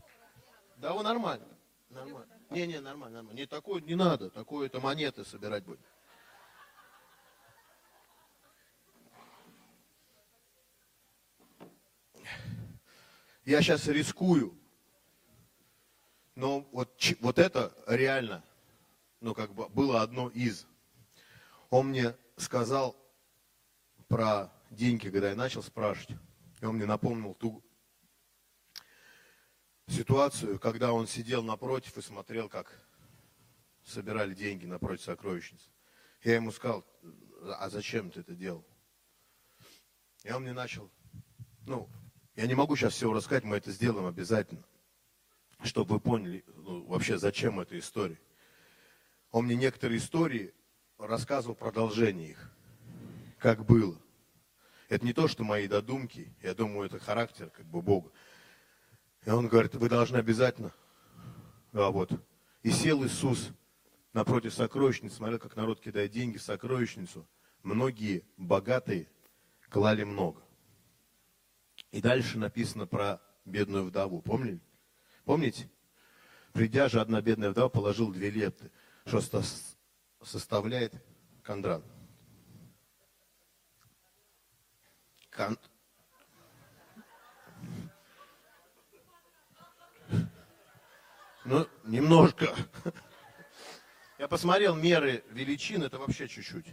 Да, 0.79 0.95
он 0.95 1.05
нормально. 1.05 1.47
Нормально. 1.91 2.41
Не, 2.49 2.67
не, 2.67 2.81
нормально, 2.81 3.19
нормально. 3.19 3.39
Не 3.39 3.47
такое 3.47 3.83
не 3.83 3.97
надо, 3.97 4.31
такое 4.31 4.67
это 4.67 4.81
монеты 4.81 5.27
собирать 5.27 5.65
будет. 5.65 5.81
Я 13.51 13.63
сейчас 13.63 13.89
рискую, 13.89 14.57
но 16.37 16.61
вот, 16.71 17.03
вот 17.19 17.41
это 17.41 17.77
реально, 17.89 18.45
ну 19.21 19.35
как 19.35 19.53
бы 19.53 19.69
было 19.69 20.03
одно 20.03 20.29
из. 20.29 20.69
Он 21.69 21.89
мне 21.89 22.15
сказал 22.37 22.97
про 24.07 24.53
деньги, 24.71 25.11
когда 25.11 25.31
я 25.31 25.35
начал 25.35 25.65
спрашивать, 25.65 26.17
и 26.61 26.65
он 26.65 26.77
мне 26.77 26.87
напомнил 26.87 27.35
ту 27.35 27.61
ситуацию, 29.89 30.61
когда 30.61 30.93
он 30.93 31.09
сидел 31.09 31.43
напротив 31.43 31.99
и 31.99 32.03
смотрел, 32.03 32.49
как 32.49 32.81
собирали 33.83 34.33
деньги 34.33 34.65
напротив 34.65 35.03
сокровищницы. 35.03 35.71
Я 36.23 36.37
ему 36.37 36.53
сказал, 36.53 36.87
а 37.59 37.69
зачем 37.69 38.13
ты 38.13 38.21
это 38.21 38.37
делал? 38.37 38.65
И 40.23 40.31
он 40.31 40.43
мне 40.43 40.53
начал, 40.53 40.89
ну, 41.67 41.91
я 42.41 42.47
не 42.47 42.55
могу 42.55 42.75
сейчас 42.75 42.95
всего 42.95 43.13
рассказать, 43.13 43.45
мы 43.45 43.59
это 43.59 43.71
сделаем 43.71 44.07
обязательно, 44.07 44.63
чтобы 45.63 45.97
вы 45.97 46.01
поняли 46.01 46.43
ну, 46.57 46.87
вообще, 46.87 47.19
зачем 47.19 47.61
эта 47.61 47.79
история. 47.79 48.19
Он 49.31 49.45
мне 49.45 49.57
некоторые 49.57 49.99
истории 49.99 50.55
рассказывал 50.97 51.55
продолжение 51.55 52.31
их, 52.31 52.51
как 53.39 53.67
было. 53.67 53.95
Это 54.89 55.05
не 55.05 55.13
то, 55.13 55.29
что 55.29 55.45
мои 55.45 55.69
додумки, 55.69 56.33
я 56.41 56.55
думаю, 56.55 56.87
это 56.87 56.99
характер 56.99 57.51
как 57.51 57.67
бы 57.67 57.83
Бога. 57.83 58.11
И 59.27 59.31
он 59.31 59.47
говорит, 59.47 59.75
вы 59.75 59.91
должны 59.91 60.17
обязательно. 60.17 60.73
А 61.75 61.91
вот. 61.91 62.11
И 62.63 62.71
сел 62.71 63.05
Иисус 63.05 63.51
напротив 64.15 64.55
сокровищницы, 64.55 65.17
смотрел, 65.17 65.41
как 65.41 65.57
народ 65.57 65.79
кидает 65.79 66.11
деньги 66.11 66.39
в 66.39 66.43
сокровищницу. 66.43 67.29
Многие 67.63 68.25
богатые 68.39 69.09
клали 69.69 70.05
много. 70.05 70.41
И 71.91 72.01
дальше 72.01 72.39
написано 72.39 72.87
про 72.87 73.21
бедную 73.45 73.85
вдову. 73.85 74.23
Помните? 74.23 74.61
Помните? 75.25 75.71
Придя 76.53 76.89
же, 76.89 77.01
одна 77.01 77.21
бедная 77.21 77.51
вдова 77.51 77.69
положила 77.69 78.13
две 78.13 78.31
лепты, 78.31 78.71
что 79.07 79.21
составляет 80.23 80.95
Кондрат. 81.43 81.85
Кон... 85.31 85.59
Ну, 91.45 91.67
немножко. 91.85 92.55
Я 94.19 94.29
посмотрел 94.29 94.77
меры 94.77 95.25
величин, 95.31 95.83
это 95.83 95.99
вообще 95.99 96.29
чуть-чуть. 96.29 96.67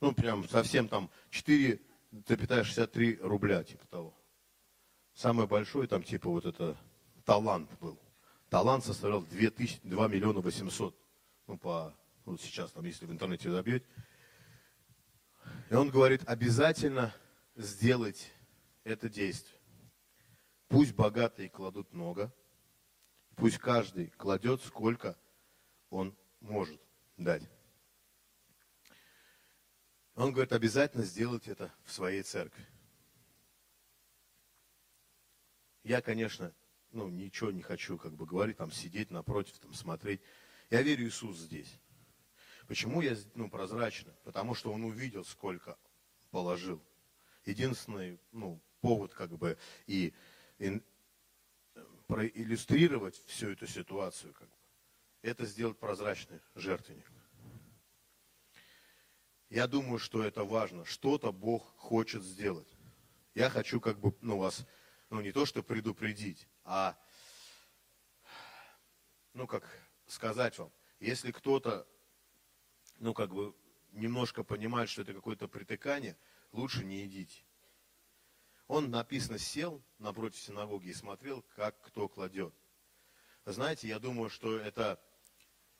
Ну, 0.00 0.12
прям 0.12 0.48
совсем 0.48 0.88
там 0.88 1.10
4,63 2.12 3.18
рубля, 3.20 3.62
типа 3.64 3.86
того. 3.86 4.14
Самый 5.14 5.46
большой 5.46 5.86
там, 5.86 6.02
типа, 6.02 6.30
вот 6.30 6.44
это 6.44 6.76
талант 7.24 7.70
был. 7.80 7.98
Талант 8.48 8.84
составлял 8.84 9.22
2, 9.22 9.50
тысячи, 9.50 9.80
2 9.82 10.08
миллиона 10.08 10.40
800. 10.40 10.96
Ну, 11.46 11.58
по, 11.58 11.94
вот 12.24 12.40
сейчас 12.40 12.72
там, 12.72 12.84
если 12.84 13.06
в 13.06 13.12
интернете 13.12 13.50
забьете. 13.50 13.86
И 15.70 15.74
он 15.74 15.90
говорит, 15.90 16.22
обязательно 16.26 17.14
сделать 17.54 18.32
это 18.84 19.08
действие. 19.08 19.60
Пусть 20.68 20.94
богатые 20.94 21.48
кладут 21.48 21.92
много, 21.92 22.32
Пусть 23.40 23.56
каждый 23.56 24.08
кладет, 24.18 24.60
сколько 24.62 25.16
он 25.88 26.14
может 26.40 26.78
дать. 27.16 27.42
Он 30.20 30.32
говорит, 30.32 30.52
обязательно 30.52 31.02
сделать 31.02 31.48
это 31.48 31.72
в 31.82 31.92
своей 31.92 32.22
церкви. 32.22 32.66
Я, 35.82 36.02
конечно, 36.02 36.54
ну, 36.90 37.08
ничего 37.08 37.50
не 37.50 37.62
хочу 37.62 37.96
как 37.96 38.12
бы 38.12 38.26
говорить, 38.26 38.58
там, 38.58 38.70
сидеть 38.70 39.10
напротив, 39.10 39.58
там, 39.60 39.72
смотреть. 39.72 40.20
Я 40.68 40.82
верю, 40.82 41.08
Иисус 41.08 41.38
здесь. 41.38 41.80
Почему 42.68 43.00
я, 43.00 43.16
ну, 43.34 43.48
прозрачно? 43.48 44.14
Потому 44.22 44.54
что 44.54 44.70
он 44.70 44.84
увидел, 44.84 45.24
сколько 45.24 45.78
положил. 46.30 46.84
Единственный, 47.46 48.20
ну, 48.30 48.60
повод, 48.82 49.14
как 49.14 49.30
бы, 49.38 49.56
и, 49.86 50.12
и 50.58 50.82
проиллюстрировать 52.08 53.16
всю 53.24 53.52
эту 53.52 53.66
ситуацию, 53.66 54.34
как 54.34 54.50
бы, 54.50 54.56
это 55.22 55.46
сделать 55.46 55.78
прозрачный 55.78 56.40
жертвенник. 56.54 57.10
Я 59.50 59.66
думаю, 59.66 59.98
что 59.98 60.22
это 60.22 60.44
важно. 60.44 60.84
Что-то 60.84 61.32
Бог 61.32 61.76
хочет 61.76 62.22
сделать. 62.22 62.68
Я 63.34 63.50
хочу 63.50 63.80
как 63.80 63.98
бы 63.98 64.16
ну, 64.20 64.38
вас 64.38 64.64
ну, 65.10 65.20
не 65.20 65.32
то, 65.32 65.44
что 65.44 65.62
предупредить, 65.64 66.46
а, 66.64 66.96
ну, 69.34 69.48
как 69.48 69.64
сказать 70.06 70.56
вам, 70.56 70.72
если 71.00 71.32
кто-то, 71.32 71.86
ну, 72.98 73.12
как 73.12 73.34
бы, 73.34 73.54
немножко 73.92 74.44
понимает, 74.44 74.88
что 74.88 75.02
это 75.02 75.12
какое-то 75.12 75.48
притыкание, 75.48 76.16
лучше 76.52 76.84
не 76.84 77.04
идите. 77.06 77.42
Он, 78.68 78.88
написано, 78.90 79.38
сел 79.38 79.82
напротив 79.98 80.40
синагоги 80.40 80.88
и 80.88 80.94
смотрел, 80.94 81.44
как 81.56 81.80
кто 81.80 82.08
кладет. 82.08 82.54
Знаете, 83.44 83.88
я 83.88 83.98
думаю, 83.98 84.30
что 84.30 84.56
это 84.58 85.00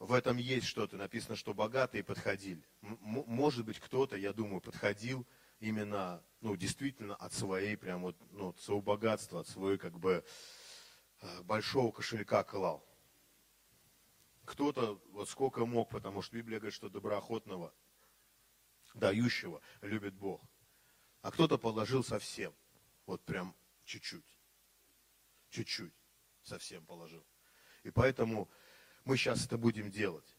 в 0.01 0.14
этом 0.14 0.38
есть 0.38 0.66
что-то. 0.66 0.96
Написано, 0.96 1.36
что 1.36 1.55
богатые 1.55 2.03
подходили. 2.03 2.64
М- 2.80 2.98
может 3.03 3.66
быть, 3.66 3.78
кто-то, 3.78 4.16
я 4.16 4.32
думаю, 4.32 4.61
подходил 4.62 5.26
именно, 5.61 6.24
ну, 6.40 6.57
действительно 6.57 7.14
от 7.14 7.34
своей, 7.34 7.76
прям 7.76 8.01
вот, 8.01 8.16
ну, 8.32 8.48
от 8.48 8.61
своего 8.61 8.80
богатства, 8.80 9.40
от 9.40 9.48
своего, 9.48 9.78
как 9.78 9.98
бы, 10.01 10.24
э, 11.20 11.42
большого 11.42 11.92
кошелька 11.92 12.42
клал. 12.42 12.82
Кто-то 14.46 15.01
вот 15.12 15.28
сколько 15.28 15.66
мог, 15.66 15.90
потому 15.90 16.22
что 16.22 16.34
Библия 16.34 16.59
говорит, 16.59 16.74
что 16.74 16.88
доброохотного, 16.88 17.72
дающего 18.94 19.61
любит 19.82 20.14
Бог. 20.14 20.42
А 21.20 21.30
кто-то 21.30 21.59
положил 21.59 22.03
совсем, 22.03 22.55
вот 23.05 23.22
прям 23.26 23.55
чуть-чуть, 23.84 24.24
чуть-чуть 25.51 25.92
совсем 26.42 26.86
положил. 26.86 27.24
И 27.82 27.90
поэтому 27.90 28.51
мы 29.05 29.16
сейчас 29.16 29.46
это 29.46 29.59
будем 29.59 29.90
делать. 29.90 30.36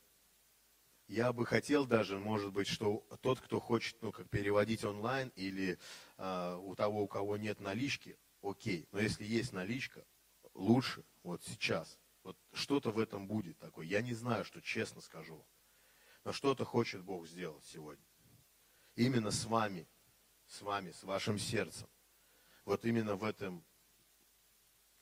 Я 1.08 1.34
бы 1.34 1.46
хотел 1.46 1.86
даже, 1.86 2.18
может 2.18 2.54
быть, 2.54 2.68
что 2.68 3.06
тот, 3.22 3.42
кто 3.42 3.60
хочет 3.60 4.02
ну, 4.02 4.12
как 4.14 4.30
переводить 4.30 4.86
онлайн 4.86 5.32
или 5.36 5.78
э, 6.18 6.60
у 6.62 6.74
того, 6.76 7.04
у 7.04 7.08
кого 7.08 7.36
нет 7.36 7.60
налички, 7.60 8.18
окей. 8.42 8.88
Но 8.92 9.00
если 9.00 9.26
есть 9.26 9.52
наличка, 9.52 10.06
лучше 10.54 11.04
вот 11.24 11.44
сейчас. 11.44 12.00
Вот 12.24 12.38
что-то 12.54 12.92
в 12.92 13.00
этом 13.00 13.28
будет 13.28 13.58
такое. 13.58 13.86
Я 13.86 14.02
не 14.02 14.14
знаю, 14.14 14.46
что 14.46 14.62
честно 14.62 15.02
скажу. 15.02 15.46
Но 16.24 16.32
что-то 16.32 16.66
хочет 16.66 17.04
Бог 17.04 17.28
сделать 17.28 17.66
сегодня. 17.66 18.06
Именно 18.96 19.32
с 19.32 19.46
вами, 19.46 19.88
с 20.48 20.62
вами, 20.62 20.92
с 20.92 21.04
вашим 21.04 21.40
сердцем. 21.40 21.90
Вот 22.64 22.86
именно 22.86 23.16
в 23.16 23.24
этом 23.24 23.66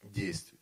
действии. 0.01 0.59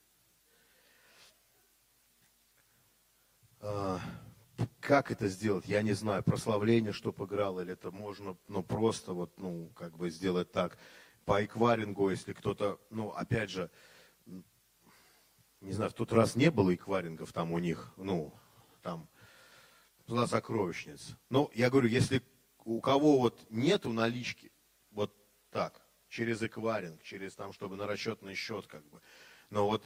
Как 4.79 5.11
это 5.11 5.27
сделать, 5.27 5.65
я 5.67 5.81
не 5.81 5.93
знаю. 5.93 6.23
Прославление, 6.23 6.93
что 6.93 7.13
играл, 7.17 7.59
или 7.59 7.73
это 7.73 7.91
можно, 7.91 8.37
ну, 8.47 8.63
просто 8.63 9.13
вот, 9.13 9.37
ну, 9.37 9.69
как 9.75 9.97
бы 9.97 10.09
сделать 10.09 10.51
так. 10.51 10.77
По 11.25 11.43
экварингу, 11.43 12.09
если 12.09 12.33
кто-то, 12.33 12.79
ну, 12.89 13.09
опять 13.09 13.49
же, 13.49 13.69
не 15.59 15.73
знаю, 15.73 15.91
в 15.91 15.93
тот 15.93 16.13
раз 16.13 16.35
не 16.35 16.51
было 16.51 16.73
экварингов 16.73 17.33
там 17.33 17.51
у 17.51 17.59
них, 17.59 17.91
ну, 17.97 18.33
там, 18.81 19.09
была 20.07 20.25
сокровищница. 20.27 21.17
Но 21.29 21.51
я 21.53 21.69
говорю, 21.69 21.89
если 21.89 22.21
у 22.63 22.79
кого 22.79 23.19
вот 23.19 23.45
нету 23.49 23.91
налички, 23.91 24.51
вот 24.91 25.13
так, 25.51 25.81
через 26.07 26.41
экваринг, 26.41 27.03
через 27.03 27.35
там, 27.35 27.51
чтобы 27.51 27.75
на 27.75 27.87
расчетный 27.87 28.35
счет, 28.35 28.67
как 28.67 28.85
бы, 28.87 29.01
но 29.49 29.67
вот 29.67 29.83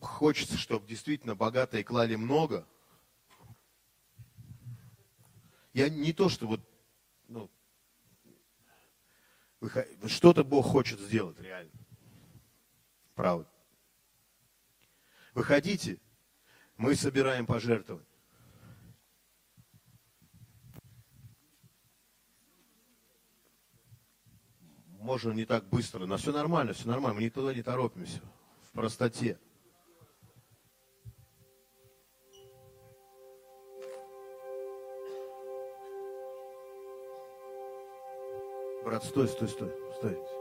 хочется, 0.00 0.56
чтобы 0.56 0.86
действительно 0.86 1.34
богатые 1.34 1.84
клали 1.84 2.14
много. 2.14 2.66
Я 5.72 5.88
не 5.88 6.12
то, 6.12 6.28
что 6.28 6.46
вот, 6.46 6.60
ну, 7.28 7.50
что-то 10.06 10.44
Бог 10.44 10.66
хочет 10.66 11.00
сделать 11.00 11.38
реально. 11.40 11.72
Правда. 13.14 13.48
Выходите, 15.34 15.98
мы 16.76 16.94
собираем 16.94 17.46
пожертвования. 17.46 18.06
Можно 24.98 25.32
не 25.32 25.44
так 25.44 25.64
быстро, 25.68 26.06
но 26.06 26.16
все 26.16 26.32
нормально, 26.32 26.72
все 26.72 26.88
нормально, 26.88 27.18
мы 27.18 27.24
никуда 27.24 27.54
не 27.54 27.62
торопимся, 27.62 28.20
в 28.62 28.72
простоте. 28.72 29.38
Брат, 38.98 39.10
стой, 39.10 39.28
стой, 39.28 39.48
стой, 39.48 39.72
стой. 39.96 40.37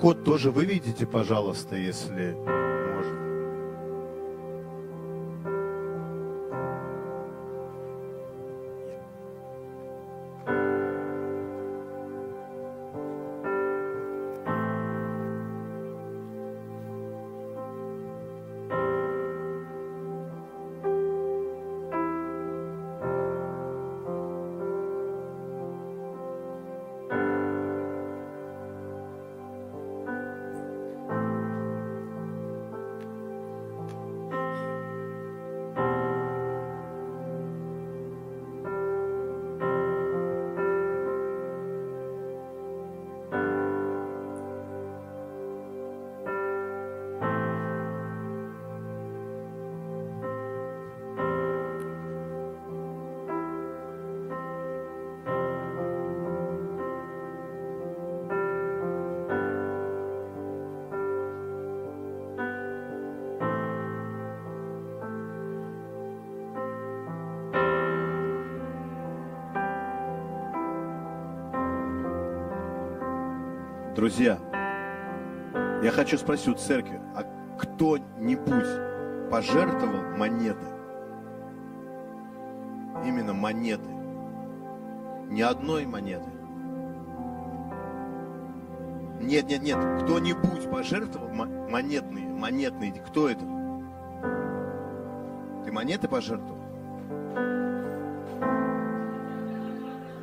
QR-код 0.00 0.24
тоже 0.24 0.50
выведите, 0.50 1.06
пожалуйста, 1.06 1.76
если 1.76 2.34
Друзья, 74.00 74.38
я 75.82 75.90
хочу 75.90 76.16
спросить 76.16 76.48
у 76.48 76.54
церкви, 76.54 76.98
а 77.14 77.22
кто-нибудь 77.58 79.30
пожертвовал 79.30 80.16
монеты? 80.16 80.64
Именно 83.04 83.34
монеты. 83.34 83.90
Ни 85.28 85.42
одной 85.42 85.84
монеты. 85.84 86.30
Нет, 89.20 89.44
нет, 89.44 89.60
нет. 89.60 89.76
Кто-нибудь 90.02 90.70
пожертвовал 90.70 91.28
монетные, 91.68 92.26
монетные? 92.26 92.92
Кто 93.06 93.28
это? 93.28 93.44
Ты 95.66 95.72
монеты 95.72 96.08
пожертвовал? 96.08 96.56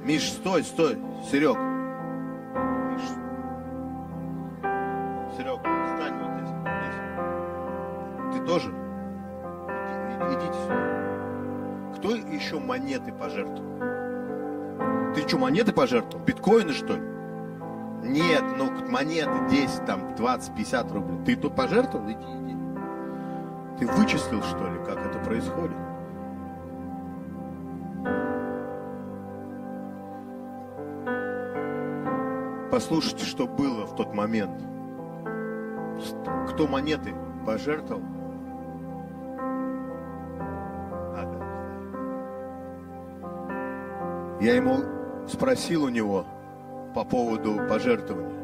Миш, 0.03 0.32
стой, 0.32 0.63
стой, 0.63 0.97
Серег. 1.30 1.66
Пожертвовал. 13.18 15.13
Ты 15.13 15.28
что, 15.28 15.38
монеты 15.38 15.74
пожертвовал? 15.74 16.26
Биткоины, 16.26 16.74
что 16.74 16.93
ли? 16.93 17.01
Нет, 18.03 18.43
ну 18.57 18.72
монеты 18.89 19.49
10, 19.49 19.86
там 19.86 20.15
20, 20.15 20.55
50 20.55 20.91
рублей. 20.91 21.26
Ты 21.26 21.36
тут 21.36 21.55
пожертвовал? 21.55 22.05
Иди, 22.05 22.13
иди. 22.15 22.57
Ты 23.80 23.88
вычислил, 23.88 24.41
что 24.43 24.68
ли, 24.70 24.78
как 24.86 25.05
это 25.05 25.20
происходит? 25.20 25.78
Послушайте, 32.72 33.26
что 33.26 33.47
было 33.47 33.86
в 33.86 33.95
тот 33.95 34.13
момент. 34.13 34.63
Кто 36.49 36.68
монеты 36.68 37.15
пожертвовал? 37.45 38.16
Я 44.39 44.55
ему 44.55 44.83
спросил 45.27 45.85
у 45.85 45.89
него 45.89 46.25
по 46.93 47.03
поводу 47.03 47.59
пожертвований. 47.67 48.38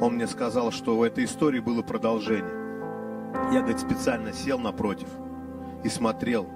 Он 0.00 0.14
мне 0.14 0.26
сказал, 0.26 0.70
что 0.70 0.96
в 0.98 1.02
этой 1.02 1.24
истории 1.24 1.60
было 1.60 1.82
продолжение. 1.82 2.62
Я, 3.52 3.60
говорит, 3.60 3.78
специально 3.78 4.32
сел 4.32 4.58
напротив 4.58 5.08
и 5.82 5.88
смотрел. 5.88 6.46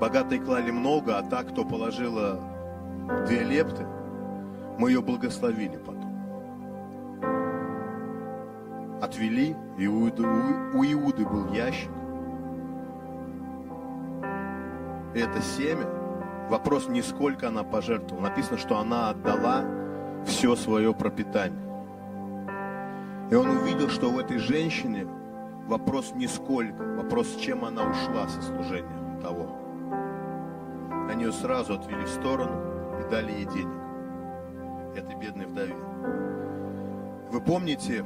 Богатые 0.00 0.40
клали 0.40 0.72
много, 0.72 1.18
а 1.18 1.22
та, 1.22 1.44
кто 1.44 1.64
положила 1.64 2.40
две 3.26 3.44
лепты, 3.44 3.86
мы 4.78 4.90
ее 4.90 5.02
благословили 5.02 5.76
потом. 5.76 6.06
Отвели, 9.00 9.54
и 9.78 9.86
у 9.86 10.08
Иуды, 10.08 10.22
у 10.24 10.84
Иуды 10.84 11.24
был 11.24 11.52
ящик. 11.52 11.90
Это 15.14 15.40
семя, 15.40 15.86
вопрос 16.48 16.88
не 16.88 17.02
сколько 17.02 17.48
она 17.48 17.62
пожертвовала. 17.62 18.28
Написано, 18.28 18.58
что 18.58 18.78
она 18.78 19.10
отдала 19.10 19.64
все 20.26 20.56
свое 20.56 20.92
пропитание. 20.94 21.62
И 23.30 23.34
он 23.34 23.48
увидел, 23.48 23.88
что 23.88 24.10
в 24.10 24.18
этой 24.18 24.38
женщине 24.38 25.06
вопрос 25.66 26.12
не 26.14 26.26
сколько, 26.26 26.82
вопрос, 26.82 27.36
чем 27.36 27.64
она 27.64 27.82
ушла 27.82 28.28
со 28.28 28.40
служения 28.42 29.20
того. 29.20 29.48
Они 31.10 31.24
ее 31.24 31.32
сразу 31.32 31.74
отвели 31.74 32.04
в 32.04 32.08
сторону 32.08 33.00
и 33.00 33.10
дали 33.10 33.32
ей 33.32 33.46
денег 33.46 33.86
этой 34.96 35.14
бедной 35.16 35.46
вдове. 35.46 35.74
Вы 37.30 37.40
помните, 37.40 38.04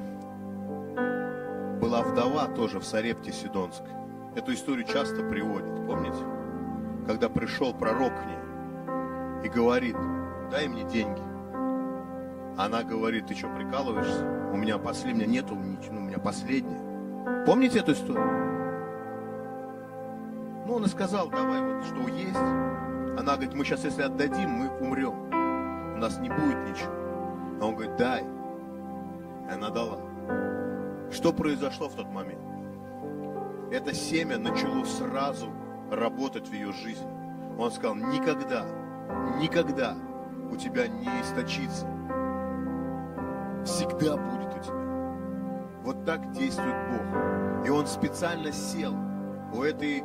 была 1.80 2.02
вдова 2.02 2.46
тоже 2.48 2.78
в 2.78 2.84
Сарепте 2.84 3.32
Сидонской. 3.32 3.90
Эту 4.34 4.52
историю 4.54 4.86
часто 4.86 5.22
приводят, 5.28 5.86
помните? 5.86 6.39
Когда 7.10 7.28
пришел 7.28 7.74
пророк 7.74 8.12
к 8.12 8.24
ней 8.24 9.44
и 9.44 9.48
говорит, 9.48 9.96
дай 10.48 10.68
мне 10.68 10.84
деньги. 10.84 11.20
Она 12.56 12.84
говорит, 12.84 13.26
ты 13.26 13.34
что, 13.34 13.48
прикалываешься? 13.48 14.24
У 14.52 14.56
меня 14.56 14.78
последняя, 14.78 15.26
нету 15.26 15.56
ничего, 15.56 15.96
у 15.96 16.02
меня 16.02 16.20
последняя. 16.20 17.44
Помните 17.46 17.80
эту 17.80 17.94
историю? 17.94 18.30
Ну, 20.68 20.74
он 20.74 20.84
и 20.84 20.88
сказал, 20.88 21.28
давай 21.30 21.60
вот, 21.60 21.84
что 21.84 22.06
есть. 22.14 22.36
Она 23.18 23.34
говорит, 23.34 23.54
мы 23.54 23.64
сейчас, 23.64 23.82
если 23.82 24.02
отдадим, 24.02 24.48
мы 24.48 24.68
умрем 24.78 25.32
у 25.96 25.98
нас 25.98 26.16
не 26.20 26.28
будет 26.28 26.58
ничего. 26.68 26.92
А 27.60 27.66
он 27.66 27.74
говорит, 27.74 27.96
дай. 27.96 28.22
И 28.22 29.52
она 29.52 29.70
дала. 29.70 29.98
Что 31.10 31.32
произошло 31.32 31.88
в 31.88 31.94
тот 31.94 32.06
момент? 32.06 32.40
Это 33.72 33.92
семя 33.94 34.38
начало 34.38 34.84
сразу 34.84 35.48
работать 35.90 36.48
в 36.48 36.52
ее 36.52 36.72
жизни. 36.72 37.08
Он 37.58 37.70
сказал, 37.70 37.96
никогда, 37.96 38.64
никогда 39.38 39.96
у 40.50 40.56
тебя 40.56 40.88
не 40.88 41.08
источится. 41.20 41.86
Всегда 43.64 44.16
будет 44.16 44.56
у 44.56 44.62
тебя. 44.62 44.80
Вот 45.82 46.04
так 46.04 46.32
действует 46.32 46.76
Бог. 46.90 47.66
И 47.66 47.70
он 47.70 47.86
специально 47.86 48.52
сел 48.52 48.94
у 49.52 49.62
этой 49.62 50.02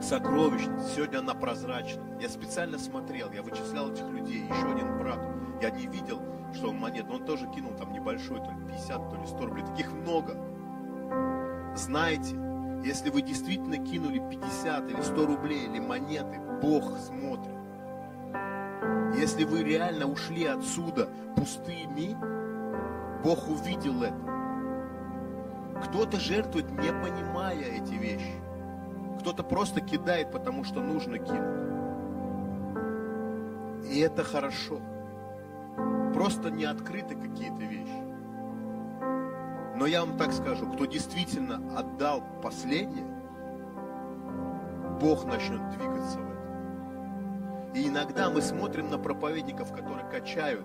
сокровищница. 0.00 0.88
Сегодня 0.94 1.18
она 1.18 1.34
прозрачна. 1.34 2.02
Я 2.20 2.28
специально 2.28 2.78
смотрел, 2.78 3.30
я 3.32 3.42
вычислял 3.42 3.90
этих 3.90 4.08
людей. 4.10 4.44
Еще 4.44 4.72
один 4.72 4.98
брат. 4.98 5.18
Я 5.60 5.70
не 5.70 5.86
видел, 5.86 6.20
что 6.54 6.68
он 6.68 6.78
монет, 6.78 7.06
но 7.08 7.16
он 7.16 7.24
тоже 7.24 7.46
кинул 7.48 7.72
там 7.74 7.92
небольшой, 7.92 8.38
то 8.38 8.50
ли 8.50 8.66
50, 8.68 9.10
то 9.10 9.16
ли 9.16 9.26
100 9.26 9.46
рублей. 9.46 9.64
Таких 9.64 9.92
много. 9.92 10.36
Знаете, 11.74 12.36
если 12.84 13.10
вы 13.10 13.22
действительно 13.22 13.78
кинули 13.78 14.18
50 14.30 14.90
или 14.90 15.00
100 15.00 15.26
рублей 15.26 15.66
или 15.66 15.78
монеты, 15.78 16.40
Бог 16.62 16.96
смотрит. 16.98 17.56
Если 19.16 19.44
вы 19.44 19.62
реально 19.62 20.06
ушли 20.06 20.44
отсюда 20.44 21.08
пустыми, 21.36 22.16
Бог 23.22 23.48
увидел 23.48 24.02
это. 24.02 24.14
Кто-то 25.84 26.18
жертвует, 26.18 26.70
не 26.70 26.92
понимая 26.92 27.58
эти 27.58 27.94
вещи. 27.94 28.34
Кто-то 29.20 29.42
просто 29.42 29.80
кидает, 29.80 30.30
потому 30.30 30.64
что 30.64 30.80
нужно 30.80 31.18
кинуть. 31.18 31.66
И 33.90 34.00
это 34.00 34.22
хорошо. 34.24 34.80
Просто 36.14 36.50
не 36.50 36.64
открыты 36.64 37.14
какие-то 37.14 37.62
вещи. 37.62 38.05
Но 39.76 39.86
я 39.86 40.04
вам 40.04 40.16
так 40.16 40.32
скажу, 40.32 40.66
кто 40.72 40.86
действительно 40.86 41.60
отдал 41.78 42.22
последнее, 42.42 43.06
Бог 45.00 45.26
начнет 45.26 45.68
двигаться 45.70 46.18
в 46.18 46.30
этом. 46.30 47.72
И 47.74 47.88
иногда 47.88 48.30
мы 48.30 48.40
смотрим 48.40 48.90
на 48.90 48.98
проповедников, 48.98 49.72
которые 49.72 50.08
качают 50.08 50.64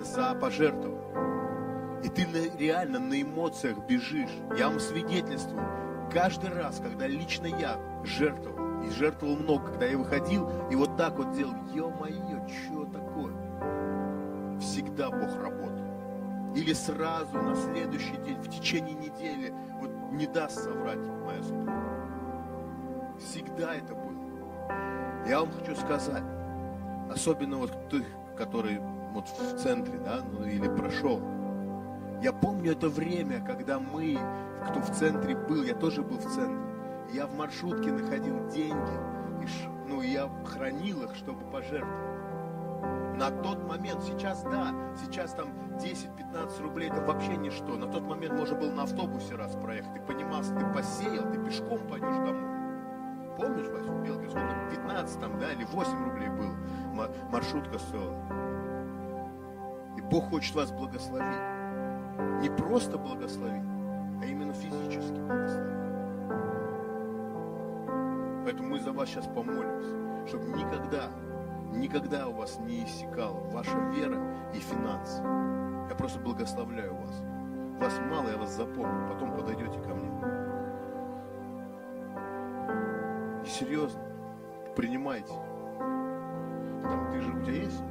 за 0.00 0.34
пожертвование. 0.34 2.02
И 2.04 2.08
ты 2.08 2.26
реально 2.58 2.98
на 2.98 3.20
эмоциях 3.20 3.78
бежишь. 3.86 4.32
Я 4.56 4.70
вам 4.70 4.80
свидетельствую 4.80 5.62
каждый 6.10 6.50
раз, 6.50 6.80
когда 6.80 7.06
лично 7.06 7.46
я 7.46 7.78
жертвовал, 8.02 8.82
и 8.82 8.90
жертвовал 8.90 9.36
много, 9.36 9.66
когда 9.66 9.86
я 9.86 9.98
выходил, 9.98 10.50
и 10.70 10.74
вот 10.74 10.96
так 10.96 11.16
вот 11.18 11.32
делал, 11.32 11.54
ё-моё, 11.74 12.46
что 12.48 12.84
такое? 12.86 13.34
Всегда 14.60 15.10
Бог 15.10 15.36
работал. 15.40 15.81
Или 16.54 16.72
сразу, 16.74 17.38
на 17.38 17.54
следующий 17.54 18.16
день, 18.18 18.36
в 18.40 18.48
течение 18.50 18.94
недели, 18.94 19.54
вот 19.80 19.90
не 20.12 20.26
даст 20.26 20.62
соврать 20.62 20.98
моя 20.98 21.42
супруга. 21.42 21.72
Всегда 23.18 23.74
это 23.74 23.94
было. 23.94 24.12
Я 25.26 25.40
вам 25.40 25.50
хочу 25.52 25.74
сказать, 25.76 26.24
особенно 27.10 27.56
вот 27.56 27.88
ты, 27.88 28.04
который 28.36 28.80
вот 29.12 29.28
в 29.28 29.62
центре, 29.62 29.98
да, 29.98 30.20
ну 30.32 30.44
или 30.44 30.68
прошел, 30.68 31.20
я 32.22 32.32
помню 32.32 32.72
это 32.72 32.88
время, 32.88 33.44
когда 33.44 33.80
мы, 33.80 34.18
кто 34.68 34.80
в 34.80 34.90
центре 34.90 35.34
был, 35.34 35.64
я 35.64 35.74
тоже 35.74 36.02
был 36.02 36.18
в 36.18 36.32
центре. 36.32 36.72
Я 37.12 37.26
в 37.26 37.34
маршрутке 37.36 37.92
находил 37.92 38.48
деньги, 38.48 39.42
и, 39.42 39.46
ну, 39.88 40.00
я 40.02 40.30
хранил 40.46 41.02
их, 41.02 41.16
чтобы 41.16 41.44
пожертвовать. 41.50 42.11
На 43.16 43.30
тот 43.30 43.62
момент, 43.68 44.02
сейчас 44.02 44.42
да, 44.44 44.74
сейчас 44.96 45.32
там 45.34 45.52
10-15 45.78 46.62
рублей 46.62 46.90
это 46.90 47.00
вообще 47.02 47.36
ничто. 47.36 47.76
На 47.76 47.86
тот 47.86 48.02
момент 48.02 48.34
можно 48.34 48.56
было 48.56 48.72
на 48.72 48.82
автобусе 48.82 49.34
раз 49.34 49.54
проехать. 49.54 49.94
Ты 49.94 50.00
понимал, 50.00 50.42
ты 50.42 50.66
посеял, 50.74 51.30
ты 51.30 51.38
пешком 51.38 51.78
пойдешь 51.88 52.16
домой. 52.16 52.50
Помнишь, 53.36 53.68
Вася, 53.68 53.92
Белгороде 54.04 54.30
сколько? 54.30 54.70
15 54.70 55.20
там, 55.20 55.38
да, 55.38 55.52
или 55.52 55.64
8 55.64 56.04
рублей 56.04 56.28
был 56.28 56.54
маршрутка 57.30 57.78
стоила. 57.78 58.16
И 59.96 60.00
Бог 60.00 60.30
хочет 60.30 60.54
вас 60.54 60.72
благословить 60.72 61.62
не 62.40 62.50
просто 62.50 62.98
благословить, 62.98 63.62
а 64.20 64.24
именно 64.24 64.52
физически 64.52 65.18
благословить. 65.20 65.72
Поэтому 68.44 68.68
мы 68.70 68.80
за 68.80 68.92
вас 68.92 69.08
сейчас 69.08 69.26
помолимся, 69.26 70.26
чтобы 70.26 70.46
никогда, 70.48 71.08
никогда 71.72 72.28
у 72.28 72.32
вас 72.32 72.58
не 72.60 72.84
иссякала 72.84 73.40
ваша 73.50 73.76
вера 73.94 74.18
и 74.54 74.58
финансы. 74.58 75.22
Я 75.88 75.94
просто 75.96 76.20
благословляю 76.20 76.94
вас. 76.94 77.22
Вас 77.80 78.00
мало, 78.10 78.28
я 78.28 78.36
вас 78.36 78.56
запомню, 78.56 79.08
потом 79.08 79.34
подойдете 79.36 79.78
ко 79.80 79.94
мне. 79.94 80.10
И 83.44 83.48
серьезно, 83.48 84.00
принимайте. 84.76 85.32
Там, 86.82 87.10
ты 87.12 87.20
же, 87.20 87.30
у 87.30 87.42
тебя 87.42 87.56
есть 87.56 87.82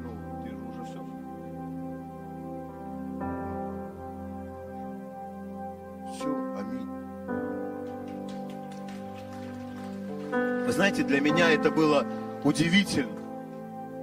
знаете, 10.82 11.04
для 11.04 11.22
меня 11.22 11.52
это 11.52 11.70
было 11.70 12.08
удивительно. 12.44 13.21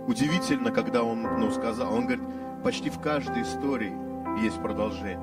Удивительно, 0.08 0.70
когда 0.70 1.02
он 1.02 1.20
ну, 1.22 1.50
сказал, 1.50 1.92
он 1.92 2.06
говорит, 2.06 2.24
почти 2.64 2.88
в 2.88 2.98
каждой 2.98 3.42
истории 3.42 3.92
есть 4.42 4.56
продолжение. 4.62 5.20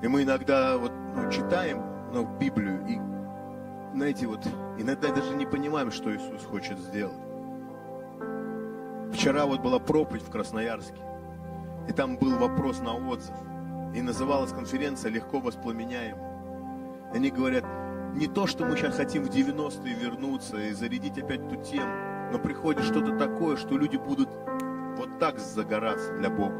И 0.00 0.08
мы 0.08 0.22
иногда 0.22 0.78
вот, 0.78 0.90
ну, 1.14 1.30
читаем 1.30 1.82
ну, 2.10 2.26
Библию, 2.38 2.82
и 2.86 2.98
знаете, 3.94 4.26
вот 4.26 4.40
иногда 4.78 5.12
даже 5.12 5.34
не 5.34 5.44
понимаем, 5.44 5.90
что 5.90 6.16
Иисус 6.16 6.42
хочет 6.44 6.78
сделать. 6.78 7.20
Вчера 9.12 9.44
вот 9.44 9.60
была 9.60 9.78
проповедь 9.78 10.22
в 10.22 10.30
Красноярске, 10.30 11.02
и 11.90 11.92
там 11.92 12.16
был 12.16 12.38
вопрос 12.38 12.80
на 12.80 12.94
отзыв, 12.94 13.36
и 13.94 14.00
называлась 14.00 14.52
конференция 14.52 15.10
«Легко 15.10 15.40
воспламеняем». 15.40 16.16
Они 17.12 17.30
говорят, 17.30 17.64
не 18.14 18.26
то, 18.26 18.46
что 18.46 18.64
мы 18.64 18.76
сейчас 18.76 18.96
хотим 18.96 19.24
в 19.24 19.28
90-е 19.28 19.94
вернуться 19.94 20.56
и 20.56 20.72
зарядить 20.72 21.18
опять 21.18 21.40
эту 21.40 21.56
тему, 21.56 21.92
но 22.32 22.38
приходит 22.38 22.84
что-то 22.84 23.16
такое, 23.16 23.56
что 23.56 23.76
люди 23.76 23.96
будут 23.96 24.28
вот 24.96 25.18
так 25.18 25.38
загораться 25.38 26.12
для 26.14 26.30
Бога. 26.30 26.56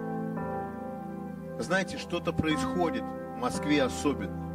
Знаете, 1.58 1.98
что-то 1.98 2.32
происходит 2.32 3.02
в 3.02 3.38
Москве 3.38 3.82
особенно. 3.82 4.46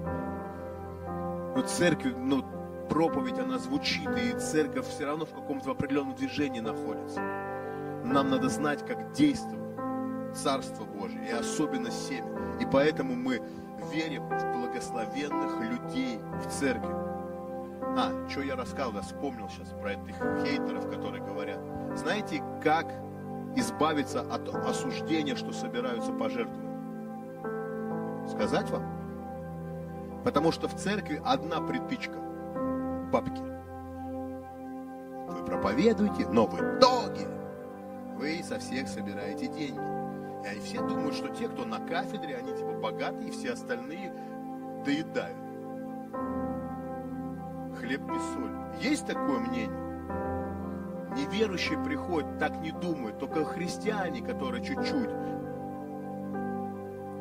Вот 1.56 1.70
церковь, 1.70 2.14
ну, 2.18 2.44
проповедь, 2.90 3.38
она 3.40 3.60
звучит, 3.60 4.10
и 4.18 4.40
церковь 4.40 4.88
все 4.88 5.06
равно 5.06 5.26
в 5.26 5.34
каком-то 5.34 5.72
определенном 5.72 6.16
движении 6.16 6.62
находится. 6.62 7.20
Нам 8.06 8.30
надо 8.30 8.50
знать, 8.50 8.86
как 8.86 9.12
действовать 9.12 9.60
Царство 10.36 10.86
Божие, 10.86 11.28
и 11.28 11.32
особенно 11.32 11.92
семя. 11.92 12.58
И 12.60 12.66
поэтому 12.66 13.16
мы 13.16 13.42
верим 13.92 14.24
в 14.30 14.58
благословенных 14.58 15.60
людей 15.62 16.20
в 16.44 16.48
церкви. 16.50 16.94
А, 17.96 18.12
что 18.30 18.42
я 18.42 18.56
рассказывал, 18.56 18.98
я 18.98 19.02
вспомнил 19.02 19.50
сейчас 19.50 19.70
про 19.70 19.92
этих 19.94 20.16
хейтеров, 20.44 20.90
которые 20.90 21.24
говорят. 21.24 21.60
Знаете, 21.96 22.44
как 22.64 22.88
избавиться 23.56 24.22
от 24.22 24.50
осуждения, 24.50 25.36
что 25.36 25.52
собираются 25.52 26.12
пожертвовать? 26.12 26.64
Сказать 28.30 28.70
вам? 28.70 28.84
Потому 30.24 30.52
что 30.52 30.68
в 30.68 30.76
церкви 30.76 31.22
одна 31.24 31.62
притычка. 31.62 32.18
Бабки. 33.12 33.42
Вы 35.28 35.46
проповедуете, 35.46 36.28
но 36.30 36.48
в 36.48 36.56
итоге 36.56 37.28
вы 38.18 38.42
со 38.44 38.58
всех 38.60 38.88
собираете 38.88 39.48
деньги. 39.48 39.93
И 40.52 40.60
все 40.60 40.80
думают, 40.80 41.16
что 41.16 41.30
те, 41.30 41.48
кто 41.48 41.66
на 41.66 41.80
кафедре, 41.80 42.36
они 42.36 42.54
типа 42.54 42.74
богатые, 42.74 43.30
и 43.30 43.32
все 43.32 43.54
остальные 43.54 44.14
доедают. 44.86 45.38
Хлеб 47.80 48.02
без 48.02 48.22
соли. 48.34 48.82
Есть 48.82 49.08
такое 49.08 49.40
мнение? 49.40 49.84
Неверующие 51.16 51.82
приходят, 51.84 52.40
так 52.40 52.58
не 52.60 52.72
думают. 52.72 53.20
Только 53.20 53.46
христиане, 53.46 54.22
которые 54.22 54.64
чуть-чуть, 54.64 55.10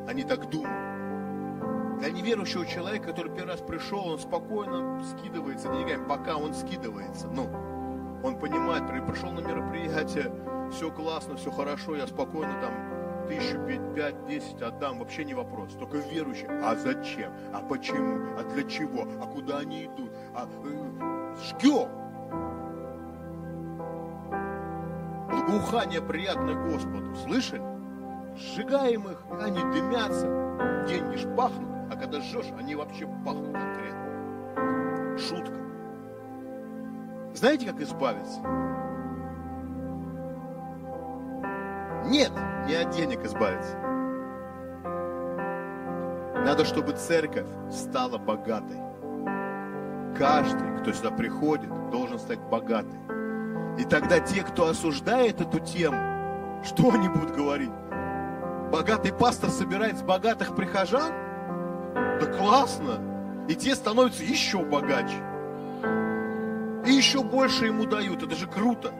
они 0.07 0.23
так 0.23 0.49
думают. 0.49 1.99
Для 1.99 2.11
неверующего 2.11 2.65
человека, 2.65 3.07
который 3.07 3.33
первый 3.33 3.51
раз 3.51 3.61
пришел, 3.61 4.07
он 4.07 4.19
спокойно 4.19 5.01
скидывается 5.03 5.71
деньгами, 5.71 6.05
пока 6.07 6.35
он 6.35 6.53
скидывается. 6.53 7.27
Ну, 7.27 7.43
он 8.23 8.37
понимает, 8.37 8.87
пришел 9.07 9.31
на 9.31 9.39
мероприятие, 9.39 10.33
все 10.71 10.91
классно, 10.91 11.37
все 11.37 11.51
хорошо, 11.51 11.95
я 11.95 12.07
спокойно 12.07 12.53
там 12.61 13.02
тысячу, 13.27 13.59
пять, 13.95 14.25
десять 14.25 14.61
отдам, 14.61 14.99
вообще 14.99 15.23
не 15.25 15.33
вопрос. 15.33 15.73
Только 15.73 15.97
верующий, 15.97 16.47
а 16.47 16.75
зачем? 16.75 17.31
А 17.53 17.61
почему? 17.61 18.37
А 18.37 18.43
для 18.43 18.63
чего? 18.63 19.05
А 19.21 19.25
куда 19.25 19.59
они 19.59 19.85
идут? 19.85 20.11
А 20.33 20.45
э, 20.45 21.35
жгем. 21.43 21.89
Благоухание 25.29 26.01
приятное 26.01 26.55
Господу. 26.55 27.15
Слышали? 27.15 27.61
Сжигаем 28.35 29.07
их, 29.07 29.23
они 29.41 29.59
дымятся, 29.59 30.27
деньги 30.87 31.17
ж 31.17 31.35
пахнут, 31.35 31.69
а 31.91 31.95
когда 31.95 32.19
жжешь, 32.19 32.51
они 32.57 32.75
вообще 32.75 33.05
пахнут 33.23 33.53
конкретно. 33.53 35.17
Шутка. 35.19 35.53
Знаете, 37.35 37.67
как 37.67 37.79
избавиться? 37.79 38.39
Нет, 42.05 42.31
не 42.67 42.75
от 42.75 42.91
денег 42.91 43.23
избавиться. 43.23 43.77
Надо, 46.45 46.65
чтобы 46.65 46.91
церковь 46.91 47.47
стала 47.71 48.17
богатой. 48.17 48.77
Каждый, 50.17 50.77
кто 50.79 50.91
сюда 50.91 51.11
приходит, 51.11 51.69
должен 51.89 52.19
стать 52.19 52.39
богатой. 52.39 52.99
И 53.79 53.85
тогда 53.85 54.19
те, 54.19 54.43
кто 54.43 54.67
осуждает 54.67 55.41
эту 55.41 55.59
тему, 55.59 56.61
что 56.63 56.91
они 56.91 57.07
будут 57.09 57.35
говорить? 57.35 57.71
Богатый 58.71 59.13
пастор 59.13 59.49
собирает 59.49 59.97
с 59.97 60.01
богатых 60.01 60.55
прихожан? 60.55 61.11
Да 62.19 62.25
классно! 62.37 62.99
И 63.47 63.55
те 63.55 63.75
становятся 63.75 64.23
еще 64.23 64.59
богаче. 64.59 65.17
И 66.85 66.91
еще 66.91 67.23
больше 67.23 67.65
ему 67.65 67.85
дают. 67.85 68.23
Это 68.23 68.35
же 68.35 68.47
круто. 68.47 68.91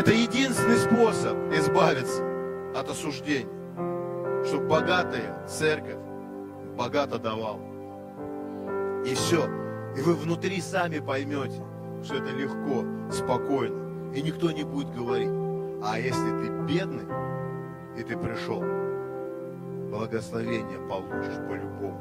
Это 0.00 0.12
единственный 0.12 0.78
способ 0.78 1.36
избавиться 1.52 2.24
от 2.74 2.88
осуждения, 2.88 3.52
чтобы 4.46 4.66
богатая 4.66 5.46
церковь 5.46 5.98
богато 6.74 7.18
давала. 7.18 7.60
И 9.04 9.14
все. 9.14 9.44
И 9.94 10.00
вы 10.00 10.14
внутри 10.14 10.62
сами 10.62 11.00
поймете, 11.00 11.62
что 12.02 12.14
это 12.14 12.30
легко, 12.30 12.86
спокойно. 13.12 14.14
И 14.14 14.22
никто 14.22 14.50
не 14.50 14.64
будет 14.64 14.90
говорить. 14.90 15.28
А 15.84 15.98
если 15.98 16.30
ты 16.30 16.48
бедный, 16.66 17.06
и 17.98 18.02
ты 18.02 18.16
пришел, 18.16 18.64
благословение 19.90 20.78
получишь 20.88 21.36
по-любому. 21.46 22.00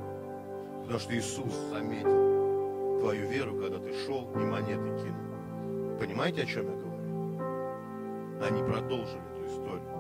Потому 0.84 1.00
что 1.00 1.18
Иисус 1.18 1.54
заметил 1.70 3.00
твою 3.02 3.28
веру, 3.28 3.60
когда 3.60 3.78
ты 3.78 3.93
шел 4.06 4.32
и 4.36 4.38
монеты 4.38 4.88
кинул. 5.04 6.00
Понимаете, 6.00 6.43
о 6.43 6.45
чем 6.45 6.66
я 6.66 6.72
говорю? 6.72 6.89
Они 8.42 8.64
продолжили 8.64 9.22
эту 9.34 9.46
историю. 9.46 10.00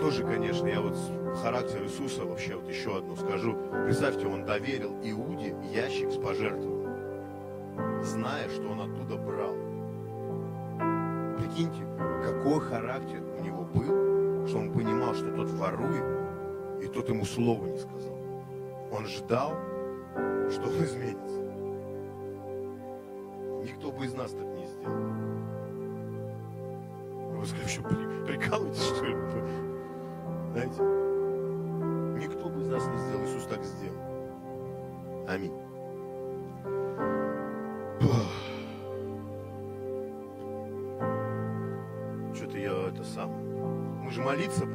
Тоже, 0.00 0.24
конечно, 0.24 0.66
я 0.66 0.80
вот 0.80 0.96
характер 1.42 1.82
Иисуса 1.82 2.24
вообще 2.24 2.56
вот 2.56 2.68
еще 2.68 2.98
одну 2.98 3.16
скажу. 3.16 3.56
Представьте, 3.84 4.26
он 4.26 4.44
доверил 4.44 4.98
Иуде 5.02 5.56
ящик 5.72 6.10
с 6.10 6.16
пожертвованием, 6.16 8.02
зная, 8.02 8.48
что 8.50 8.68
он 8.68 8.80
оттуда 8.82 9.16
брал. 9.16 9.54
Прикиньте, 11.38 11.86
какой 12.22 12.60
характер 12.60 13.22
у 13.38 13.42
него 13.42 13.64
был, 13.64 14.46
что 14.46 14.58
он 14.58 14.72
понимал, 14.72 15.14
что 15.14 15.34
тот 15.34 15.48
ворует, 15.50 16.04
и 16.82 16.86
тот 16.88 17.08
ему 17.08 17.24
слова 17.24 17.64
не 17.64 17.78
сказал. 17.78 18.18
Он 18.92 19.06
ждал, 19.06 19.54
что 20.50 20.68
он 20.68 20.84
изменится. 20.84 21.40
Никто 23.64 23.90
бы 23.90 24.04
из 24.04 24.14
нас 24.14 24.32
так 24.32 24.46
не 24.54 24.66
сделал. 24.66 25.23
Сказали, 27.44 27.68
что 27.68 27.82
прикалываетесь, 28.24 28.82
что 28.82 29.04
ли? 29.04 29.14
Знаете? 30.52 30.82
Никто 32.24 32.48
бы 32.48 32.62
из 32.62 32.68
нас 32.68 32.86
не 32.86 32.96
сделал, 32.96 33.24
Иисус 33.24 33.44
так 33.46 33.62
сделал. 33.64 33.98
Аминь. 35.28 35.52
Что-то 42.34 42.58
я 42.58 42.88
это 42.88 43.04
сам. 43.04 43.30
Мы 44.02 44.10
же 44.10 44.22
молиться 44.22 44.66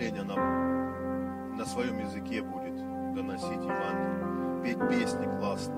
прославление 0.00 0.22
нам 0.22 1.56
на 1.56 1.64
своем 1.66 1.98
языке 1.98 2.42
будет 2.42 2.74
доносить 3.14 3.62
Евангелие, 3.62 4.62
петь 4.64 4.88
песни 4.88 5.24
классно, 5.38 5.74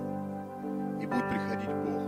и 1.00 1.06
будет 1.06 1.28
приходить 1.28 1.68
Бог. 1.68 2.02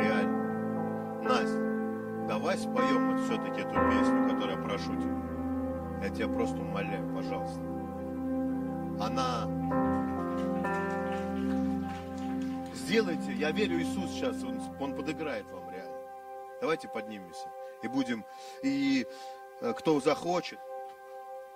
Реально. 0.00 1.22
Настя, 1.22 2.26
давай 2.28 2.56
споем 2.56 3.12
вот 3.12 3.24
все-таки 3.26 3.60
эту 3.60 3.74
песню, 3.74 4.28
которую 4.28 4.56
я 4.56 4.62
прошу 4.62 4.94
тебя. 4.94 6.02
Я 6.02 6.10
тебя 6.10 6.28
просто 6.28 6.58
умоляю, 6.58 7.14
пожалуйста. 7.14 7.60
Она... 9.00 9.46
Сделайте, 12.74 13.32
я 13.32 13.50
верю, 13.50 13.82
Иисус 13.82 14.10
сейчас, 14.12 14.42
Он, 14.44 14.60
он 14.80 14.94
подыграет 14.94 15.44
вам 15.50 15.68
реально. 15.70 15.96
Давайте 16.60 16.88
поднимемся 16.88 17.48
и 17.82 17.88
будем, 17.88 18.24
и 18.62 19.06
э, 19.60 19.72
кто 19.74 20.00
захочет, 20.00 20.58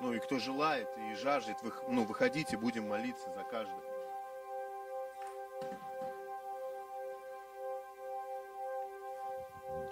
ну 0.01 0.13
и 0.13 0.19
кто 0.19 0.39
желает 0.39 0.89
и 0.97 1.15
жаждет, 1.15 1.57
ну, 1.89 2.05
выходите, 2.05 2.57
будем 2.57 2.89
молиться 2.89 3.31
за 3.35 3.45
каждого. 3.45 3.90